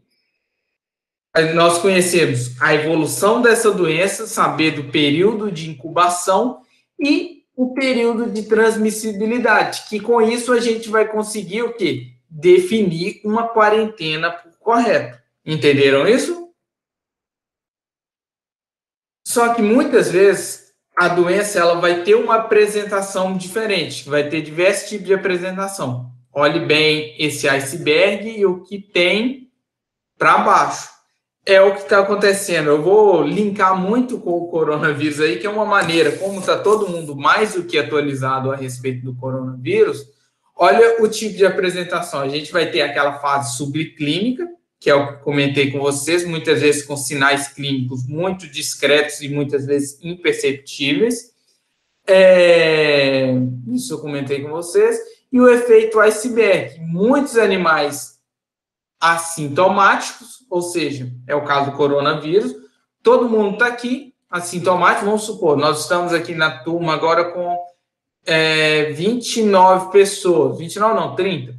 nós 1.53 1.79
conhecemos 1.79 2.55
a 2.61 2.75
evolução 2.75 3.41
dessa 3.41 3.71
doença, 3.71 4.27
saber 4.27 4.71
do 4.71 4.91
período 4.91 5.51
de 5.51 5.69
incubação 5.69 6.61
e 6.99 7.43
o 7.55 7.73
período 7.73 8.29
de 8.29 8.43
transmissibilidade, 8.43 9.85
que 9.89 9.99
com 9.99 10.21
isso 10.21 10.53
a 10.53 10.59
gente 10.59 10.89
vai 10.89 11.07
conseguir 11.07 11.63
o 11.63 11.73
quê? 11.73 12.13
Definir 12.29 13.19
uma 13.23 13.47
quarentena 13.47 14.31
correta. 14.59 15.23
Entenderam 15.43 16.07
isso? 16.07 16.49
Só 19.27 19.55
que 19.55 19.61
muitas 19.61 20.11
vezes 20.11 20.71
a 20.95 21.07
doença 21.07 21.59
ela 21.59 21.79
vai 21.81 22.03
ter 22.03 22.13
uma 22.13 22.35
apresentação 22.35 23.35
diferente, 23.35 24.07
vai 24.07 24.29
ter 24.29 24.41
diversos 24.41 24.89
tipos 24.89 25.07
de 25.07 25.13
apresentação. 25.15 26.11
Olhe 26.31 26.59
bem 26.59 27.15
esse 27.17 27.47
iceberg 27.47 28.29
e 28.29 28.45
o 28.45 28.63
que 28.63 28.79
tem 28.79 29.51
para 30.17 30.37
baixo 30.39 30.92
é 31.45 31.61
o 31.61 31.75
que 31.75 31.81
está 31.81 31.99
acontecendo. 31.99 32.69
Eu 32.69 32.81
vou 32.81 33.21
linkar 33.23 33.79
muito 33.79 34.19
com 34.19 34.31
o 34.31 34.47
coronavírus 34.47 35.19
aí, 35.19 35.37
que 35.37 35.45
é 35.45 35.49
uma 35.49 35.65
maneira, 35.65 36.11
como 36.13 36.39
está 36.39 36.57
todo 36.57 36.89
mundo 36.89 37.15
mais 37.15 37.53
do 37.53 37.63
que 37.63 37.77
atualizado 37.77 38.51
a 38.51 38.55
respeito 38.55 39.03
do 39.03 39.15
coronavírus, 39.15 40.07
olha 40.55 41.01
o 41.01 41.07
tipo 41.07 41.35
de 41.35 41.45
apresentação. 41.45 42.21
A 42.21 42.29
gente 42.29 42.51
vai 42.51 42.69
ter 42.71 42.81
aquela 42.81 43.19
fase 43.19 43.57
subclínica, 43.57 44.47
que 44.79 44.89
é 44.89 44.95
o 44.95 45.07
que 45.07 45.23
comentei 45.23 45.71
com 45.71 45.79
vocês, 45.79 46.25
muitas 46.25 46.61
vezes 46.61 46.83
com 46.83 46.95
sinais 46.95 47.47
clínicos 47.47 48.05
muito 48.05 48.47
discretos 48.47 49.21
e 49.21 49.29
muitas 49.29 49.65
vezes 49.65 49.97
imperceptíveis. 50.01 51.33
É... 52.05 53.33
Isso 53.71 53.93
eu 53.93 53.99
comentei 53.99 54.41
com 54.41 54.49
vocês. 54.49 54.97
E 55.31 55.39
o 55.39 55.49
efeito 55.49 55.99
iceberg. 55.99 56.79
Muitos 56.81 57.37
animais 57.37 58.12
assintomáticos, 59.03 60.45
ou 60.49 60.61
seja, 60.61 61.11
é 61.27 61.35
o 61.35 61.43
caso 61.43 61.71
do 61.71 61.77
coronavírus, 61.77 62.55
todo 63.03 63.27
mundo 63.27 63.55
está 63.55 63.67
aqui, 63.67 64.15
assintomático, 64.31 65.05
vamos 65.05 65.23
supor, 65.23 65.57
nós 65.57 65.81
estamos 65.81 66.13
aqui 66.13 66.33
na 66.33 66.59
turma 66.59 66.93
agora 66.93 67.25
com 67.33 67.59
é, 68.25 68.93
29 68.93 69.91
pessoas, 69.91 70.57
29 70.57 70.95
não, 70.95 71.15
30. 71.15 71.53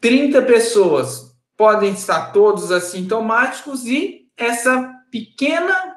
30 0.00 0.42
pessoas 0.42 1.36
podem 1.58 1.92
estar 1.92 2.32
todos 2.32 2.72
assintomáticos 2.72 3.84
e 3.84 4.26
essa 4.34 4.94
pequena 5.12 5.96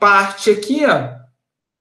parte 0.00 0.50
aqui, 0.50 0.86
ó, 0.86 1.10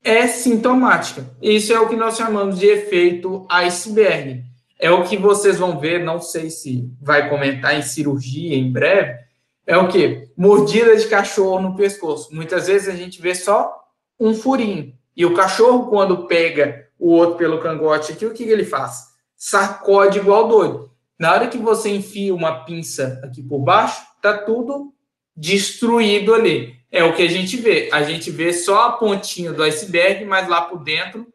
é 0.04 0.28
sintomática. 0.28 1.26
Isso 1.42 1.72
é 1.72 1.80
o 1.80 1.88
que 1.88 1.96
nós 1.96 2.18
chamamos 2.18 2.60
de 2.60 2.66
efeito 2.66 3.48
iceberg 3.50 4.47
é 4.80 4.92
o 4.92 5.04
que 5.04 5.18
vocês 5.18 5.58
vão 5.58 5.80
ver, 5.80 6.04
não 6.04 6.22
sei 6.22 6.50
se 6.50 6.90
vai 7.02 7.30
comentar 7.30 7.78
em 7.78 7.82
cirurgia 7.82 8.56
em 8.56 8.72
breve, 8.72 9.18
é 9.66 9.78
o 9.78 9.88
que? 9.88 10.30
Mordida 10.38 10.96
de 10.96 11.08
cachorro 11.08 11.60
no 11.60 11.76
pescoço. 11.76 12.34
Muitas 12.34 12.68
vezes 12.68 12.88
a 12.88 12.96
gente 12.96 13.22
vê 13.22 13.36
só 13.36 13.76
um 14.20 14.34
furinho. 14.34 14.94
E 15.16 15.26
o 15.26 15.34
cachorro, 15.34 15.88
quando 15.90 16.26
pega 16.26 16.88
o 16.98 17.12
outro 17.12 17.36
pelo 17.36 17.60
cangote 17.60 18.14
aqui, 18.14 18.26
o 18.26 18.34
que, 18.34 18.46
que 18.46 18.52
ele 18.52 18.64
faz? 18.64 19.08
Sacode 19.36 20.20
igual 20.20 20.48
doido. 20.48 20.92
Na 21.20 21.34
hora 21.34 21.48
que 21.48 21.58
você 21.58 21.90
enfia 21.90 22.34
uma 22.34 22.64
pinça 22.64 23.20
aqui 23.24 23.42
por 23.42 23.60
baixo, 23.60 24.06
tá 24.22 24.38
tudo 24.38 24.94
destruído 25.36 26.34
ali. 26.34 26.78
É 26.92 27.04
o 27.04 27.14
que 27.14 27.24
a 27.24 27.30
gente 27.30 27.58
vê. 27.58 27.90
A 27.92 28.04
gente 28.04 28.32
vê 28.32 28.54
só 28.54 28.88
a 28.88 28.92
pontinha 28.94 29.52
do 29.52 29.64
iceberg, 29.64 30.24
mas 30.24 30.48
lá 30.48 30.62
por 30.62 30.84
dentro 30.84 31.28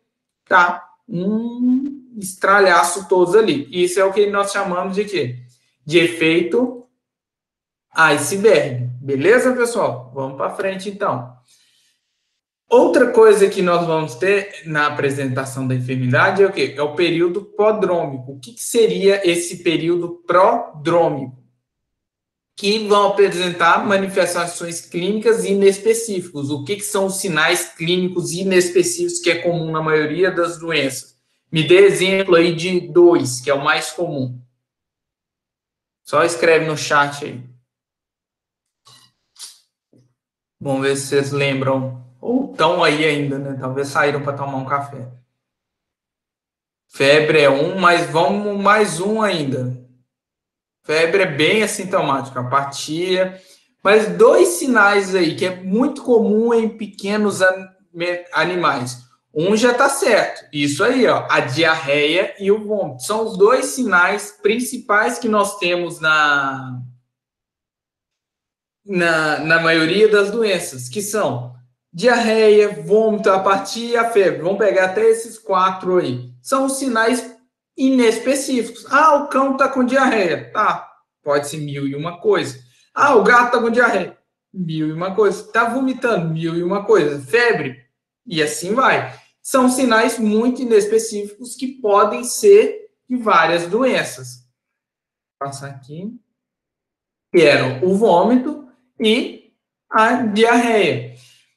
tá 0.49 0.92
um 1.09 1.85
estralhaço 2.19 3.09
todos 3.09 3.35
ali. 3.35 3.69
Isso 3.71 4.01
é 4.01 4.05
o 4.05 4.13
que 4.13 4.27
nós 4.27 4.53
chamamos 4.53 4.95
de 4.95 5.05
quê? 5.05 5.39
De 5.85 5.99
efeito 5.99 6.87
iceberg. 7.95 8.89
Beleza, 9.01 9.55
pessoal? 9.55 10.13
Vamos 10.15 10.37
para 10.37 10.55
frente, 10.55 10.89
então. 10.89 11.33
Outra 12.71 13.11
coisa 13.11 13.51
que 13.51 13.61
nós 13.61 13.87
vamos 13.87 14.15
ter 14.15 14.63
na 14.65 14.87
apresentação 14.87 15.69
da 15.69 15.75
enfermidade 15.75 16.43
é 16.43 16.47
o 16.47 16.53
quê? 16.53 16.75
É 16.75 16.83
o 16.83 16.95
período 16.95 17.45
prodrômico. 17.45 18.33
O 18.33 18.41
que, 18.41 18.55
que 18.55 18.63
seria 18.63 19.29
esse 19.29 19.63
período 19.63 20.23
prodrômico? 20.27 21.42
Que 22.57 22.87
vão 22.87 23.09
apresentar 23.09 23.85
manifestações 23.87 24.81
clínicas 24.83 25.45
inespecíficas. 25.45 26.51
O 26.51 26.65
que, 26.65 26.77
que 26.77 26.83
são 26.83 27.07
os 27.07 27.17
sinais 27.17 27.69
clínicos 27.75 28.33
inespecíficos 28.33 29.21
que 29.21 29.31
é 29.31 29.39
comum 29.43 29.71
na 29.71 29.83
maioria 29.83 30.31
das 30.31 30.59
doenças? 30.59 31.17
Me 31.51 31.63
dê 31.63 31.87
exemplo 31.87 32.35
aí 32.35 32.55
de 32.55 32.81
dois, 32.81 33.41
que 33.41 33.51
é 33.51 33.55
o 33.55 33.63
mais 33.63 33.91
comum. 33.91 34.41
Só 36.05 36.25
escreve 36.25 36.67
no 36.67 36.77
chat 36.77 37.25
aí. 37.25 37.43
Vamos 40.61 40.83
ver 40.83 40.97
se 40.97 41.07
vocês 41.09 41.33
lembram. 41.33 42.03
Ou 42.21 42.53
estão 42.53 42.85
aí 42.85 43.05
ainda, 43.05 43.39
né? 43.39 43.57
Talvez 43.59 43.89
saíram 43.89 44.23
para 44.23 44.37
tomar 44.37 44.57
um 44.57 44.65
café. 44.65 45.11
Febre 46.89 47.41
é 47.41 47.51
um, 47.51 47.81
mas 47.81 48.09
vamos 48.11 48.63
mais 48.63 49.01
um 49.01 49.23
ainda. 49.23 49.82
Febre 50.85 51.23
é 51.23 51.27
bem 51.27 51.63
assintomática, 51.63 52.41
apatia. 52.41 53.41
Mas 53.83 54.09
dois 54.17 54.49
sinais 54.49 55.15
aí 55.15 55.35
que 55.35 55.47
é 55.47 55.57
muito 55.57 56.03
comum 56.03 56.53
em 56.55 56.69
pequenos 56.69 57.41
animais. 58.33 58.99
Um 59.35 59.57
já 59.57 59.73
está 59.73 59.89
certo. 59.89 60.45
Isso 60.53 60.85
aí, 60.85 61.07
ó, 61.07 61.27
a 61.31 61.41
diarreia 61.41 62.35
e 62.39 62.51
o 62.53 62.65
vômito. 62.65 63.03
São 63.03 63.25
os 63.25 63.37
dois 63.37 63.67
sinais 63.67 64.39
principais 64.43 65.19
que 65.19 65.29
nós 65.29 65.59
temos 65.59 66.01
na, 66.01 66.81
na, 68.85 69.39
na 69.39 69.61
maioria 69.61 70.09
das 70.09 70.31
doenças, 70.31 70.89
que 70.89 71.01
são 71.01 71.55
diarreia, 71.93 72.83
vômito, 72.83 73.31
apatia 73.31 74.11
febre. 74.11 74.43
Vamos 74.43 74.59
pegar 74.59 74.87
até 74.87 75.09
esses 75.09 75.39
quatro 75.39 75.99
aí. 75.99 76.31
São 76.43 76.69
sinais 76.69 77.35
inespecíficos. 77.77 78.87
Ah, 78.91 79.17
o 79.17 79.29
cão 79.29 79.53
está 79.53 79.69
com 79.69 79.85
diarreia. 79.85 80.51
Tá, 80.53 80.91
pode 81.23 81.49
ser 81.49 81.59
mil 81.59 81.87
e 81.87 81.95
uma 81.95 82.21
coisa. 82.21 82.59
Ah, 82.95 83.15
o 83.15 83.23
gato 83.23 83.47
está 83.47 83.61
com 83.61 83.71
diarreia. 83.71 84.19
Mil 84.53 84.89
e 84.89 84.93
uma 84.93 85.15
coisa. 85.15 85.41
Está 85.41 85.69
vomitando. 85.69 86.29
Mil 86.29 86.55
e 86.55 86.63
uma 86.63 86.85
coisa. 86.85 87.21
Febre. 87.21 87.83
E 88.27 88.43
assim 88.43 88.75
vai. 88.75 89.19
São 89.41 89.69
sinais 89.69 90.19
muito 90.19 90.63
inespecíficos 90.63 91.57
que 91.57 91.81
podem 91.81 92.23
ser 92.23 92.91
de 93.09 93.17
várias 93.17 93.67
doenças. 93.67 94.47
Vou 95.41 95.49
passar 95.49 95.71
aqui. 95.71 96.15
Que 97.33 97.43
eram 97.43 97.83
o 97.83 97.97
vômito 97.97 98.69
e 99.01 99.53
a 99.91 100.23
diarreia. 100.23 101.12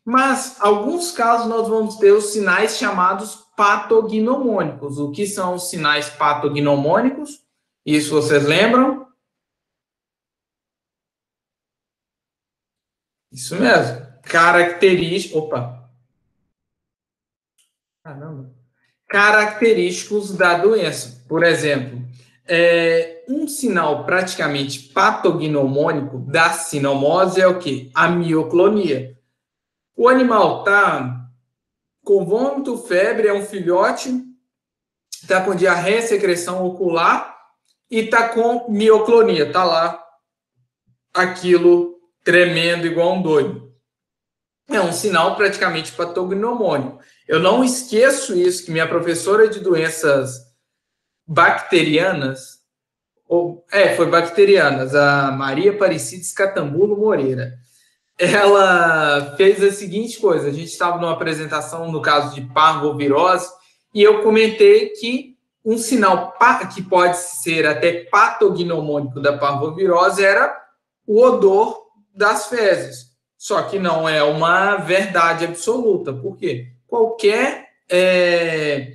Mas, 0.06 0.62
alguns 0.62 1.12
casos, 1.12 1.48
nós 1.48 1.68
vamos 1.68 1.96
ter 1.98 2.12
os 2.12 2.26
sinais 2.26 2.78
chamados 2.78 3.44
patognomônicos. 3.58 5.00
O 5.00 5.12
que 5.12 5.26
são 5.26 5.56
os 5.56 5.70
sinais 5.70 6.08
patognomônicos? 6.10 7.44
Isso 7.84 8.12
vocês 8.12 8.44
lembram? 8.44 9.08
Isso 13.32 13.56
mesmo. 13.56 14.06
Opa! 15.36 15.90
Caramba. 18.04 18.54
Característicos 19.10 20.38
da 20.38 20.58
doença. 20.58 21.26
Por 21.28 21.44
exemplo, 21.44 22.06
é, 22.48 23.24
um 23.28 23.48
sinal 23.48 24.06
praticamente 24.06 24.80
patognomônico 24.90 26.20
da 26.20 26.52
sinomose 26.52 27.42
é 27.42 27.48
o 27.48 27.58
que? 27.58 27.92
A 27.96 28.08
mioclonia. 28.08 29.15
O 29.96 30.10
animal 30.10 30.64
tá 30.64 31.26
com 32.04 32.26
vômito, 32.26 32.78
febre, 32.78 33.30
é 33.30 33.34
um 33.34 33.46
filhote, 33.46 34.24
tá 35.26 35.42
com 35.42 35.56
diarreia, 35.56 36.02
secreção 36.02 36.66
ocular 36.66 37.36
e 37.90 38.08
tá 38.08 38.30
com 38.30 38.70
mioclonia, 38.70 39.52
tá 39.52 39.64
lá 39.64 40.04
aquilo 41.14 41.96
tremendo 42.24 42.86
igual 42.86 43.16
um 43.16 43.22
doido. 43.22 43.74
É 44.70 44.82
um 44.82 44.92
sinal 44.92 45.36
praticamente 45.36 45.94
patognomônico. 45.94 47.00
Eu 47.28 47.40
não 47.40 47.64
esqueço 47.64 48.36
isso 48.36 48.66
que 48.66 48.72
minha 48.72 48.88
professora 48.88 49.48
de 49.48 49.60
doenças 49.60 50.42
bacterianas, 51.26 52.60
ou 53.28 53.66
é, 53.72 53.96
foi 53.96 54.08
bacterianas, 54.08 54.94
a 54.94 55.32
Maria 55.32 55.72
Aparecida 55.72 56.22
Escatambulo 56.22 56.98
Moreira 56.98 57.54
ela 58.18 59.36
fez 59.36 59.62
a 59.64 59.72
seguinte 59.72 60.20
coisa: 60.20 60.48
a 60.48 60.54
gente 60.54 60.70
estava 60.70 60.98
numa 60.98 61.14
apresentação 61.14 61.92
no 61.92 62.02
caso 62.02 62.34
de 62.34 62.42
parvovirose 62.42 63.50
e 63.94 64.02
eu 64.02 64.24
comentei 64.24 64.90
que 64.90 65.36
um 65.64 65.78
sinal 65.78 66.34
que 66.74 66.84
pode 66.84 67.18
ser 67.18 67.66
até 67.66 68.06
patognomônico 68.06 69.20
da 69.20 69.38
parvovirose 69.38 70.24
era 70.24 70.56
o 71.08 71.22
odor 71.22 71.86
das 72.14 72.48
fezes. 72.48 73.14
Só 73.38 73.62
que 73.64 73.80
não 73.80 74.08
é 74.08 74.24
uma 74.24 74.78
verdade 74.78 75.46
absoluta, 75.46 76.14
porque 76.14 76.68
qualquer 76.88 77.70
é, 77.90 78.94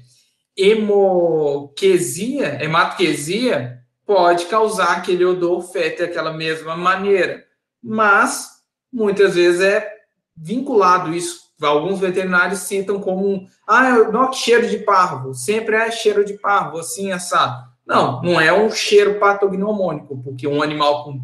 hemoquesia, 0.57 2.59
pode 4.05 4.47
causar 4.47 4.97
aquele 4.97 5.25
odor 5.25 5.63
fétido 5.63 6.07
daquela 6.07 6.33
mesma 6.33 6.77
maneira. 6.77 7.45
Mas 7.83 8.60
muitas 8.93 9.35
vezes 9.35 9.61
é 9.61 9.89
vinculado 10.37 11.15
isso. 11.15 11.51
Alguns 11.61 12.01
veterinários 12.01 12.61
citam 12.61 13.01
como 13.01 13.47
ah, 13.67 14.11
não 14.11 14.33
cheiro 14.33 14.69
de 14.69 14.79
parvo, 14.79 15.35
sempre 15.35 15.77
é 15.77 15.91
cheiro 15.91 16.25
de 16.25 16.35
parvo, 16.35 16.79
assim, 16.79 17.13
assado. 17.13 17.69
Não, 17.87 18.23
não 18.23 18.41
é 18.41 18.53
um 18.53 18.71
cheiro 18.71 19.19
patognomônico, 19.19 20.23
porque 20.23 20.47
um 20.47 20.63
animal 20.63 21.05
com 21.05 21.21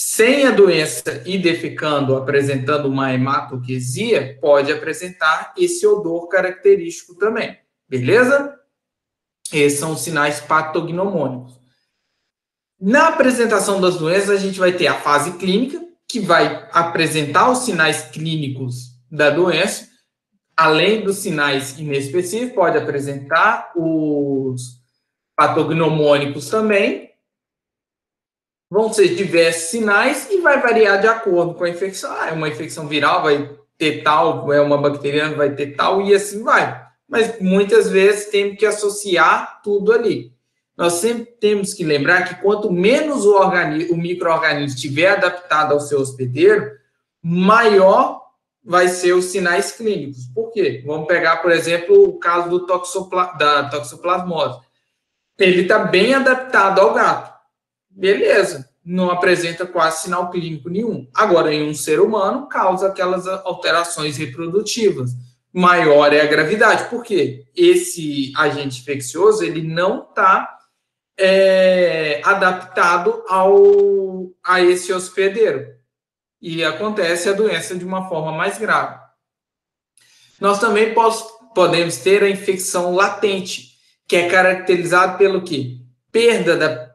sem 0.00 0.46
a 0.46 0.52
doença 0.52 1.24
e 1.26 1.36
defecando, 1.36 2.16
apresentando 2.16 2.86
uma 2.86 3.12
hematoquesia, 3.12 4.38
pode 4.40 4.70
apresentar 4.70 5.52
esse 5.56 5.84
odor 5.84 6.28
característico 6.28 7.16
também. 7.16 7.58
Beleza? 7.88 8.54
Esses 9.52 9.80
são 9.80 9.94
os 9.94 10.00
sinais 10.00 10.40
patognomônicos. 10.40 11.58
Na 12.80 13.08
apresentação 13.08 13.80
das 13.80 13.96
doenças, 13.96 14.30
a 14.30 14.36
gente 14.36 14.58
vai 14.58 14.70
ter 14.70 14.86
a 14.86 14.94
fase 14.94 15.32
clínica, 15.32 15.84
que 16.08 16.20
vai 16.20 16.66
apresentar 16.72 17.50
os 17.50 17.58
sinais 17.58 18.02
clínicos 18.02 18.94
da 19.10 19.28
doença, 19.30 19.86
além 20.56 21.02
dos 21.02 21.18
sinais 21.18 21.78
inespecíficos, 21.78 22.54
pode 22.54 22.78
apresentar 22.78 23.72
os 23.76 24.78
patognomônicos 25.36 26.48
também. 26.48 27.10
Vão 28.70 28.92
ser 28.92 29.14
diversos 29.14 29.70
sinais 29.70 30.28
e 30.30 30.40
vai 30.40 30.60
variar 30.60 31.00
de 31.00 31.06
acordo 31.06 31.54
com 31.54 31.64
a 31.64 31.70
infecção. 31.70 32.10
Ah, 32.12 32.28
é 32.28 32.32
uma 32.32 32.48
infecção 32.48 32.88
viral, 32.88 33.22
vai 33.22 33.58
ter 33.76 34.02
tal, 34.02 34.52
é 34.52 34.60
uma 34.60 34.78
bacteriana, 34.78 35.36
vai 35.36 35.54
ter 35.54 35.76
tal, 35.76 36.02
e 36.02 36.14
assim 36.14 36.42
vai. 36.42 36.86
Mas 37.06 37.38
muitas 37.40 37.88
vezes 37.88 38.26
tem 38.26 38.56
que 38.56 38.66
associar 38.66 39.62
tudo 39.62 39.92
ali 39.92 40.37
nós 40.78 40.92
sempre 40.92 41.24
temos 41.24 41.74
que 41.74 41.82
lembrar 41.82 42.22
que 42.22 42.40
quanto 42.40 42.72
menos 42.72 43.26
o, 43.26 43.34
organismo, 43.34 43.96
microorganismo 43.96 44.76
estiver 44.76 45.08
adaptado 45.08 45.72
ao 45.72 45.80
seu 45.80 45.98
hospedeiro, 45.98 46.70
maior 47.20 48.22
vai 48.64 48.86
ser 48.86 49.12
os 49.12 49.24
sinais 49.24 49.72
clínicos. 49.72 50.26
Por 50.32 50.52
quê? 50.52 50.84
Vamos 50.86 51.08
pegar, 51.08 51.38
por 51.38 51.50
exemplo, 51.50 52.04
o 52.04 52.20
caso 52.20 52.48
do 52.48 52.64
toxopla, 52.64 53.34
da 53.36 53.68
toxoplasmose. 53.68 54.60
Ele 55.36 55.62
está 55.62 55.80
bem 55.80 56.14
adaptado 56.14 56.80
ao 56.80 56.94
gato. 56.94 57.36
Beleza, 57.90 58.68
não 58.84 59.10
apresenta 59.10 59.66
quase 59.66 60.02
sinal 60.02 60.30
clínico 60.30 60.70
nenhum. 60.70 61.08
Agora, 61.12 61.52
em 61.52 61.68
um 61.68 61.74
ser 61.74 61.98
humano, 61.98 62.46
causa 62.46 62.86
aquelas 62.86 63.26
alterações 63.26 64.16
reprodutivas. 64.16 65.10
Maior 65.52 66.12
é 66.12 66.20
a 66.20 66.26
gravidade. 66.26 66.88
Por 66.88 67.02
quê? 67.02 67.46
Esse 67.56 68.32
agente 68.36 68.80
infeccioso, 68.80 69.42
ele 69.42 69.62
não 69.62 70.02
está 70.02 70.57
é, 71.18 72.20
adaptado 72.24 73.24
ao, 73.28 74.30
a 74.44 74.60
esse 74.62 74.92
hospedeiro. 74.92 75.66
E 76.40 76.62
acontece 76.62 77.28
a 77.28 77.32
doença 77.32 77.74
de 77.74 77.84
uma 77.84 78.08
forma 78.08 78.30
mais 78.30 78.56
grave. 78.58 78.96
Nós 80.40 80.60
também 80.60 80.94
pos, 80.94 81.24
podemos 81.52 81.96
ter 81.96 82.22
a 82.22 82.30
infecção 82.30 82.94
latente, 82.94 83.72
que 84.06 84.14
é 84.14 84.28
caracterizada 84.28 85.18
pelo 85.18 85.42
quê? 85.42 85.78
Perda 86.12 86.56
da 86.56 86.88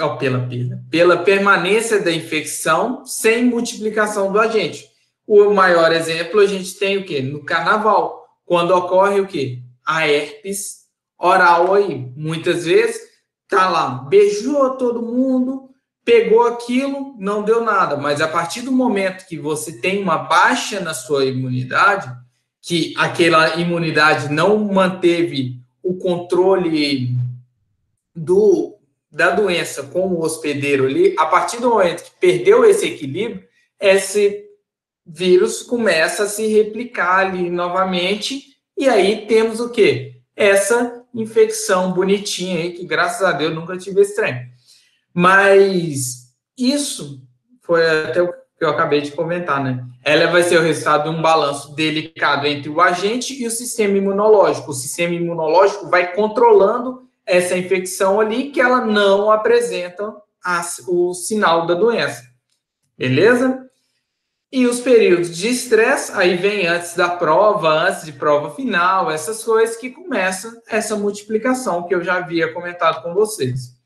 oh, 0.00 0.16
pela 0.16 0.46
perda, 0.46 0.80
pela 0.88 1.16
permanência 1.16 2.00
da 2.00 2.12
infecção 2.12 3.04
sem 3.04 3.44
multiplicação 3.44 4.32
do 4.32 4.38
agente. 4.38 4.86
O 5.26 5.52
maior 5.52 5.92
exemplo 5.92 6.40
a 6.40 6.46
gente 6.46 6.74
tem 6.74 6.96
o 6.98 7.04
quê? 7.04 7.20
No 7.20 7.44
carnaval, 7.44 8.24
quando 8.46 8.70
ocorre 8.70 9.20
o 9.20 9.26
quê? 9.26 9.58
A 9.84 10.08
herpes 10.08 10.86
oral 11.18 11.74
aí. 11.74 12.10
Muitas 12.16 12.64
vezes 12.64 13.07
tá 13.48 13.68
lá, 13.68 13.88
beijou 14.08 14.76
todo 14.76 15.02
mundo, 15.02 15.70
pegou 16.04 16.46
aquilo, 16.46 17.14
não 17.18 17.42
deu 17.42 17.64
nada. 17.64 17.96
Mas 17.96 18.20
a 18.20 18.28
partir 18.28 18.62
do 18.62 18.72
momento 18.72 19.26
que 19.26 19.38
você 19.38 19.80
tem 19.80 20.02
uma 20.02 20.18
baixa 20.18 20.80
na 20.80 20.94
sua 20.94 21.24
imunidade, 21.24 22.10
que 22.60 22.94
aquela 22.96 23.56
imunidade 23.56 24.32
não 24.32 24.58
manteve 24.58 25.56
o 25.82 25.96
controle 25.96 27.16
do 28.14 28.74
da 29.10 29.30
doença 29.30 29.84
com 29.84 30.08
o 30.08 30.20
hospedeiro 30.20 30.84
ali, 30.84 31.14
a 31.18 31.24
partir 31.24 31.60
do 31.60 31.70
momento 31.70 32.04
que 32.04 32.10
perdeu 32.20 32.62
esse 32.64 32.86
equilíbrio, 32.86 33.42
esse 33.80 34.44
vírus 35.04 35.62
começa 35.62 36.24
a 36.24 36.28
se 36.28 36.46
replicar 36.46 37.26
ali 37.26 37.48
novamente, 37.48 38.44
e 38.76 38.86
aí 38.86 39.26
temos 39.26 39.60
o 39.60 39.70
quê? 39.70 40.20
Essa 40.36 40.97
infecção 41.14 41.92
bonitinha 41.92 42.58
aí, 42.58 42.72
que 42.72 42.84
graças 42.84 43.22
a 43.22 43.32
Deus 43.32 43.54
nunca 43.54 43.76
tive 43.76 44.00
esse 44.00 44.14
trem. 44.14 44.48
Mas 45.12 46.34
isso 46.56 47.22
foi 47.62 47.88
até 48.02 48.22
o 48.22 48.32
que 48.32 48.64
eu 48.64 48.70
acabei 48.70 49.00
de 49.00 49.12
comentar, 49.12 49.62
né? 49.62 49.84
Ela 50.04 50.30
vai 50.30 50.42
ser 50.42 50.58
o 50.58 50.62
resultado 50.62 51.10
de 51.10 51.16
um 51.16 51.22
balanço 51.22 51.74
delicado 51.74 52.46
entre 52.46 52.68
o 52.68 52.80
agente 52.80 53.40
e 53.40 53.46
o 53.46 53.50
sistema 53.50 53.96
imunológico. 53.96 54.70
O 54.70 54.74
sistema 54.74 55.14
imunológico 55.14 55.88
vai 55.88 56.12
controlando 56.14 57.08
essa 57.24 57.56
infecção 57.56 58.20
ali 58.20 58.50
que 58.50 58.60
ela 58.60 58.84
não 58.84 59.30
apresenta 59.30 60.14
o 60.88 61.14
sinal 61.14 61.66
da 61.66 61.74
doença. 61.74 62.22
Beleza? 62.96 63.67
E 64.50 64.66
os 64.66 64.80
períodos 64.80 65.36
de 65.36 65.48
estresse, 65.48 66.10
aí 66.14 66.36
vem 66.36 66.66
antes 66.66 66.94
da 66.94 67.10
prova, 67.10 67.68
antes 67.68 68.06
de 68.06 68.12
prova 68.12 68.54
final, 68.54 69.10
essas 69.10 69.44
coisas 69.44 69.76
que 69.76 69.90
começam 69.90 70.50
essa 70.66 70.96
multiplicação 70.96 71.82
que 71.86 71.94
eu 71.94 72.02
já 72.02 72.16
havia 72.16 72.52
comentado 72.54 73.02
com 73.02 73.12
vocês. 73.12 73.76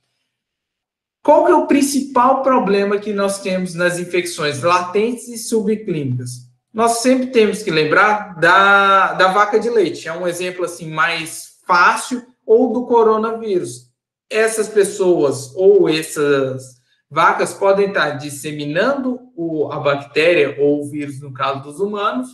Qual 1.20 1.44
que 1.44 1.50
é 1.50 1.54
o 1.54 1.66
principal 1.66 2.42
problema 2.42 2.98
que 2.98 3.12
nós 3.12 3.40
temos 3.40 3.74
nas 3.74 3.98
infecções 3.98 4.62
latentes 4.62 5.26
e 5.28 5.36
subclínicas? 5.36 6.30
Nós 6.72 6.98
sempre 6.98 7.26
temos 7.28 7.62
que 7.62 7.70
lembrar 7.70 8.38
da, 8.38 9.14
da 9.14 9.28
vaca 9.28 9.58
de 9.58 9.68
leite. 9.68 10.08
É 10.08 10.12
um 10.12 10.26
exemplo 10.26 10.64
assim 10.64 10.88
mais 10.88 11.58
fácil 11.66 12.24
ou 12.46 12.72
do 12.72 12.86
coronavírus. 12.86 13.90
Essas 14.30 14.68
pessoas 14.68 15.52
ou 15.54 15.88
essas 15.88 16.81
vacas 17.12 17.52
podem 17.52 17.88
estar 17.88 18.12
disseminando 18.12 19.20
o, 19.36 19.70
a 19.70 19.78
bactéria 19.78 20.56
ou 20.58 20.80
o 20.80 20.90
vírus, 20.90 21.20
no 21.20 21.30
caso 21.30 21.62
dos 21.62 21.78
humanos, 21.78 22.30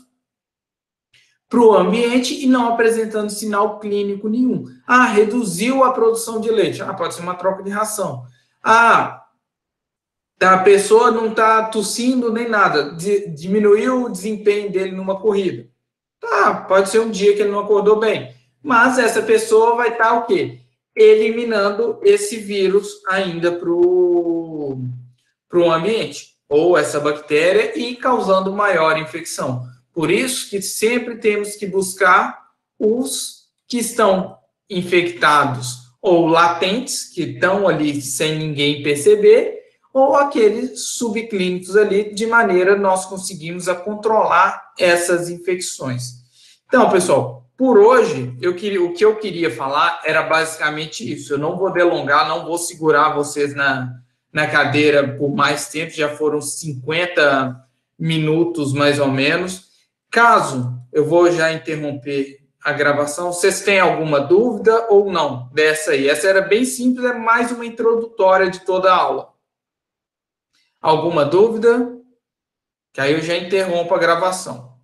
para 1.49 1.61
o 1.61 1.74
ambiente 1.74 2.45
e 2.45 2.47
não 2.47 2.68
apresentando 2.68 3.29
sinal 3.29 3.81
clínico 3.81 4.29
nenhum. 4.29 4.66
Ah, 4.87 5.07
reduziu 5.07 5.83
a 5.83 5.93
produção 5.93 6.41
de 6.41 6.49
leite. 6.49 6.81
Ah, 6.81 6.95
pode 6.95 7.14
ser 7.14 7.22
uma 7.22 7.35
troca 7.35 7.64
de 7.64 7.70
ração. 7.70 8.24
Ah, 8.62 9.24
a 10.41 10.59
pessoa 10.59 11.11
não 11.11 11.31
está 11.31 11.64
tossindo 11.64 12.33
nem 12.33 12.49
nada, 12.49 12.95
diminuiu 13.35 14.05
o 14.05 14.11
desempenho 14.11 14.70
dele 14.70 14.93
numa 14.93 15.18
corrida. 15.20 15.68
Tá, 16.20 16.55
pode 16.68 16.89
ser 16.89 17.01
um 17.01 17.11
dia 17.11 17.35
que 17.35 17.43
ele 17.43 17.51
não 17.51 17.61
acordou 17.61 17.99
bem. 17.99 18.33
Mas 18.62 18.97
essa 18.97 19.22
pessoa 19.22 19.74
vai 19.74 19.89
estar 19.89 20.11
tá, 20.11 20.14
o 20.14 20.26
quê? 20.26 20.61
Eliminando 21.01 22.01
esse 22.03 22.38
vírus 22.38 23.01
ainda 23.09 23.53
para 23.53 23.70
o 23.70 24.76
ambiente, 25.70 26.36
ou 26.49 26.76
essa 26.76 26.99
bactéria, 26.99 27.78
e 27.78 27.94
causando 27.94 28.53
maior 28.53 28.99
infecção. 28.99 29.64
Por 29.92 30.11
isso 30.11 30.51
que 30.51 30.61
sempre 30.61 31.16
temos 31.16 31.55
que 31.55 31.66
buscar 31.66 32.49
os 32.78 33.44
que 33.66 33.78
estão 33.78 34.36
infectados 34.68 35.88
ou 36.01 36.26
latentes, 36.26 37.05
que 37.05 37.22
estão 37.22 37.68
ali 37.68 38.01
sem 38.01 38.38
ninguém 38.38 38.82
perceber, 38.82 39.59
ou 39.92 40.14
aqueles 40.14 40.90
subclínicos 40.90 41.76
ali, 41.76 42.14
de 42.14 42.26
maneira 42.26 42.76
nós 42.76 43.07
conseguimos 43.07 43.68
a 43.68 43.74
controlar 43.74 44.72
essas 44.78 45.28
infecções. 45.28 46.18
Então, 46.66 46.88
pessoal, 46.90 47.47
por 47.59 47.76
hoje, 47.76 48.38
eu 48.40 48.54
queria, 48.54 48.80
o 48.80 48.94
que 48.94 49.04
eu 49.04 49.16
queria 49.16 49.50
falar 49.50 50.00
era 50.04 50.22
basicamente 50.22 51.12
isso. 51.12 51.34
Eu 51.34 51.38
não 51.38 51.59
vou 51.59 51.72
delongar, 51.72 52.28
não 52.28 52.44
vou 52.44 52.56
segurar 52.56 53.16
vocês 53.16 53.52
na, 53.52 54.00
na 54.32 54.46
cadeira 54.46 55.16
por 55.16 55.34
mais 55.34 55.68
tempo, 55.68 55.90
já 55.90 56.09
foram 56.16 56.40
50 56.40 57.68
minutos 57.98 58.72
mais 58.72 59.00
ou 59.00 59.09
menos. 59.09 59.72
Caso 60.09 60.72
eu 60.92 61.04
vou 61.04 61.32
já 61.32 61.52
interromper 61.52 62.38
a 62.62 62.72
gravação, 62.72 63.32
vocês 63.32 63.62
têm 63.62 63.80
alguma 63.80 64.20
dúvida 64.20 64.86
ou 64.88 65.11
não 65.11 65.50
dessa 65.52 65.90
aí? 65.90 66.09
Essa 66.09 66.28
era 66.28 66.42
bem 66.42 66.64
simples, 66.64 67.04
é 67.04 67.12
mais 67.12 67.50
uma 67.50 67.66
introdutória 67.66 68.48
de 68.48 68.61
toda 68.61 68.92
a 68.92 68.96
aula. 68.96 69.34
Alguma 70.80 71.24
dúvida? 71.24 71.92
Que 72.92 73.00
aí 73.00 73.14
eu 73.14 73.20
já 73.20 73.36
interrompo 73.36 73.92
a 73.92 73.98
gravação. 73.98 74.78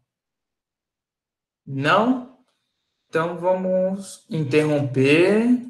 Não? 1.65 2.34
Então 3.15 3.37
vamos 3.37 4.25
interromper. 4.29 5.69